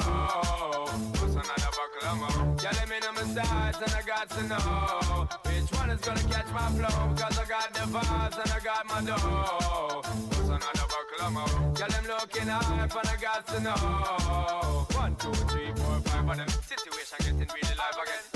What's 1.16 1.32
another 1.32 1.72
buckle 1.72 2.08
of 2.08 2.16
more? 2.20 2.56
Yeah, 2.60 2.72
let 2.76 2.88
me 2.90 2.96
know 3.00 3.12
my 3.12 3.24
sides 3.32 3.78
and 3.80 3.94
I 3.94 4.02
got 4.04 4.28
to 4.36 4.42
know 4.52 5.28
which 5.48 5.70
one 5.72 5.90
is 5.90 6.00
gonna 6.00 6.24
catch 6.28 6.50
my 6.52 6.68
flow. 6.76 6.98
Cause 7.16 7.38
I 7.38 7.44
got 7.48 7.72
the 7.72 7.84
vibes 7.88 8.36
and 8.36 8.52
I 8.52 8.60
got 8.60 8.84
my 8.84 9.00
dough. 9.00 10.02
What's 10.04 10.48
another 10.52 10.88
buckle 10.92 11.24
of 11.24 11.32
more? 11.32 11.72
Yeah, 11.80 11.88
them 11.88 12.04
looking 12.04 12.48
hype 12.52 12.96
and 13.00 13.08
I 13.08 13.16
got 13.16 13.46
to 13.48 13.60
know. 13.64 14.86
One, 14.92 15.16
two, 15.16 15.32
three, 15.48 15.72
four, 15.72 16.00
five 16.04 16.28
of 16.28 16.36
them. 16.36 16.48
Situation 16.48 17.18
getting 17.20 17.48
really 17.48 17.76
live 17.80 17.96
again. 18.02 18.33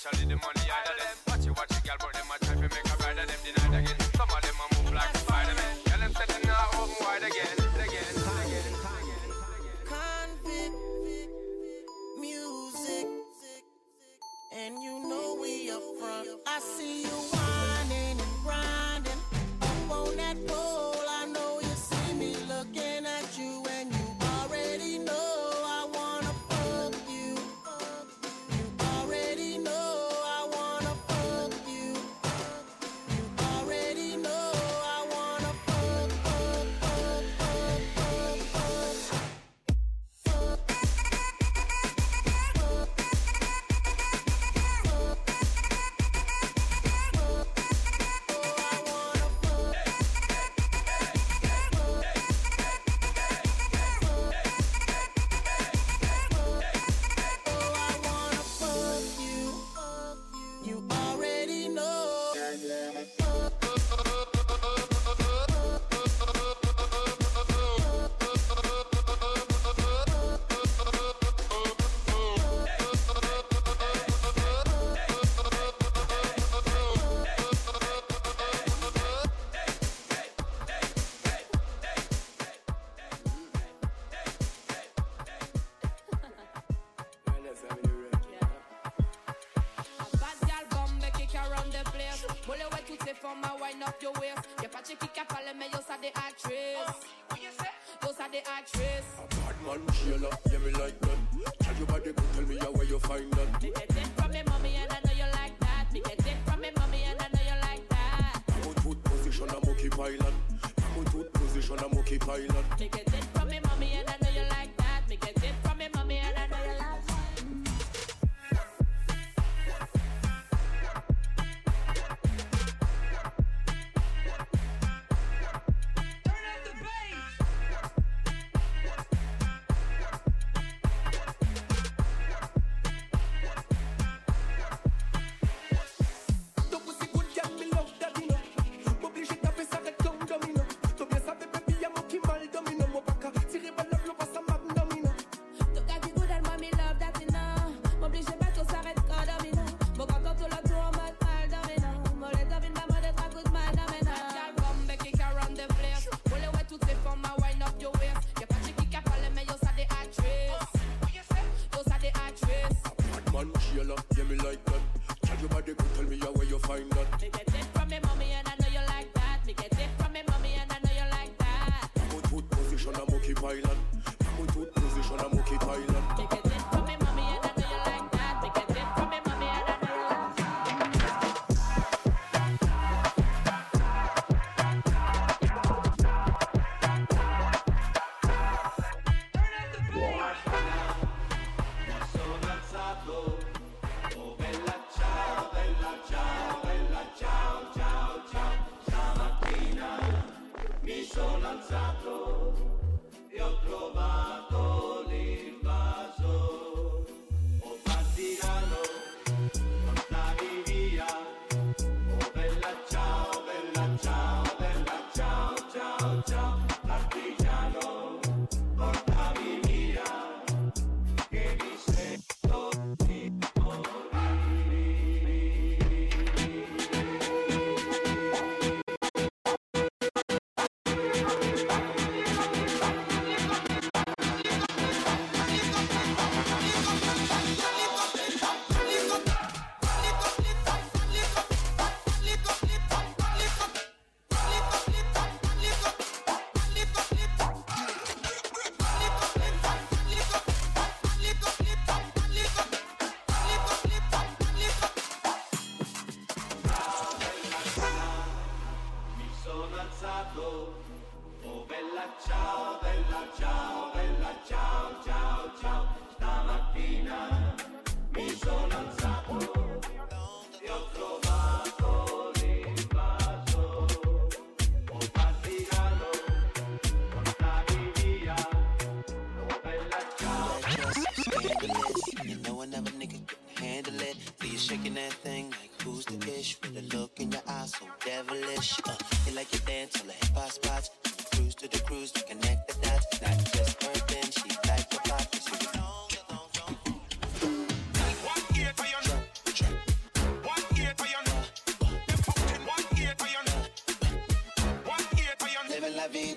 especially 0.00 0.28
the 0.28 0.36
money 0.36 0.64
them. 0.96 1.16
Watch 1.28 1.44
you 1.44 1.52
watch 1.52 1.68
girl, 1.84 1.96
but 2.00 2.12
them 2.14 2.24
a 2.32 2.38
try 2.44 2.54
to 2.54 2.60
make 2.62 2.88
a 2.88 2.96
bride 2.96 3.18
of 3.18 3.26
them 3.28 3.40
denied 3.44 3.84
again. 3.84 4.00
Some 4.16 4.30
of 4.30 4.40
them 4.40 4.56
a 4.56 4.82
move 4.82 4.94
like 4.94 5.12
them 5.12 6.40
open 6.80 6.96
wide 7.00 7.24
again, 7.28 7.56
again, 7.84 8.14
music, 12.18 13.06
and 14.56 14.82
you 14.82 15.06
know 15.06 15.38
we 15.40 15.70
are 15.70 15.80
from. 15.98 16.40
I 16.46 16.60
see 16.60 17.02
you. 17.02 17.29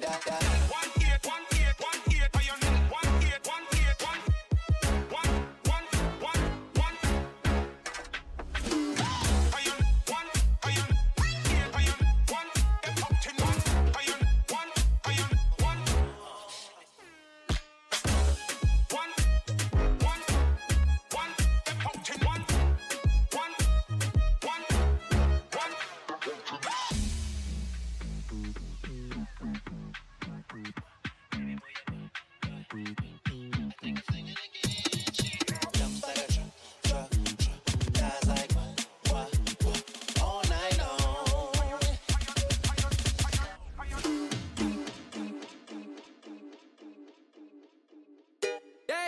da 0.02 0.20
da 0.26 0.43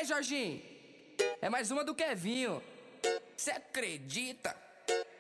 Jorginho? 0.05 0.61
É 1.41 1.49
mais 1.49 1.71
uma 1.71 1.83
do 1.83 1.95
Kevinho. 1.95 2.61
Cê 3.35 3.51
acredita? 3.51 4.55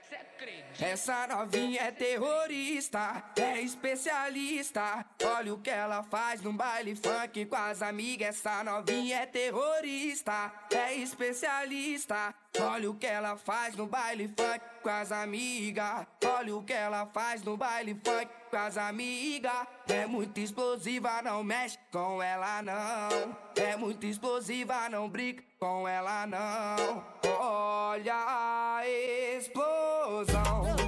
Cê 0.07 0.15
acredita? 0.15 0.85
Essa 0.85 1.27
novinha 1.27 1.81
é 1.81 1.91
terrorista, 1.91 3.23
é 3.35 3.61
especialista. 3.61 5.05
Olha 5.23 5.53
o 5.53 5.59
que 5.59 5.69
ela 5.69 6.03
faz 6.03 6.41
no 6.41 6.53
baile 6.53 6.95
funk 6.95 7.45
com 7.45 7.55
as 7.55 7.81
amigas. 7.81 8.29
Essa 8.29 8.63
novinha 8.63 9.17
é 9.17 9.25
terrorista, 9.25 10.51
é 10.71 10.93
especialista. 10.93 12.33
Olha 12.59 12.89
o 12.91 12.95
que 12.95 13.07
ela 13.07 13.35
faz 13.37 13.75
no 13.75 13.87
baile 13.87 14.27
funk 14.27 14.74
com 14.85 14.91
as 14.91 15.11
amigas. 15.11 16.05
Olha 16.23 16.55
o 16.55 16.63
que 16.63 16.71
ela 16.71 17.07
faz 17.07 17.41
no 17.41 17.57
baile 17.57 17.99
funk 18.05 18.27
com 18.51 18.57
as 18.57 18.77
amigas. 18.77 19.65
É 19.87 20.05
muito 20.05 20.39
explosiva, 20.39 21.23
não 21.23 21.43
mexe 21.43 21.79
com 21.91 22.21
ela 22.21 22.61
não. 22.61 23.35
É 23.55 23.75
muito 23.75 24.05
explosiva, 24.05 24.87
não 24.87 25.09
briga 25.09 25.43
com 25.59 25.87
ela 25.87 26.27
não. 26.27 27.03
Olha 27.39 28.13
a 28.15 28.87
explosão 28.87 30.84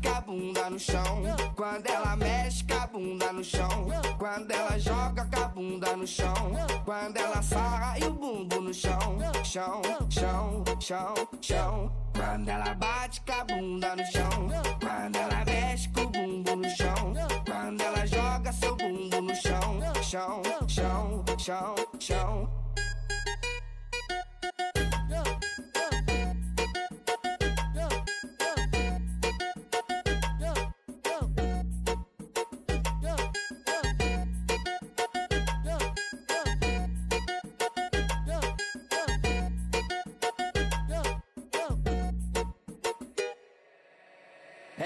com 0.00 0.08
a 0.08 0.20
bunda 0.20 0.70
no 0.70 0.78
chão. 0.78 1.22
Quando 1.54 1.86
ela 1.86 2.16
mexe 2.16 2.64
com 2.64 2.74
a 2.74 2.86
bunda 2.86 3.32
no 3.32 3.44
chão. 3.44 3.88
Quando 4.18 4.50
ela 4.50 4.78
joga 4.78 5.24
com 5.26 5.40
a 5.40 5.48
bunda 5.48 5.96
no 5.96 6.06
chão. 6.06 6.34
Quando 6.84 7.16
ela 7.16 7.42
sarra 7.42 7.98
e 7.98 8.04
o 8.04 8.12
bumbo 8.12 8.60
no 8.60 8.74
chão. 8.74 9.18
Chão, 9.44 9.82
chão, 10.08 10.64
chão, 10.80 11.14
chão. 11.40 11.92
Quando 12.14 12.48
ela 12.48 12.74
bate 12.74 13.20
com 13.22 13.32
a 13.32 13.44
bunda 13.44 13.96
no 13.96 14.04
chão. 14.06 14.48
Quando 14.80 15.16
ela 15.16 15.44
mexe 15.44 15.88
com 15.90 16.02
o 16.02 16.08
bumbo 16.08 16.56
no 16.56 16.70
chão. 16.70 17.14
Quando 17.44 17.80
ela 17.80 18.06
joga 18.06 18.52
seu 18.52 18.76
bumbo 18.76 19.20
no 19.20 19.34
chão. 19.34 19.80
Chão, 20.02 20.42
chão, 20.68 21.24
chão, 21.38 21.74
chão. 21.98 22.59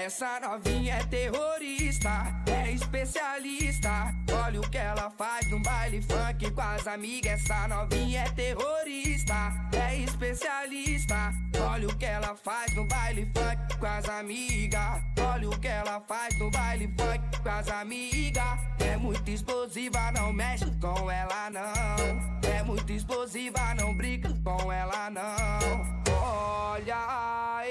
Essa 0.05 0.39
novinha 0.39 0.97
é 0.97 1.03
terrorista, 1.05 2.11
é 2.45 2.71
especialista. 2.71 4.13
Olha 4.45 4.61
o 4.61 4.69
que 4.69 4.77
ela 4.77 5.09
faz 5.17 5.49
no 5.49 5.59
baile 5.63 5.99
funk 5.99 6.51
com 6.51 6.61
as 6.61 6.85
amigas. 6.85 7.41
Essa 7.41 7.67
novinha 7.67 8.21
é 8.21 8.29
terrorista, 8.29 9.51
é 9.75 9.95
especialista. 10.01 11.33
Olha 11.59 11.87
o 11.87 11.97
que 11.97 12.05
ela 12.05 12.35
faz 12.35 12.75
no 12.75 12.87
baile 12.87 13.25
funk 13.35 13.79
com 13.79 13.85
as 13.87 14.07
amigas. 14.07 15.01
Olha 15.19 15.49
o 15.49 15.59
que 15.59 15.67
ela 15.67 15.99
faz 16.07 16.37
no 16.37 16.51
baile 16.51 16.87
funk 16.99 17.41
com 17.41 17.49
as 17.49 17.67
amigas. 17.69 18.59
É 18.87 18.97
muito 18.97 19.27
explosiva, 19.31 20.11
não 20.11 20.31
mexe 20.31 20.69
com 20.79 21.09
ela 21.09 21.49
não. 21.49 22.47
É 22.47 22.61
muito 22.61 22.91
explosiva, 22.91 23.73
não 23.73 23.91
brinca 23.95 24.31
com 24.43 24.71
ela 24.71 25.09
não. 25.09 26.03
Olha 26.13 26.95
a 26.95 27.63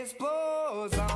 explosão. 0.00 1.09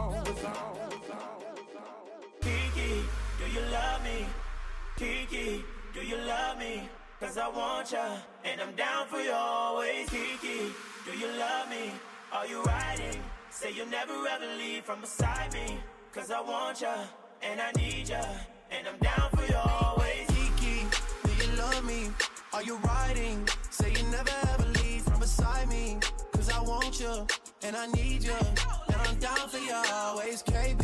Kiki, 5.05 5.63
do 5.93 6.01
you 6.01 6.17
love 6.17 6.59
me? 6.59 6.89
Cause 7.21 7.37
I 7.37 7.47
want 7.49 7.93
ya, 7.93 8.17
and 8.43 8.59
I'm 8.59 8.75
down 8.75 9.07
for 9.07 9.21
you 9.21 9.33
always. 9.33 10.09
Kiki, 10.09 10.73
do 11.05 11.13
you 11.19 11.29
love 11.39 11.69
me? 11.69 11.93
Are 12.33 12.47
you 12.47 12.63
riding? 12.63 13.21
Say 13.51 13.71
you'll 13.73 13.93
never 14.01 14.15
ever 14.27 14.47
leave 14.57 14.83
from 14.85 15.03
beside 15.03 15.53
me. 15.53 15.77
Cause 16.15 16.31
I 16.31 16.41
want 16.41 16.81
ya, 16.81 16.95
and 17.43 17.61
I 17.61 17.71
need 17.73 18.09
ya, 18.09 18.25
and 18.71 18.89
I'm 18.89 18.99
down 19.01 19.29
for 19.37 19.45
you 19.45 19.59
always. 19.59 20.27
Kiki, 20.29 20.87
do 21.25 21.33
you 21.45 21.53
love 21.59 21.85
me? 21.85 22.09
Are 22.55 22.63
you 22.63 22.77
riding? 22.79 23.47
Say 23.69 23.93
you 23.93 24.05
never 24.05 24.35
ever 24.55 24.67
leave 24.81 25.03
from 25.03 25.21
beside 25.21 25.69
me. 25.69 25.99
Cause 26.33 26.49
I 26.49 26.63
want 26.63 26.99
you, 26.99 27.27
and 27.63 27.77
I 27.77 27.87
need 27.89 28.23
you, 28.23 28.41
and 28.89 28.97
I'm 29.07 29.19
down 29.19 29.51
for 29.51 29.59
you 29.59 29.75
always. 29.93 30.43
KB, 30.43 30.83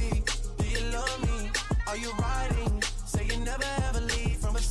do 0.58 0.66
you 0.68 0.92
love 0.92 1.20
me? 1.22 1.50
Are 1.86 1.96
you 1.96 2.12
riding? 2.18 2.82
Say 3.06 3.24
you 3.24 3.38
never 3.44 3.64
ever 3.88 3.89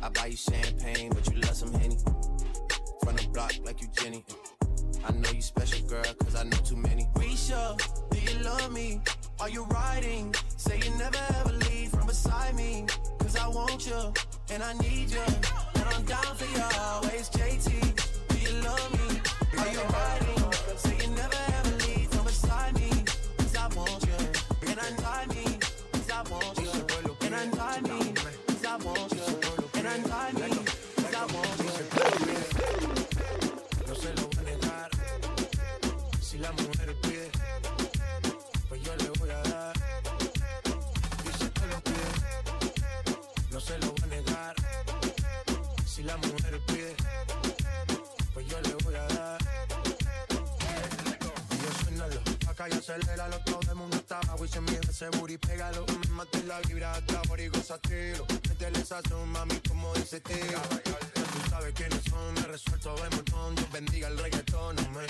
I 0.00 0.08
buy 0.10 0.26
you 0.26 0.36
champagne, 0.36 1.10
but 1.10 1.26
you 1.28 1.40
love 1.40 1.54
some 1.56 1.72
Henny. 1.74 1.98
From 3.02 3.16
the 3.16 3.28
block 3.32 3.52
like 3.64 3.80
you 3.80 3.88
Jenny. 4.00 4.24
I 5.04 5.12
know 5.12 5.30
you 5.30 5.42
special, 5.42 5.86
girl, 5.88 6.04
cause 6.22 6.36
I 6.36 6.44
know 6.44 6.56
too 6.58 6.76
many. 6.76 7.08
Risha, 7.14 7.76
do 8.10 8.18
you 8.18 8.38
love 8.44 8.72
me? 8.72 9.00
Are 9.40 9.48
you 9.48 9.64
riding? 9.64 10.34
Say 10.56 10.78
you 10.78 10.90
never 10.98 11.18
ever 11.40 11.52
leave 11.52 11.90
from 11.90 12.06
beside 12.06 12.54
me. 12.54 12.86
Cause 13.18 13.36
I 13.36 13.48
want 13.48 13.86
you, 13.86 14.12
and 14.50 14.62
I 14.62 14.72
need 14.74 15.10
you, 15.10 15.20
and 15.74 15.84
I'm 15.92 16.04
down 16.04 16.34
for 16.36 16.44
you 16.44 16.62
always. 16.78 17.28
JT, 17.30 17.68
do 18.28 18.38
you 18.38 18.62
love 18.62 18.92
me? 18.92 19.20
Are 19.58 19.68
you 19.68 19.80
riding? 19.80 20.52
Say 20.76 20.96
you 21.02 21.10
never 21.14 21.38
ever 21.58 21.70
leave 21.86 22.08
from 22.08 22.24
beside 22.24 22.74
me. 22.74 22.90
Cause 23.38 23.56
I 23.56 23.66
want 23.74 24.06
you, 24.06 24.70
and 24.70 24.78
I 24.80 25.26
need 25.26 25.50
me. 25.50 25.58
Cause 25.92 26.10
I 26.10 26.22
want 26.30 26.58
you, 26.58 27.26
and 27.26 27.34
I 27.34 27.80
need 27.80 27.82
me. 27.82 27.87
La 46.08 46.16
mujer 46.16 46.60
pide, 46.66 46.96
pues 48.32 48.46
yo 48.48 48.60
le 48.62 48.74
voy 48.82 48.94
a 48.94 49.06
dar. 49.08 49.38
Y 51.50 51.56
yo 51.62 51.70
suénalo, 51.82 52.20
acá 52.48 52.68
y 52.68 52.72
aceléralo. 52.72 53.38
Todo 53.44 53.60
el 53.70 53.76
mundo 53.76 53.96
está 53.96 54.18
abajo 54.20 54.44
y 54.44 54.48
se 54.48 54.60
mide 54.62 54.80
ese 54.88 55.08
booty, 55.10 55.36
pégalo. 55.36 55.84
Me 55.86 56.08
maté 56.14 56.42
la 56.44 56.60
vibra 56.60 56.92
hasta 56.92 57.20
por 57.22 57.38
y 57.38 57.48
gozatelo. 57.48 58.26
Métele 58.48 58.80
esa 58.80 59.00
mami, 59.26 59.60
como 59.68 59.92
dice 59.94 60.20
tío. 60.20 60.60
Tú 61.14 61.50
sabes 61.50 61.74
quiénes 61.74 62.02
son, 62.04 62.34
me 62.34 62.42
resuelto 62.42 62.94
de 62.96 63.10
montón. 63.10 63.54
Dios 63.54 63.70
bendiga 63.70 64.08
el 64.08 64.18
reggaetón, 64.18 64.78
amén. 64.78 65.06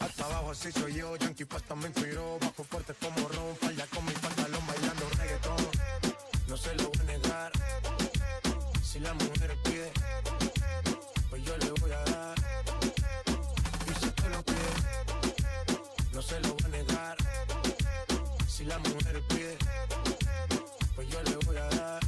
Hasta 0.00 0.24
abajo 0.24 0.50
así 0.50 0.72
soy 0.72 0.94
yo, 0.94 1.14
Yankee 1.16 1.44
Pasta 1.44 1.74
me 1.74 1.88
inspiró 1.88 2.38
Bajo 2.40 2.64
fuerte 2.64 2.94
como 2.94 3.28
Ron, 3.28 3.54
falda 3.56 3.86
con 3.94 4.02
mi 4.06 4.12
pantalón 4.12 4.66
bailando 4.66 5.10
reggaetón 5.10 5.56
No 6.48 6.56
se 6.56 6.74
lo 6.76 6.88
voy 6.88 7.00
a 7.00 7.04
negar 7.04 7.52
Si 8.82 8.98
la 8.98 9.12
mujer 9.12 9.54
pide 9.62 9.92
la 18.70 18.78
mujer 18.78 19.22
pide 19.28 19.58
Pues 20.94 21.08
yo 21.08 21.20
le 21.24 21.36
voy 21.44 21.56
a 21.56 21.68
dar. 21.76 22.00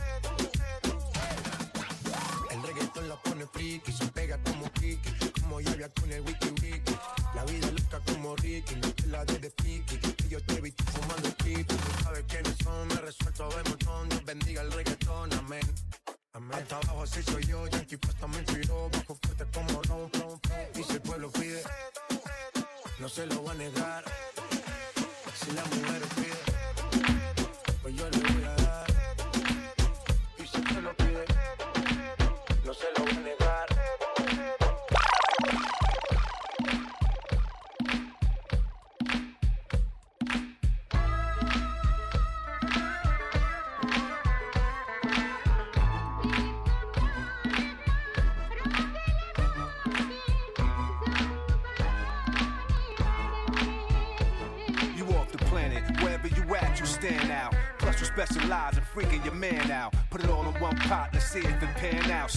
El 2.50 2.62
reggaetón 2.62 3.08
la 3.08 3.16
pone 3.22 3.46
friki 3.52 3.92
Se 3.92 4.06
pega 4.06 4.38
como 4.44 4.70
Kiki 4.74 5.10
Como 5.40 5.60
lluvia 5.60 5.88
con 5.88 6.12
el 6.12 6.20
wiki 6.22 6.50
wiki. 6.62 6.94
La 7.34 7.44
vida 7.44 7.68
loca 7.72 7.98
como 8.06 8.36
Ricky 8.36 8.76
No 8.76 8.92
te 8.94 9.06
la 9.08 9.24
de 9.24 9.38
de 9.40 9.50
piqui 9.50 9.96
Que 9.98 10.28
yo 10.28 10.40
te 10.44 10.60
vi 10.60 10.72
fumando 10.92 11.30
pico 11.42 11.74
Tú 11.74 12.02
sabes 12.04 12.24
quiénes 12.28 12.56
son 12.62 12.88
Me 12.88 12.96
resuelto 12.96 13.48
de 13.48 13.62
montón. 13.68 14.08
Dios 14.08 14.24
bendiga 14.24 14.62
el 14.62 14.72
reggaetón 14.72 15.32
Amén. 15.32 15.66
Amén. 16.34 16.58
Hasta 16.58 16.76
abajo 16.76 17.02
así 17.02 17.22
soy 17.24 17.44
yo, 17.44 17.66
Yankee 17.66 17.96
Pasta 17.96 18.26
me 18.28 18.38
inspiró 18.38 18.88
Bajo 18.90 19.18
fuerte 19.20 19.44
como 19.52 19.82
Ron, 19.82 20.10
Ron, 20.12 20.40
Y 20.76 20.82
si 20.84 20.92
el 20.92 21.02
pueblo 21.02 21.28
pide 21.32 21.62
No 23.00 23.08
se 23.08 23.26
lo 23.26 23.40
voy 23.40 23.50
a 23.50 23.54
negar. 23.54 24.04
Si 25.42 25.50
la 25.52 25.64
mujer 25.64 26.11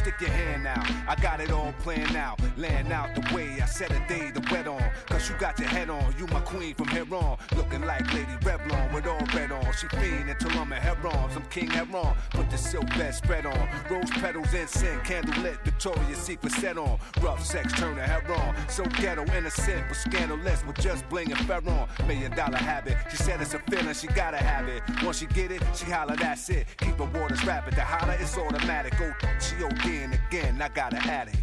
Stick 0.06 0.22
your 0.22 0.30
hand 0.30 0.68
out. 0.68 0.88
I 1.08 1.20
got 1.20 1.42
it 1.42 1.52
all 1.52 1.74
planned 1.80 2.16
out. 2.16 2.40
Laying 2.58 2.92
out 2.92 3.16
the 3.16 3.34
way 3.34 3.60
I 3.60 3.66
set 3.66 3.90
a 3.90 4.00
day 4.08 4.30
to 4.30 4.40
wet 4.52 4.68
on. 4.68 4.92
Cause 5.08 5.28
you 5.28 5.36
got 5.40 5.58
your 5.58 5.68
head 5.68 5.90
on. 5.90 6.14
You 6.16 6.28
my 6.28 6.42
queen 6.42 6.76
from 6.76 6.90
here 6.90 7.12
on 7.12 7.35
looking 7.76 7.88
like 7.88 8.14
Lady 8.14 8.32
Revlon 8.42 8.94
with 8.94 9.08
all 9.08 9.20
red 9.34 9.52
on. 9.52 9.66
She 9.74 9.88
fiend 9.88 10.30
until 10.30 10.52
I'm 10.60 10.72
in 10.72 10.82
Heron's. 10.82 11.36
I'm 11.36 11.44
King 11.50 11.68
Heron. 11.68 12.16
Put 12.32 12.50
the 12.50 12.58
silk 12.58 12.88
best 12.90 13.24
spread 13.24 13.46
on. 13.46 13.70
Rose 13.90 14.10
petals, 14.12 14.54
incense, 14.54 15.08
candle 15.08 15.42
lit. 15.42 15.58
Victoria's 15.64 16.18
Secret 16.18 16.54
set 16.54 16.78
on. 16.78 16.98
Rough 17.22 17.44
sex 17.44 17.74
turn 17.74 17.96
to 17.96 18.04
Heron. 18.04 18.56
So 18.70 18.84
ghetto, 19.02 19.26
innocent, 19.36 19.86
but 19.88 19.98
scandalous. 19.98 20.66
With 20.66 20.78
just 20.80 21.08
bling 21.10 21.32
and 21.32 21.40
Ferron. 21.48 21.88
Million 22.08 22.32
dollar 22.36 22.58
habit. 22.58 22.98
She 23.10 23.18
said 23.18 23.42
it's 23.42 23.54
a 23.54 23.60
feeling, 23.60 23.94
she 23.94 24.08
gotta 24.08 24.38
have 24.38 24.68
it. 24.68 24.82
Once 25.04 25.20
she 25.20 25.26
get 25.28 25.52
it, 25.52 25.62
she 25.76 25.86
holler, 25.86 26.16
that's 26.16 26.50
it. 26.50 26.68
Keep 26.78 26.98
her 26.98 27.20
waters 27.20 27.44
rapid. 27.46 27.76
The 27.76 27.82
holler 27.82 28.18
is 28.20 28.38
automatic. 28.38 28.94
Oh, 29.02 29.14
she 29.40 29.56
OD'ing 29.56 30.18
again. 30.28 30.62
I 30.62 30.70
got 30.70 30.94
an 30.94 31.10
addict. 31.10 31.38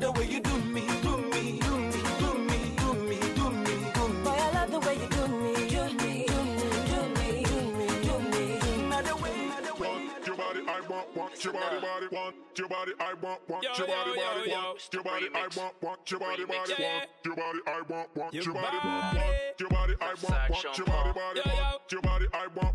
the 0.00 0.10
way 0.12 0.24
you 0.24 0.40
do 0.40 0.56
me, 0.74 0.86
do 1.02 1.16
me, 1.18 1.60
do 1.60 1.76
me, 1.76 2.00
do 2.20 2.34
me, 2.48 2.58
do 2.80 2.94
me, 2.94 3.18
do 3.36 3.50
me. 3.50 3.76
Boy, 4.24 4.30
I 4.30 4.50
love 4.54 4.70
the 4.70 4.80
way 4.80 4.94
you 4.94 5.08
do 5.08 5.28
me, 5.28 5.52
do 5.68 5.84
me, 6.00 6.24
do 6.26 6.40
me, 6.48 6.70
do 6.90 7.00
me, 7.18 7.44
do 7.44 7.58
me, 7.76 7.86
do 8.04 8.14
me. 8.32 8.88
Matter 8.88 9.08
the 9.08 9.16
way, 9.16 9.46
not 9.48 9.78
way. 9.78 9.88
Want 9.88 10.26
your 10.26 10.36
body, 10.36 10.60
I 10.66 10.80
want, 10.88 11.16
want 11.16 11.44
your 11.44 11.52
body, 11.52 11.80
body, 11.80 12.06
want 12.10 12.34
your 12.56 12.68
body, 12.68 12.92
I 12.98 13.14
want, 13.14 13.40
want 13.48 13.62
your 13.78 13.86
body 13.86 14.19
want 14.80 14.94
your 14.94 15.02
body, 15.02 15.26
I 15.34 15.48
want, 15.56 15.74
want 15.82 16.10
Your 16.10 16.20
your 16.20 16.30
body, 16.30 16.44
body. 16.44 16.48
want 16.48 16.68
your 17.24 17.36
body, 17.36 17.58
I 17.66 17.80
want, 17.88 18.16
want 18.16 18.32
your 18.34 18.54
body, 18.54 18.64
body, 18.64 18.78
want 18.80 19.60
your 19.60 19.68
body, 19.70 19.94
I 20.00 20.14
want, 20.16 20.50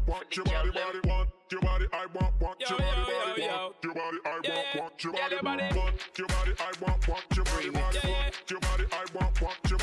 want 0.07 0.35
your 0.35 0.45
body, 0.45 0.71
body, 0.71 0.99
want 1.07 1.29
your 1.51 1.61
body, 1.61 1.85
I 1.93 2.05
want, 2.13 2.33
want 2.41 2.59
Yo, 2.59 2.67
your 2.69 2.77
body, 2.77 3.01
body, 3.01 3.41
want 3.41 3.75
your 3.83 3.93
body, 3.93 4.17
I 4.25 4.39
Yeah, 4.43 4.45
want, 4.45 4.45
yeah. 4.45 4.81
want 4.81 5.03
your 5.03 5.13
body, 5.13 5.33
your 5.35 5.43
body. 5.43 5.63
want 5.77 6.17
your 6.17 6.27
body, 6.27 6.53
I 6.59 6.71
want, 6.81 7.07
want 7.07 7.23
your 7.35 7.45
body, 7.45 7.69
body, 7.69 7.99
want 8.11 8.51
your 8.51 8.59
body, 8.59 8.83
I 8.91 9.05
want, 9.13 9.41
want 9.41 9.57
your 9.69 9.74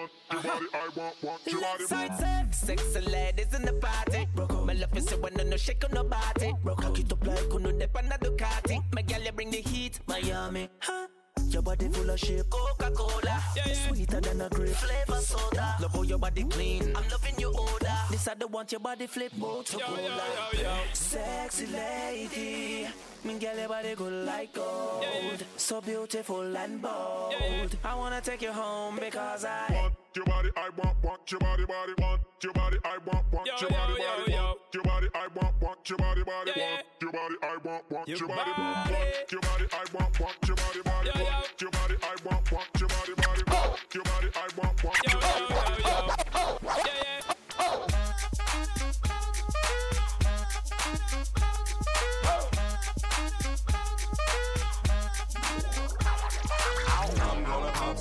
want 0.00 0.10
your 0.32 0.42
body, 0.42 0.66
I 0.74 0.88
want, 0.96 1.22
want 1.22 1.46
your 1.46 1.60
body, 1.60 1.84
Side 1.84 2.08
body. 2.08 2.22
said, 2.22 2.54
sexy 2.54 3.00
ladies 3.00 3.54
in 3.54 3.62
the 3.62 3.72
party. 3.74 4.26
My 4.64 4.72
love 4.72 4.96
is 4.96 5.10
when 5.14 5.34
no 5.34 5.56
shake 5.56 5.84
on 5.84 5.92
nobody. 5.92 6.52
Cock 6.64 6.98
it 6.98 7.12
up 7.12 7.26
like 7.26 7.52
uno 7.52 7.72
dep 7.72 7.96
on 7.96 8.06
a 8.06 8.18
Ducati. 8.18 8.82
My 8.94 9.02
gal 9.02 9.22
you 9.22 9.32
bring 9.32 9.50
the 9.50 9.58
heat, 9.58 10.00
Miami. 10.06 10.68
Huh? 10.80 11.06
Your 11.48 11.62
body 11.62 11.88
full 11.88 12.08
of 12.10 12.18
shape, 12.18 12.48
Coca-Cola. 12.50 13.42
Sweeter 13.88 14.20
than 14.20 14.40
a 14.40 14.48
grape, 14.48 14.68
flavor 14.70 15.20
soda. 15.20 15.76
Love 15.80 15.92
how 15.92 16.02
your 16.02 16.18
body 16.18 16.44
clean. 16.44 16.94
I'm 16.96 17.08
loving 17.10 17.34
your 17.38 17.52
odor. 17.58 17.96
This 18.10 18.28
I 18.28 18.34
don't 18.34 18.52
want 18.52 18.70
your 18.72 18.80
body 18.80 19.06
flip, 19.06 19.32
Motorola. 19.32 20.22
Sexy 20.92 21.66
lady, 21.66 22.86
me 23.24 23.38
girl 23.38 23.56
your 23.56 23.68
body 23.68 23.94
good 23.94 24.26
like 24.26 24.52
gold. 24.54 25.44
So 25.56 25.80
beautiful 25.80 26.56
and 26.56 26.80
bold. 26.80 27.76
I 27.84 27.94
wanna 27.94 28.20
take 28.20 28.42
you 28.42 28.52
home 28.52 28.98
because 29.00 29.44
I. 29.44 29.66
Want 29.72 29.94
your 30.14 30.24
body, 30.26 30.48
I 30.56 30.68
want, 30.76 30.96
want 31.04 31.30
your 31.30 31.40
body, 31.40 31.64
body, 31.66 31.92
want 31.98 32.20
your 32.42 32.52
body, 32.52 32.76
I 32.84 32.98
want, 33.06 33.24
want 33.32 33.46
Yo, 33.46 33.52
your 33.60 33.70
yo, 33.70 33.76
body, 33.76 33.92
yo, 34.02 34.08
body, 34.18 34.32
yo. 34.32 34.42
want 34.42 34.58
your 34.74 34.82
body, 34.82 35.08
I 35.14 35.26
want, 35.34 35.54
want 35.62 35.88
your 35.90 35.98
body, 35.98 36.22
body, 36.24 36.52
want 36.56 36.84
your 37.00 37.12
body, 37.12 37.34
I 37.42 37.56
want, 37.64 37.90
want 37.90 38.08
Your 38.08 38.18
your 38.18 38.28
body, 38.28 38.50
body. 38.50 38.92
want 38.92 39.32
your 39.32 39.40
body, 39.40 39.66
I 39.72 39.84
want, 39.94 40.20
want 40.20 40.36
your 40.48 40.56
body, 40.56 40.80
body, 40.82 41.10
want 41.14 41.60
your 41.60 41.70
body, 41.70 41.94
I 42.02 42.16
want, 42.24 42.52
want 42.52 42.68
your 42.80 42.88
body, 42.88 43.14
body, 43.14 43.42
want 43.46 43.94
your 43.94 44.04
body, 44.04 44.28
I 44.34 44.48
want, 44.56 44.84
want 44.84 45.12
your 45.12 45.20
body, 45.20 45.79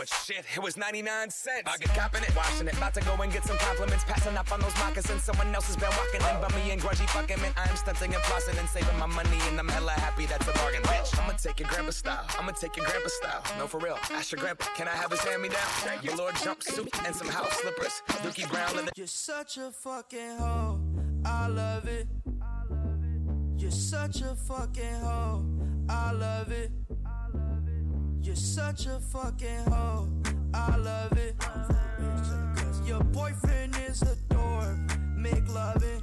But 0.00 0.08
shit, 0.08 0.46
it 0.56 0.62
was 0.62 0.78
99 0.78 1.28
cents. 1.28 1.64
I 1.66 1.76
get 1.76 1.94
copping 1.94 2.22
it, 2.22 2.34
washing 2.34 2.66
it. 2.66 2.72
About 2.72 2.94
to 2.94 3.02
go 3.02 3.12
and 3.20 3.30
get 3.30 3.44
some 3.44 3.58
compliments. 3.58 4.02
Passing 4.04 4.34
up 4.34 4.50
on 4.50 4.58
those 4.60 4.74
moccasins. 4.78 5.24
Someone 5.24 5.54
else 5.54 5.66
has 5.66 5.76
been 5.76 5.90
walking 5.90 6.22
in. 6.24 6.40
Bummy 6.40 6.70
and 6.70 6.80
grungy 6.80 7.06
fucking 7.10 7.38
man. 7.42 7.52
I 7.58 7.68
am 7.68 7.76
stunting 7.76 8.14
and 8.14 8.22
flossing 8.22 8.58
and 8.58 8.66
saving 8.66 8.98
my 8.98 9.04
money. 9.04 9.36
And 9.50 9.60
I'm 9.60 9.68
hella 9.68 9.90
happy 9.90 10.24
that's 10.24 10.48
a 10.48 10.52
bargain, 10.52 10.80
bitch. 10.84 11.22
I'ma 11.22 11.34
take 11.34 11.60
your 11.60 11.68
grandpa 11.68 11.90
style. 11.90 12.24
I'ma 12.38 12.52
take 12.52 12.78
your 12.78 12.86
grandpa 12.86 13.08
style. 13.08 13.42
No, 13.58 13.66
for 13.66 13.78
real. 13.78 13.98
Ask 14.10 14.32
your 14.32 14.40
grandpa, 14.40 14.64
can 14.74 14.88
I 14.88 14.92
have 14.92 15.10
his 15.10 15.20
hand 15.20 15.42
me 15.42 15.50
down? 15.50 16.02
Your 16.02 16.16
Lord 16.16 16.34
jumpsuit 16.36 16.88
and 17.06 17.14
some 17.14 17.28
house 17.28 17.52
slippers. 17.60 18.00
Dookie 18.24 18.50
Brown 18.50 18.74
leather. 18.76 18.92
You're 18.96 19.06
such 19.06 19.58
a 19.58 19.70
fucking 19.70 20.38
hoe. 20.38 20.80
I 21.26 21.46
love 21.48 21.86
it. 21.88 22.08
I 22.40 22.62
love 22.70 23.04
it. 23.04 23.60
You're 23.60 23.70
such 23.70 24.22
a 24.22 24.34
fucking 24.34 25.00
hoe. 25.02 25.44
I 25.90 26.12
love 26.12 26.52
it. 26.52 26.70
You're 28.22 28.36
such 28.36 28.86
a 28.86 29.00
fucking 29.00 29.64
hoe. 29.70 30.08
I 30.52 30.76
love 30.76 31.12
it. 31.16 31.38
Cause 31.38 32.80
your 32.86 33.02
boyfriend 33.04 33.76
is 33.88 34.02
a 34.02 34.14
dork. 34.28 34.78
Make 35.16 35.48
loving. 35.48 36.02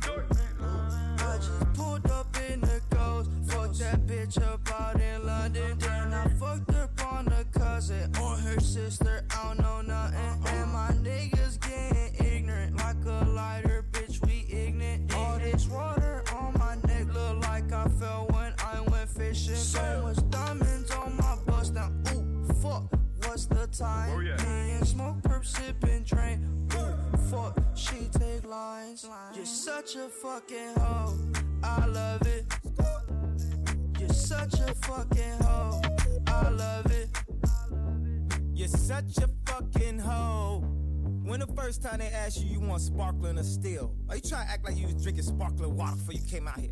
I 1.19 1.37
just 1.37 1.73
pulled 1.73 2.09
up 2.09 2.35
in 2.49 2.61
the 2.61 2.81
ghost. 2.89 3.29
Fuck 3.45 3.73
that 3.75 4.07
bitch 4.07 4.41
up 4.41 4.61
out 4.79 4.99
in 4.99 5.25
London. 5.25 5.77
Then 5.77 6.13
I 6.13 6.27
fucked 6.39 6.73
up 6.73 7.05
on 7.13 7.25
the 7.25 7.45
cousin 7.57 8.11
or 8.21 8.35
her 8.35 8.59
sister. 8.59 9.23
I 9.31 9.43
don't 9.53 9.59
know 9.61 9.81
nothing. 9.81 10.53
And 10.55 10.73
my 10.73 10.89
niggas 11.03 11.59
getting 11.61 12.25
ignorant 12.25 12.77
like 12.77 12.97
a 13.05 13.25
lighter, 13.25 13.85
bitch. 13.91 14.25
We 14.25 14.47
ignorant. 14.51 15.13
All 15.13 15.37
this 15.37 15.67
water 15.67 16.23
on 16.35 16.53
my 16.57 16.75
neck 16.87 17.13
look 17.13 17.43
like 17.43 17.71
I 17.71 17.87
fell 17.99 18.27
when 18.31 18.53
I 18.59 18.81
went 18.89 19.09
fishing. 19.09 19.55
So 19.55 20.01
much 20.03 20.26
What's 23.37 23.45
the 23.45 23.67
time? 23.67 24.09
Oh, 24.13 24.17
Me 24.17 24.71
and 24.71 24.87
smoke, 24.87 25.21
perp, 25.21 25.45
sipping, 25.45 26.01
drain. 26.05 26.67
Ooh, 26.73 27.17
fuck. 27.29 27.55
She 27.75 28.09
take 28.11 28.43
lines. 28.43 29.07
You're 29.35 29.45
such 29.45 29.95
a 29.95 30.09
fucking 30.09 30.73
hoe. 30.79 31.13
I 31.63 31.85
love 31.85 32.23
it. 32.25 32.45
You're 33.99 34.09
such 34.09 34.55
a 34.55 34.73
fucking 34.73 35.37
hoe. 35.43 35.79
I 36.25 36.49
love 36.49 36.91
it. 36.91 37.09
You're 38.55 38.69
such 38.69 39.19
a 39.19 39.29
fucking 39.45 39.99
hoe. 39.99 40.61
When 41.23 41.39
the 41.39 41.53
first 41.55 41.83
time 41.83 41.99
they 41.99 42.07
asked 42.07 42.41
you, 42.41 42.49
you 42.49 42.59
want 42.59 42.81
sparkling 42.81 43.37
or 43.37 43.43
still? 43.43 43.93
Are 44.09 44.15
you 44.15 44.21
trying 44.23 44.47
to 44.47 44.51
act 44.51 44.65
like 44.65 44.77
you 44.77 44.87
was 44.87 44.95
drinking 44.95 45.25
sparkling 45.25 45.75
water 45.75 45.95
before 45.95 46.13
you 46.13 46.27
came 46.27 46.47
out 46.47 46.59
here? 46.59 46.71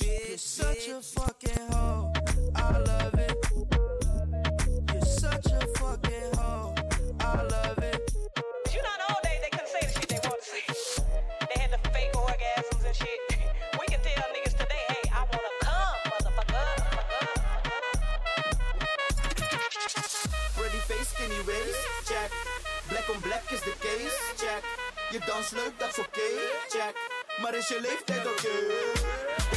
You're 0.00 0.36
such 0.38 0.88
a 0.88 1.00
fucking 1.00 1.72
hoe. 1.72 2.12
I 2.54 2.78
love 2.78 3.14
it. 3.14 3.36
You're 4.92 5.02
such 5.02 5.46
a 5.46 5.66
fucking 5.78 6.34
hoe. 6.36 6.74
I 7.20 7.42
love 7.42 7.78
it. 7.78 8.12
You 8.72 8.82
know, 8.82 8.94
the 9.00 9.06
old 9.12 9.22
days 9.22 9.40
they 9.42 9.50
couldn't 9.50 9.68
say 9.68 9.80
the 9.86 9.92
shit 9.92 10.08
they 10.08 10.20
wanted 10.24 10.42
to 10.42 10.48
say. 10.52 10.64
They 11.48 11.60
had 11.60 11.70
the 11.72 11.78
fake 11.90 12.12
orgasms 12.14 12.84
and 12.84 12.96
shit. 12.96 13.20
We 13.80 13.86
can 13.86 14.00
tell 14.02 14.28
niggas 14.34 14.56
today, 14.60 14.84
hey, 14.88 15.04
I 15.12 15.24
wanna 15.32 15.52
come, 15.62 15.98
motherfucker. 16.12 16.68
Pretty 20.56 20.80
face, 20.88 21.08
skinny 21.08 21.40
waist, 21.46 21.82
check. 22.08 22.30
Black 22.90 23.08
on 23.10 23.20
black 23.20 23.44
is 23.52 23.60
de 23.62 23.74
case, 23.80 24.18
check. 24.36 24.62
Je 25.12 25.18
dans 25.26 25.50
leuk, 25.50 25.72
dat 25.78 25.88
is 25.88 25.98
oké, 25.98 26.28
check. 26.68 26.94
Maar 27.42 27.54
is 27.54 27.68
je 27.68 27.80
leeftijd 27.80 28.26
oké? 28.26 28.56
Dus, 29.50 29.55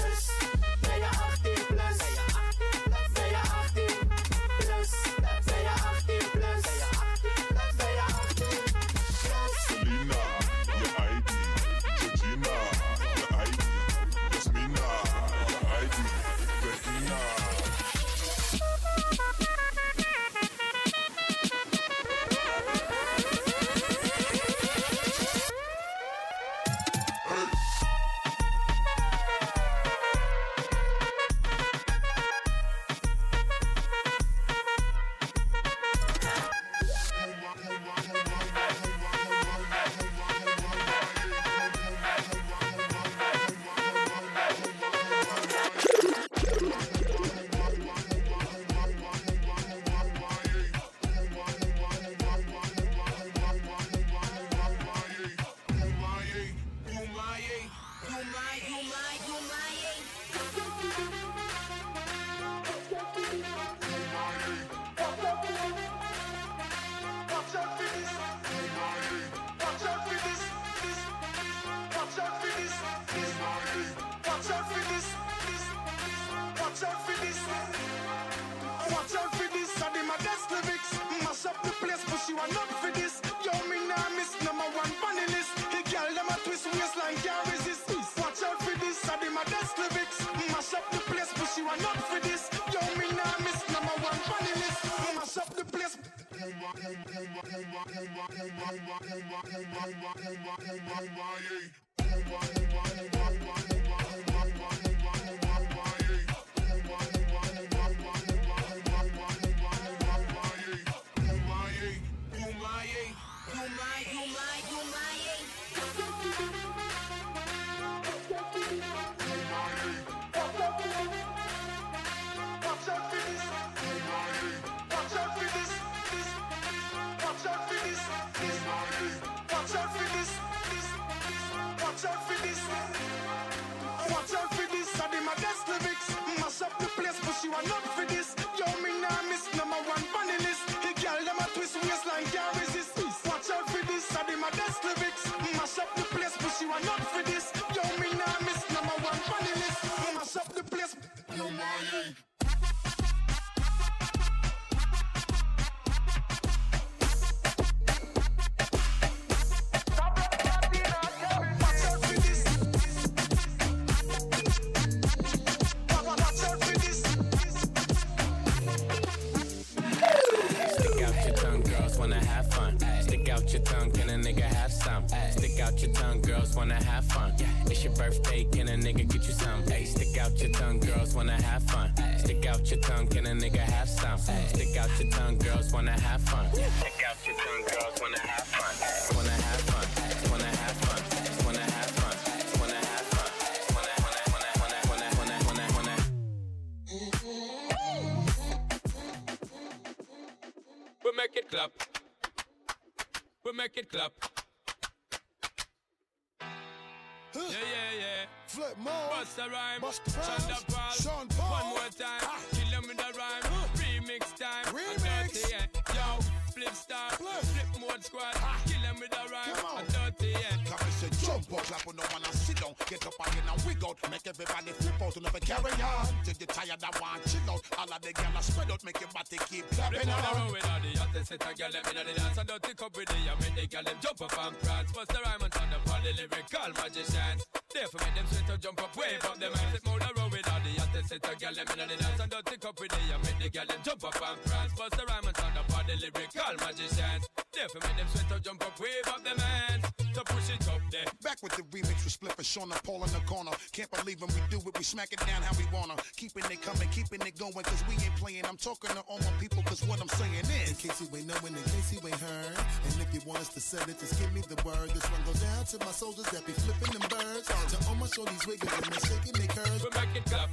girl 233.70 233.84
them 233.84 233.98
jump 234.02 234.22
up 234.22 234.34
and 234.34 234.60
prance. 234.60 234.92
Bust 234.92 235.10
the 235.14 235.20
rhyme 235.22 235.42
and 235.46 235.54
turn 235.54 235.70
them 235.70 235.82
all 235.94 236.02
the 236.02 236.12
lyrical 236.18 236.70
magicians. 236.74 237.42
Therefore 237.70 238.02
make 238.02 238.16
them 238.18 238.26
sweat 238.34 238.48
to 238.50 238.58
jump 238.58 238.82
up, 238.82 238.98
wave 238.98 239.24
up 239.24 239.38
them 239.40 239.54
hands. 239.54 239.74
Sit 239.78 239.86
more 239.86 240.00
the 240.00 240.10
road 240.18 240.32
with 240.34 240.50
all 240.50 240.62
the 240.66 240.74
other 240.82 241.04
set 241.06 241.26
of 241.30 241.36
girl 241.38 241.54
them 241.54 241.68
in 241.70 241.88
the 241.88 241.98
dance 242.02 242.20
and 242.20 242.32
don't 242.32 242.46
think 242.50 242.66
up 242.66 242.80
with 242.82 242.90
the 242.90 243.02
make 243.24 243.40
the 243.40 243.50
girl 243.50 243.68
them 243.70 243.82
jump 243.86 244.04
up 244.04 244.18
and 244.18 244.42
prance. 244.44 244.74
Bust 244.74 244.94
the 244.98 245.06
rhyme 245.06 245.28
and 245.30 245.36
turn 245.38 245.54
them 245.54 245.66
all 245.70 245.86
the 245.86 245.96
lyrical 246.02 246.54
magicians. 246.66 247.24
Therefore 247.54 247.82
make 247.86 247.98
them 247.98 248.08
sweat 248.10 248.28
to 248.30 248.38
jump 248.42 248.62
up, 248.66 248.80
wave 248.82 249.08
up 249.08 249.22
them 249.24 249.38
hands 249.38 249.89
to 250.20 250.34
push 250.34 250.50
it 250.50 250.68
up 250.68 250.82
there. 250.92 251.08
Back 251.24 251.40
with 251.42 251.56
the 251.56 251.64
remix 251.72 252.04
with 252.04 252.12
Split 252.12 252.34
for 252.36 252.44
and 252.64 252.84
Paul 252.84 253.04
in 253.04 253.12
the 253.12 253.24
corner. 253.24 253.52
Can't 253.72 253.90
believe 253.92 254.20
when 254.22 254.30
we 254.36 254.42
do 254.50 254.60
it, 254.60 254.78
we 254.78 254.84
smack 254.84 255.14
it 255.14 255.20
down 255.24 255.42
how 255.42 255.56
we 255.56 255.64
wanna. 255.72 255.96
Keeping 256.18 256.44
it 256.52 256.62
coming, 256.62 256.90
keeping 256.90 257.22
it 257.22 257.38
going, 257.40 257.54
cause 257.54 257.84
we 257.88 257.96
ain't 257.96 258.16
playing. 258.20 258.44
I'm 258.46 258.58
talking 258.58 258.92
to 258.92 259.02
all 259.08 259.20
my 259.20 259.32
people, 259.40 259.64
cause 259.64 259.82
what 259.88 260.02
I'm 260.02 260.10
saying 260.10 260.44
is. 260.44 260.72
In 260.72 260.76
case 260.76 261.00
you 261.00 261.08
ain't 261.16 261.28
knowing, 261.28 261.56
in 261.56 261.64
case 261.72 261.94
you 261.94 262.02
ain't 262.04 262.20
heard. 262.20 262.56
And 262.58 263.00
if 263.00 263.10
you 263.14 263.22
want 263.26 263.40
us 263.40 263.50
to 263.56 263.62
sell 263.62 263.84
it, 263.88 264.00
just 264.00 264.20
give 264.20 264.32
me 264.34 264.42
the 264.44 264.60
word. 264.68 264.90
This 264.92 265.06
one 265.08 265.24
goes 265.24 265.40
down 265.40 265.64
to 265.66 265.78
my 265.86 265.92
soldiers 265.92 266.28
that 266.36 266.46
be 266.46 266.54
flipping 266.54 267.00
them 267.00 267.08
birds. 267.08 267.48
To 267.48 267.78
all 267.88 267.96
my 267.96 268.08
shorties 268.08 268.44
wiggling 268.48 268.76
and 268.76 268.92
they 268.92 269.02
shaking 269.08 269.36
their 269.40 269.52
curves. 269.56 269.84
We 269.84 269.90
make 269.96 270.16
it 270.20 270.34
up. 270.34 270.50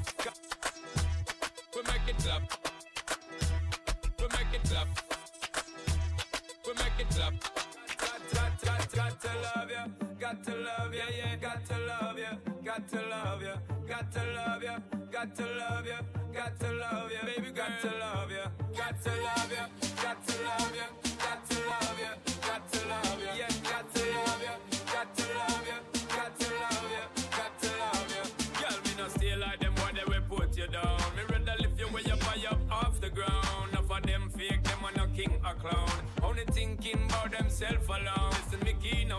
We 1.74 1.82
make 1.82 2.08
it 2.08 2.28
up, 2.30 2.42
We 4.18 4.26
make 4.30 4.54
it 4.54 4.72
up, 4.72 4.88
We 6.66 6.72
make 6.74 7.00
it 7.00 7.20
up 7.20 7.65
got, 8.78 8.92
got 8.92 9.20
to 9.20 9.28
love 9.28 9.70
ya, 9.70 9.86
got 10.20 10.44
to 10.44 10.54
love 10.54 10.94
ya, 10.94 11.04
yeah, 11.16 11.36
got 11.36 11.64
to 11.66 11.78
love 11.86 12.18
ya, 12.18 12.36
got 12.64 12.88
to 12.88 13.00
love 13.08 13.42
ya, 13.42 13.56
got 13.88 14.12
to 14.12 14.22
love 14.34 14.62
ya, 14.62 14.78
got 15.12 15.34
to 15.34 15.44
love 15.44 15.86
ya, 15.86 16.00
got 16.32 16.60
to 16.60 16.72
love 16.72 17.10
ya, 17.12 17.24
baby, 17.24 17.50
got 17.52 17.80
to 17.80 17.88
love 17.88 18.30
ya, 18.30 18.48
got 18.76 19.02
to 19.02 19.10
love 19.10 19.52
ya, 19.52 19.66
got 20.02 20.26
to 20.26 20.42
love 20.42 20.76
ya. 20.76 21.05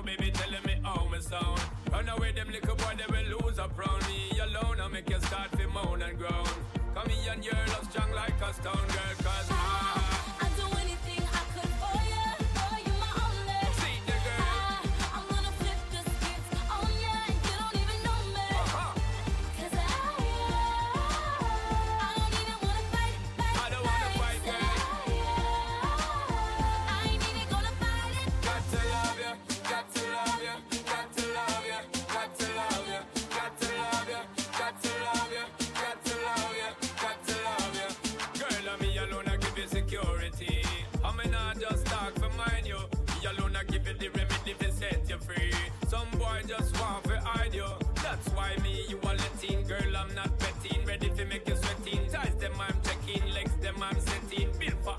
baby 0.07 0.31
telling 0.31 0.63
me 0.65 0.75
how 0.83 1.05
me 1.09 1.19
sound. 1.19 1.59
Run 1.91 2.07
away, 2.07 2.31
them 2.31 2.47
little 2.49 2.75
boy, 2.75 2.93
they 2.97 3.07
will 3.11 3.39
lose 3.39 3.57
a 3.57 3.67
round 3.75 4.03
me 4.07 4.39
alone. 4.39 4.79
I 4.79 4.87
make 4.87 5.09
you 5.09 5.19
start 5.19 5.51
to 5.51 5.67
moan 5.67 6.01
and 6.01 6.17
groan. 6.17 6.47
Come 6.95 7.09
here 7.09 7.33
and 7.33 7.43
your 7.43 7.61
love 7.73 7.85
strong 7.91 8.11
like 8.13 8.39
a 8.41 8.53
stone 8.53 8.87
girl. 8.87 9.26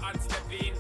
Hans 0.09 0.27
Levine 0.31 0.78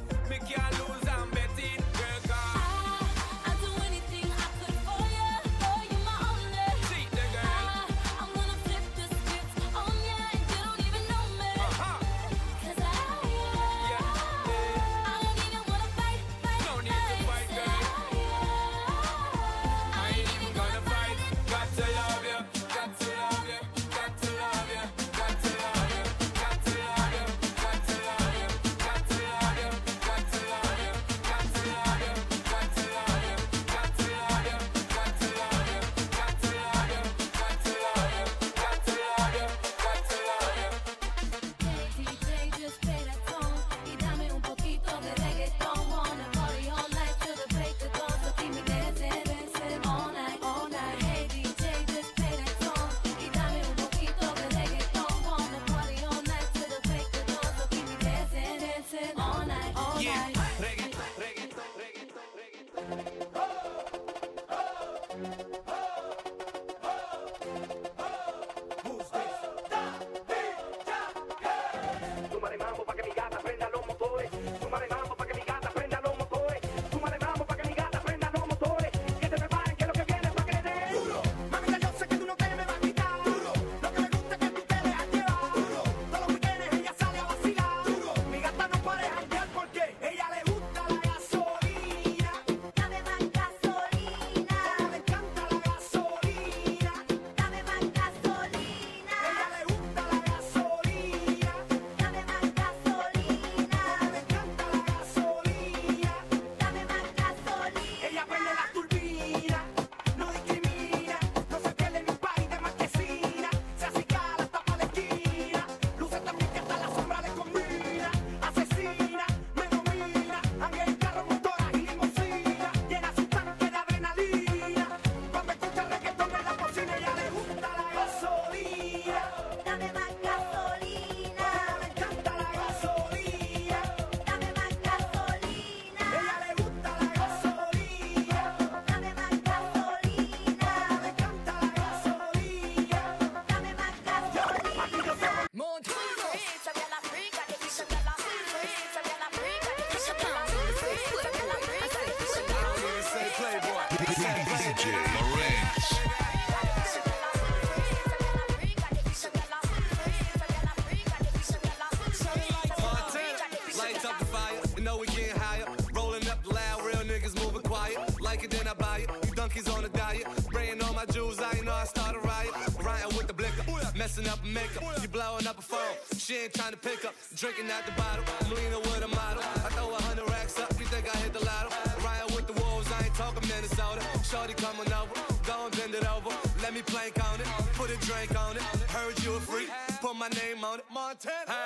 Drinking 177.38 177.70
out 177.70 177.86
the 177.86 177.92
bottle, 177.92 178.24
I'm 178.40 178.50
leaning 178.50 178.82
with 178.90 179.00
a 179.04 179.06
model. 179.06 179.44
I 179.44 179.70
throw 179.70 179.94
a 179.94 180.02
hundred 180.02 180.28
racks 180.28 180.58
up, 180.58 180.72
you 180.76 180.86
think 180.86 181.06
I 181.06 181.16
hit 181.18 181.32
the 181.32 181.38
lotto? 181.44 181.70
Ryan 182.02 182.34
with 182.34 182.48
the 182.48 182.52
wolves, 182.54 182.90
I 182.90 183.04
ain't 183.04 183.14
talking 183.14 183.48
Minnesota. 183.48 184.02
Shorty 184.24 184.54
coming 184.54 184.92
over, 184.92 185.14
go 185.46 185.66
and 185.66 185.76
bend 185.76 185.94
it 185.94 186.04
over. 186.10 186.34
Let 186.60 186.74
me 186.74 186.82
plank 186.82 187.14
on 187.30 187.40
it, 187.40 187.46
put 187.74 187.90
a 187.90 187.96
drink 188.04 188.36
on 188.36 188.56
it. 188.56 188.62
Heard 188.90 189.22
you 189.22 189.34
a 189.34 189.40
freak, 189.40 189.70
put 190.00 190.16
my 190.16 190.26
name 190.30 190.64
on 190.64 190.80
it. 190.80 190.86
Montana. 190.92 191.57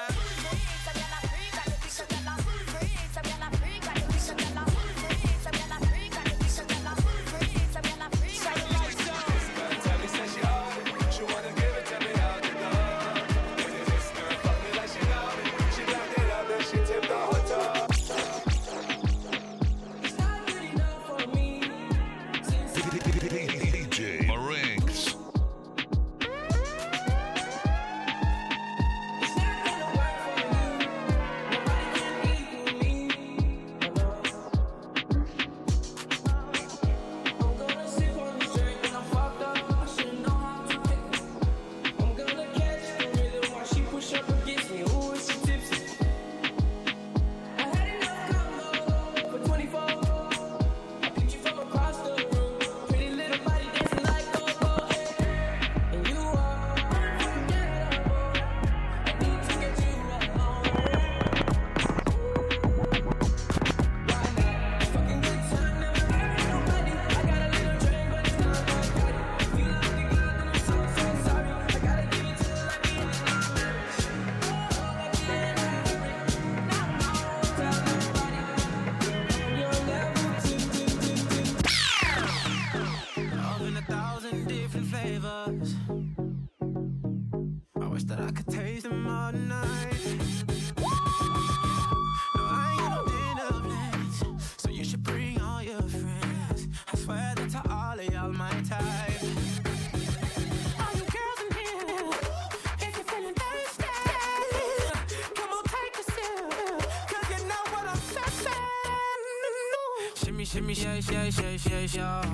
shake, 110.82 111.02
shake, 111.02 111.32
shake, 111.32 111.60
shake, 111.60 111.94
y'all. 111.94 112.24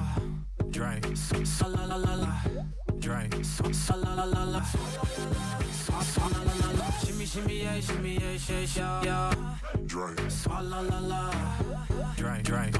Drinks, 0.71 1.33
sa 1.45 1.67
la 1.67 1.85
la 1.85 1.97
la 1.97 2.15
la. 2.15 2.33
Drinks, 2.99 3.61
sa 3.73 3.95
la 3.95 4.15
la 4.15 4.25
la 4.25 4.45
la. 4.45 4.63
Sa 5.73 6.29
la 6.29 6.41
la 6.47 6.55
la 6.61 6.71
la. 6.79 6.91
Shimmy, 7.05 7.27
shimmy, 7.27 7.63
yeah, 7.63 7.81
shimmy, 7.81 8.19
yeah, 8.19 8.37
shake, 8.39 8.77
y'all. 8.77 9.35
Drinks, 9.87 10.35
sa 10.35 10.61
la 10.61 10.81
la 10.81 10.99
la. 10.99 11.31
Drink, 12.17 12.45
drink. 12.45 12.75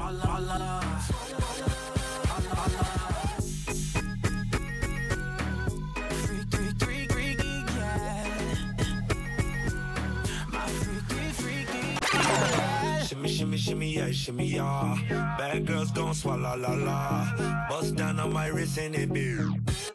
shimmy, 13.39 13.57
shimmy, 13.57 13.93
yeah, 13.93 14.11
shimmy, 14.11 14.47
yeah. 14.47 15.35
Bad 15.37 15.65
girls 15.65 15.91
gon' 15.91 16.13
swallow 16.13 16.57
la 16.57 16.73
la. 16.73 17.67
Bust 17.69 17.95
down 17.95 18.19
on 18.19 18.33
my 18.33 18.47
wrist 18.47 18.77
and 18.77 18.93
it 18.93 19.13
be. 19.13 19.33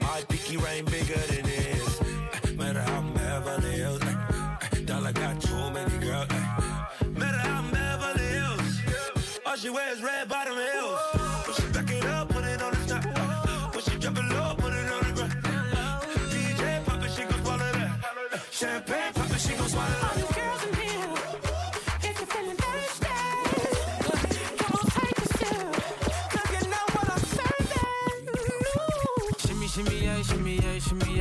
My 0.00 0.22
pinky 0.28 0.56
rain 0.56 0.86
bigger 0.86 1.20
than 1.28 1.44
this. 1.44 2.00
Uh, 2.00 2.52
matter 2.56 2.80
how 2.80 3.00
I'm 3.00 3.12
Beverly 3.12 3.72
Hills. 3.72 4.02
Uh, 4.02 4.56
uh, 4.62 4.78
dollar 4.86 5.12
got 5.12 5.40
too 5.42 5.70
many 5.76 5.98
girls. 5.98 6.28
Matter 7.18 7.38
how 7.46 7.58
I'm 7.60 7.70
Beverly 7.70 8.28
Hills. 8.36 8.80
All 9.44 9.56
she 9.56 9.68
wears 9.68 10.02
red 10.02 10.26
bottoms. 10.26 10.43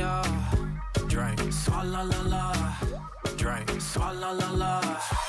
Ya. 0.04 0.22
Drink, 1.08 1.40
swalla 1.52 2.02
la 2.10 2.20
la. 2.32 2.44
Drink, 3.36 3.80
swalla 3.80 4.32
la 4.32 4.48
la. 4.60 5.23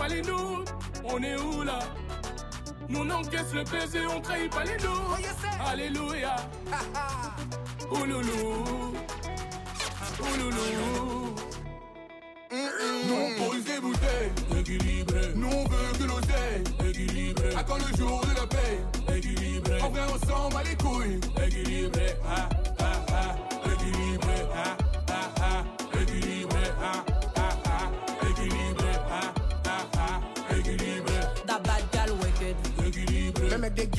Pas 0.00 0.08
les 0.08 0.22
nôtres. 0.22 0.72
On 1.04 1.22
est 1.22 1.36
où 1.36 1.62
là? 1.62 1.78
Nous 2.88 3.00
on 3.00 3.10
encaisse 3.10 3.52
le 3.52 3.64
baiser, 3.64 4.06
on 4.06 4.20
trahit 4.20 4.50
pas 4.50 4.64
les 4.64 4.78
nôtres. 4.82 5.20
Alléluia. 5.70 6.36
Ouloulou. 7.90 8.94
Ouloulou. 10.20 11.34
Nous 13.06 13.14
on 13.14 13.44
pose 13.44 13.64
des 13.64 13.80
bouteilles, 13.80 14.32
équilibré. 14.58 15.20
Nous 15.36 15.48
on 15.48 15.64
veut 15.68 15.92
que 15.98 16.04
l'oseille, 16.04 16.64
équilibré. 16.88 17.54
À 17.56 17.62
quand 17.62 17.76
le 17.76 17.96
jour 17.96 18.22
de 18.22 18.40
la 18.40 18.46
paix, 18.46 19.16
équilibré? 19.16 19.78
On 19.82 20.26
s'en 20.26 20.48
bat 20.48 20.62
les 20.62 20.76
couilles, 20.76 21.20
équilibré. 21.46 22.14
Ah, 22.26 22.48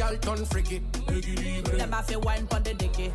Turn 0.02 0.46
freaky. 0.48 0.82
Them 1.78 1.94
to 2.08 2.20
wine 2.22 2.48
pon 2.48 2.64
the 2.64 2.74
dicky. 2.74 3.14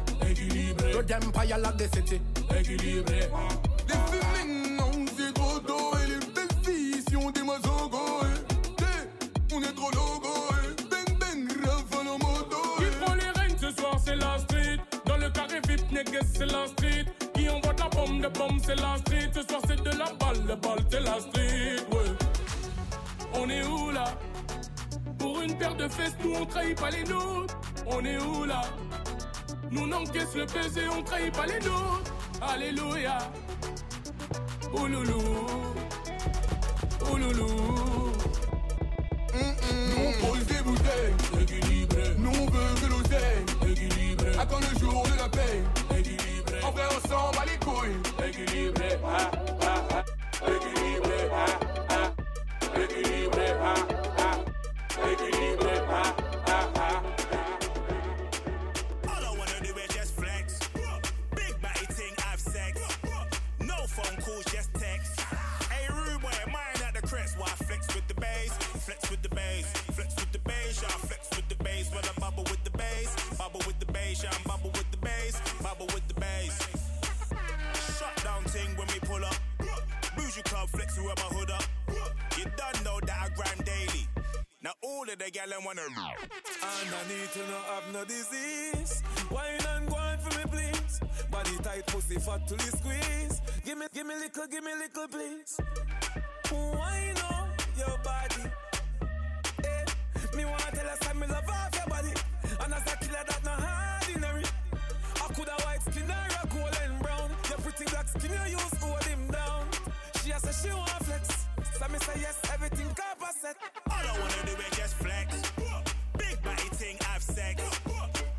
To 0.92 1.02
them 1.02 1.32
fire 1.32 1.58
like 1.58 1.76
the 1.78 1.88
city. 1.92 2.20
Équilibré. 2.56 3.28
Les 3.88 3.94
filles 4.06 4.46
maintenant, 4.46 4.92
c'est 5.16 5.34
trop 5.34 5.58
tôt. 5.58 5.90
Et 5.98 6.06
les 6.10 6.18
belles 6.32 6.64
filles, 6.64 7.02
si 7.08 7.16
on 7.16 7.26
au 7.26 7.32
On 9.52 9.62
est 9.62 9.74
trop 9.74 9.90
logo. 9.90 10.28
eh? 10.62 10.84
Bang 10.88 11.18
bang, 11.18 11.66
rafale 11.66 12.08
en 12.08 12.18
moto. 12.18 12.56
Qui 12.78 12.84
prend 13.00 13.14
les 13.14 13.30
rênes 13.40 13.58
ce 13.60 13.70
soir, 13.72 13.98
c'est 14.04 14.16
la 14.16 14.38
street. 14.38 14.78
Dans 15.06 15.16
le 15.16 15.28
carré 15.30 15.60
VIP, 15.66 15.90
niggas, 15.90 16.24
c'est 16.34 16.46
la 16.46 16.66
street. 16.68 17.06
Qui 17.34 17.48
envoie 17.48 17.72
de 17.74 17.80
la 17.80 17.88
bombe, 17.88 18.22
de 18.22 18.28
bombe, 18.28 18.60
c'est 18.64 18.76
la 18.76 18.96
street. 18.98 19.30
Ce 19.34 19.42
soir, 19.42 19.60
c'est 19.66 19.82
de 19.82 19.90
la 19.90 20.12
balle, 20.20 20.40
le 20.46 20.54
balle, 20.54 20.84
c'est 20.88 21.00
la 21.00 21.18
street. 21.20 21.84
Ouais. 21.90 22.14
On 23.34 23.50
est 23.50 23.64
où 23.64 23.90
là? 23.90 24.04
Pour 25.26 25.42
une 25.42 25.58
paire 25.58 25.74
de 25.74 25.88
fesses, 25.88 26.14
nous 26.22 26.34
on 26.40 26.46
trahit 26.46 26.78
pas 26.78 26.88
les 26.88 27.02
nôtres. 27.02 27.58
On 27.84 28.04
est 28.04 28.16
où 28.16 28.44
là? 28.44 28.60
Nous 29.72 29.82
on 29.82 29.90
encaisse 29.90 30.36
le 30.36 30.44
baiser, 30.46 30.88
on 30.88 31.02
trahit 31.02 31.34
pas 31.34 31.46
les 31.46 31.58
nôtres. 31.66 32.12
Alléluia. 32.40 33.18
Ouloulou. 34.72 35.24
Ouloulou. 37.12 37.48
Nous 39.34 40.02
on 40.06 40.12
pose 40.28 40.46
des 40.46 40.62
bouteilles, 40.62 41.14
équilibré. 41.42 42.04
Nous 42.18 42.30
on 42.30 42.46
veut 42.46 42.74
que 42.80 42.86
l'oseille, 42.86 43.44
équilibré. 43.68 44.30
Quand 44.48 44.60
le 44.60 44.78
jour 44.78 45.02
de 45.02 45.18
la 45.18 45.28
paix, 45.28 45.64
équilibré. 45.98 46.62
En 46.62 46.70
vrai, 46.70 46.84
on 46.96 47.08
s'en 47.08 47.32
bat 47.32 47.46
les 47.46 47.58
couilles, 47.66 47.98
équilibré. 48.28 48.90
Ah, 49.04 49.28
ah, 49.62 49.88
ah. 49.90 50.04
Équilibré. 50.46 51.30
Ah, 51.34 51.46
ah. 51.90 52.80
Équilibré. 52.80 53.46
Ah, 53.60 53.74
ah. 53.90 54.05
Équilibré. 55.96 56.25
All 84.86 85.02
of 85.02 85.18
the 85.18 85.30
gal 85.30 85.50
wanna. 85.64 85.82
And 85.82 86.90
I 86.94 87.02
need 87.10 87.28
to 87.34 87.42
not 87.50 87.64
have 87.74 87.92
no 87.92 88.04
disease. 88.04 89.02
Wine 89.30 89.66
and 89.74 89.90
wine 89.90 90.18
for 90.18 90.38
me, 90.38 90.44
please. 90.50 91.00
Body 91.30 91.56
tight, 91.62 91.86
pussy 91.88 92.18
fat 92.20 92.46
till 92.46 92.58
you 92.58 92.72
squeeze. 92.80 93.40
Give 93.64 93.78
me, 93.78 93.86
give 93.92 94.06
me 94.06 94.14
little, 94.14 94.46
give 94.46 94.64
me 94.64 94.72
little, 94.74 95.08
please. 95.08 95.58
Wine 96.52 97.18
on 97.30 97.48
your 97.76 97.98
body. 98.04 98.44
Eh. 99.64 99.84
Me 100.36 100.44
wanna 100.44 100.70
tell 100.72 100.88
us 100.88 101.00
I'm 101.08 101.20
love 101.20 101.48
off 101.48 101.74
your 101.74 101.86
body. 101.88 102.12
And 102.62 102.74
as 102.74 102.92
a 102.92 102.96
killer, 103.02 103.24
that 103.26 103.44
not 103.44 103.58
ordinary. 104.06 104.44
I 105.22 105.26
could 105.34 105.48
have 105.48 105.64
white 105.64 105.82
skin 105.82 106.10
or 106.10 106.28
a 106.42 106.46
golden 106.46 106.98
brown. 107.02 107.30
Your 107.48 107.58
pretty 107.58 107.84
black 107.90 108.08
skin, 108.08 108.30
you 108.30 108.52
use 108.52 108.74
hold 108.80 109.04
him 109.04 109.26
down. 109.28 109.66
She 110.22 110.30
has 110.30 110.44
a 110.44 110.52
say 110.52 110.68
she 110.68 110.74
wanna 110.74 111.04
flex. 111.04 111.45
So 111.78 111.88
me 111.88 111.98
say 111.98 112.20
yes, 112.20 112.38
everything 112.52 112.88
set. 113.40 113.56
All 113.90 114.06
I 114.12 114.18
wanna 114.18 114.42
do 114.46 114.52
is 114.64 114.76
just 114.78 114.94
flex. 114.96 115.28
Big 116.18 116.42
body 116.42 116.68
thing, 116.80 116.96
have 117.02 117.22
sex. 117.22 117.62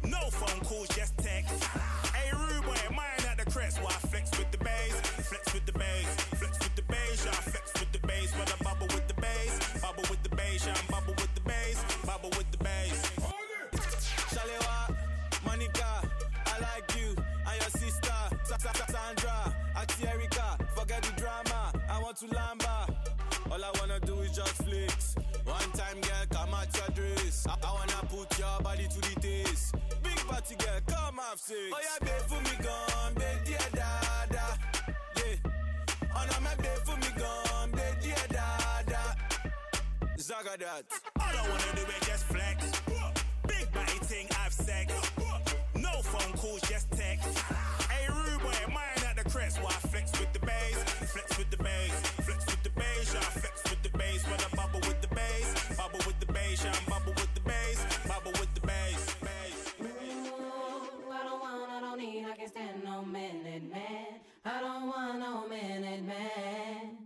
No 0.03 0.21
phone 0.31 0.59
calls, 0.61 0.87
just 0.89 1.17
text. 1.17 1.63
Hey, 2.15 2.31
rude 2.33 2.63
boy, 2.65 2.77
mine 2.95 3.23
at 3.29 3.37
the 3.37 3.49
crest. 3.51 3.77
Why 3.83 3.91
flex 4.09 4.31
with 4.37 4.49
the 4.51 4.57
bass? 4.57 4.93
Flex 5.29 5.53
with 5.53 5.65
the 5.65 5.73
bass. 5.73 6.07
Flex 6.39 6.57
with 6.59 6.75
the 6.75 6.81
bass. 6.83 7.25
Yeah, 7.25 7.31
flex 7.31 7.65
with 7.79 7.91
the 7.91 7.99
bass. 8.07 8.31
When 8.37 8.47
I 8.47 8.57
bubble 8.63 8.87
with 8.95 9.07
the 9.07 9.13
bass. 9.21 9.81
Bubble 9.81 10.03
with 10.09 10.23
the 10.23 10.35
bass. 10.35 10.65
Yeah, 10.65 10.73
I'm 10.79 10.87
bubble 10.87 11.13
with 11.21 11.33
the 11.35 11.41
bass. 11.41 11.77
Bubble 12.05 12.31
with 12.37 12.49
the 12.51 12.57
bass. 12.57 12.95
Shalewa, 14.33 14.95
Monica, 15.45 15.91
I 16.53 16.59
like 16.59 16.89
you 16.99 17.09
and 17.47 17.55
your 17.61 17.71
sister, 17.83 18.17
Sa- 18.45 18.57
Sa- 18.57 18.73
Sa- 18.73 18.91
Sandra, 18.95 19.53
Auntie 19.77 20.07
Erica. 20.07 20.57
Forget 20.75 21.03
the 21.03 21.13
drama, 21.21 21.71
I 21.89 21.99
want 22.01 22.17
to 22.17 22.25
lamba. 22.27 22.76
All 23.51 23.63
I 23.63 23.71
wanna 23.79 23.99
do 24.01 24.19
is 24.19 24.35
just 24.35 24.63
flex. 24.63 25.15
One 25.45 25.71
time, 25.71 26.01
girl, 26.01 26.25
come 26.31 26.53
at 26.53 26.75
your 26.75 26.89
dress. 26.95 27.47
I, 27.47 27.55
I 27.63 27.71
wanna 27.73 28.07
put 28.09 28.37
your 28.37 28.59
body 28.61 28.87
to 28.87 28.99
the 29.01 29.19
test. 29.21 29.75
Big 30.03 30.17
party, 30.27 30.55
girl, 30.55 30.79
come 30.87 31.17
have 31.17 31.39
sex. 31.39 31.59
Oh, 31.73 31.79
yeah, 31.81 32.05
babe, 32.05 32.21
for 32.27 32.41
me 32.41 32.63
gone, 32.63 33.13
babe, 33.15 33.45
dear 33.45 33.57
dada. 33.73 34.57
Yeah. 35.15 35.51
Oh, 36.15 36.25
no, 36.29 36.39
my 36.41 36.55
babe, 36.55 36.83
for 36.83 36.97
me 36.97 37.07
gone, 37.17 37.71
babe, 37.71 37.95
dear 38.01 38.27
dada. 38.29 39.15
Zaga 40.17 40.49
All 40.49 40.83
I 41.21 41.31
don't 41.33 41.49
wanna 41.49 41.75
do 41.75 41.81
it. 41.81 42.06
no 62.97 63.05
minute 63.05 63.69
man. 63.71 64.19
I 64.43 64.59
don't 64.59 64.87
want 64.87 65.19
no 65.19 65.47
minute 65.47 66.03
man. 66.03 66.97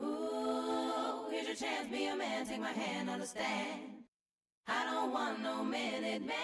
Ooh, 0.00 1.28
here's 1.30 1.46
your 1.46 1.56
chance, 1.56 1.88
be 1.90 2.06
a 2.06 2.16
man, 2.16 2.46
take 2.46 2.60
my 2.60 2.70
hand, 2.70 3.10
understand. 3.10 3.80
I 4.68 4.84
don't 4.84 5.12
want 5.12 5.42
no 5.42 5.64
minute 5.64 6.22
man. 6.24 6.36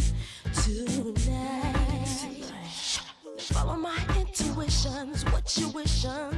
Follow 3.38 3.76
my 3.76 3.96
intuitions, 4.18 5.24
what 5.26 5.56
you 5.58 5.70
wishing. 5.70 6.33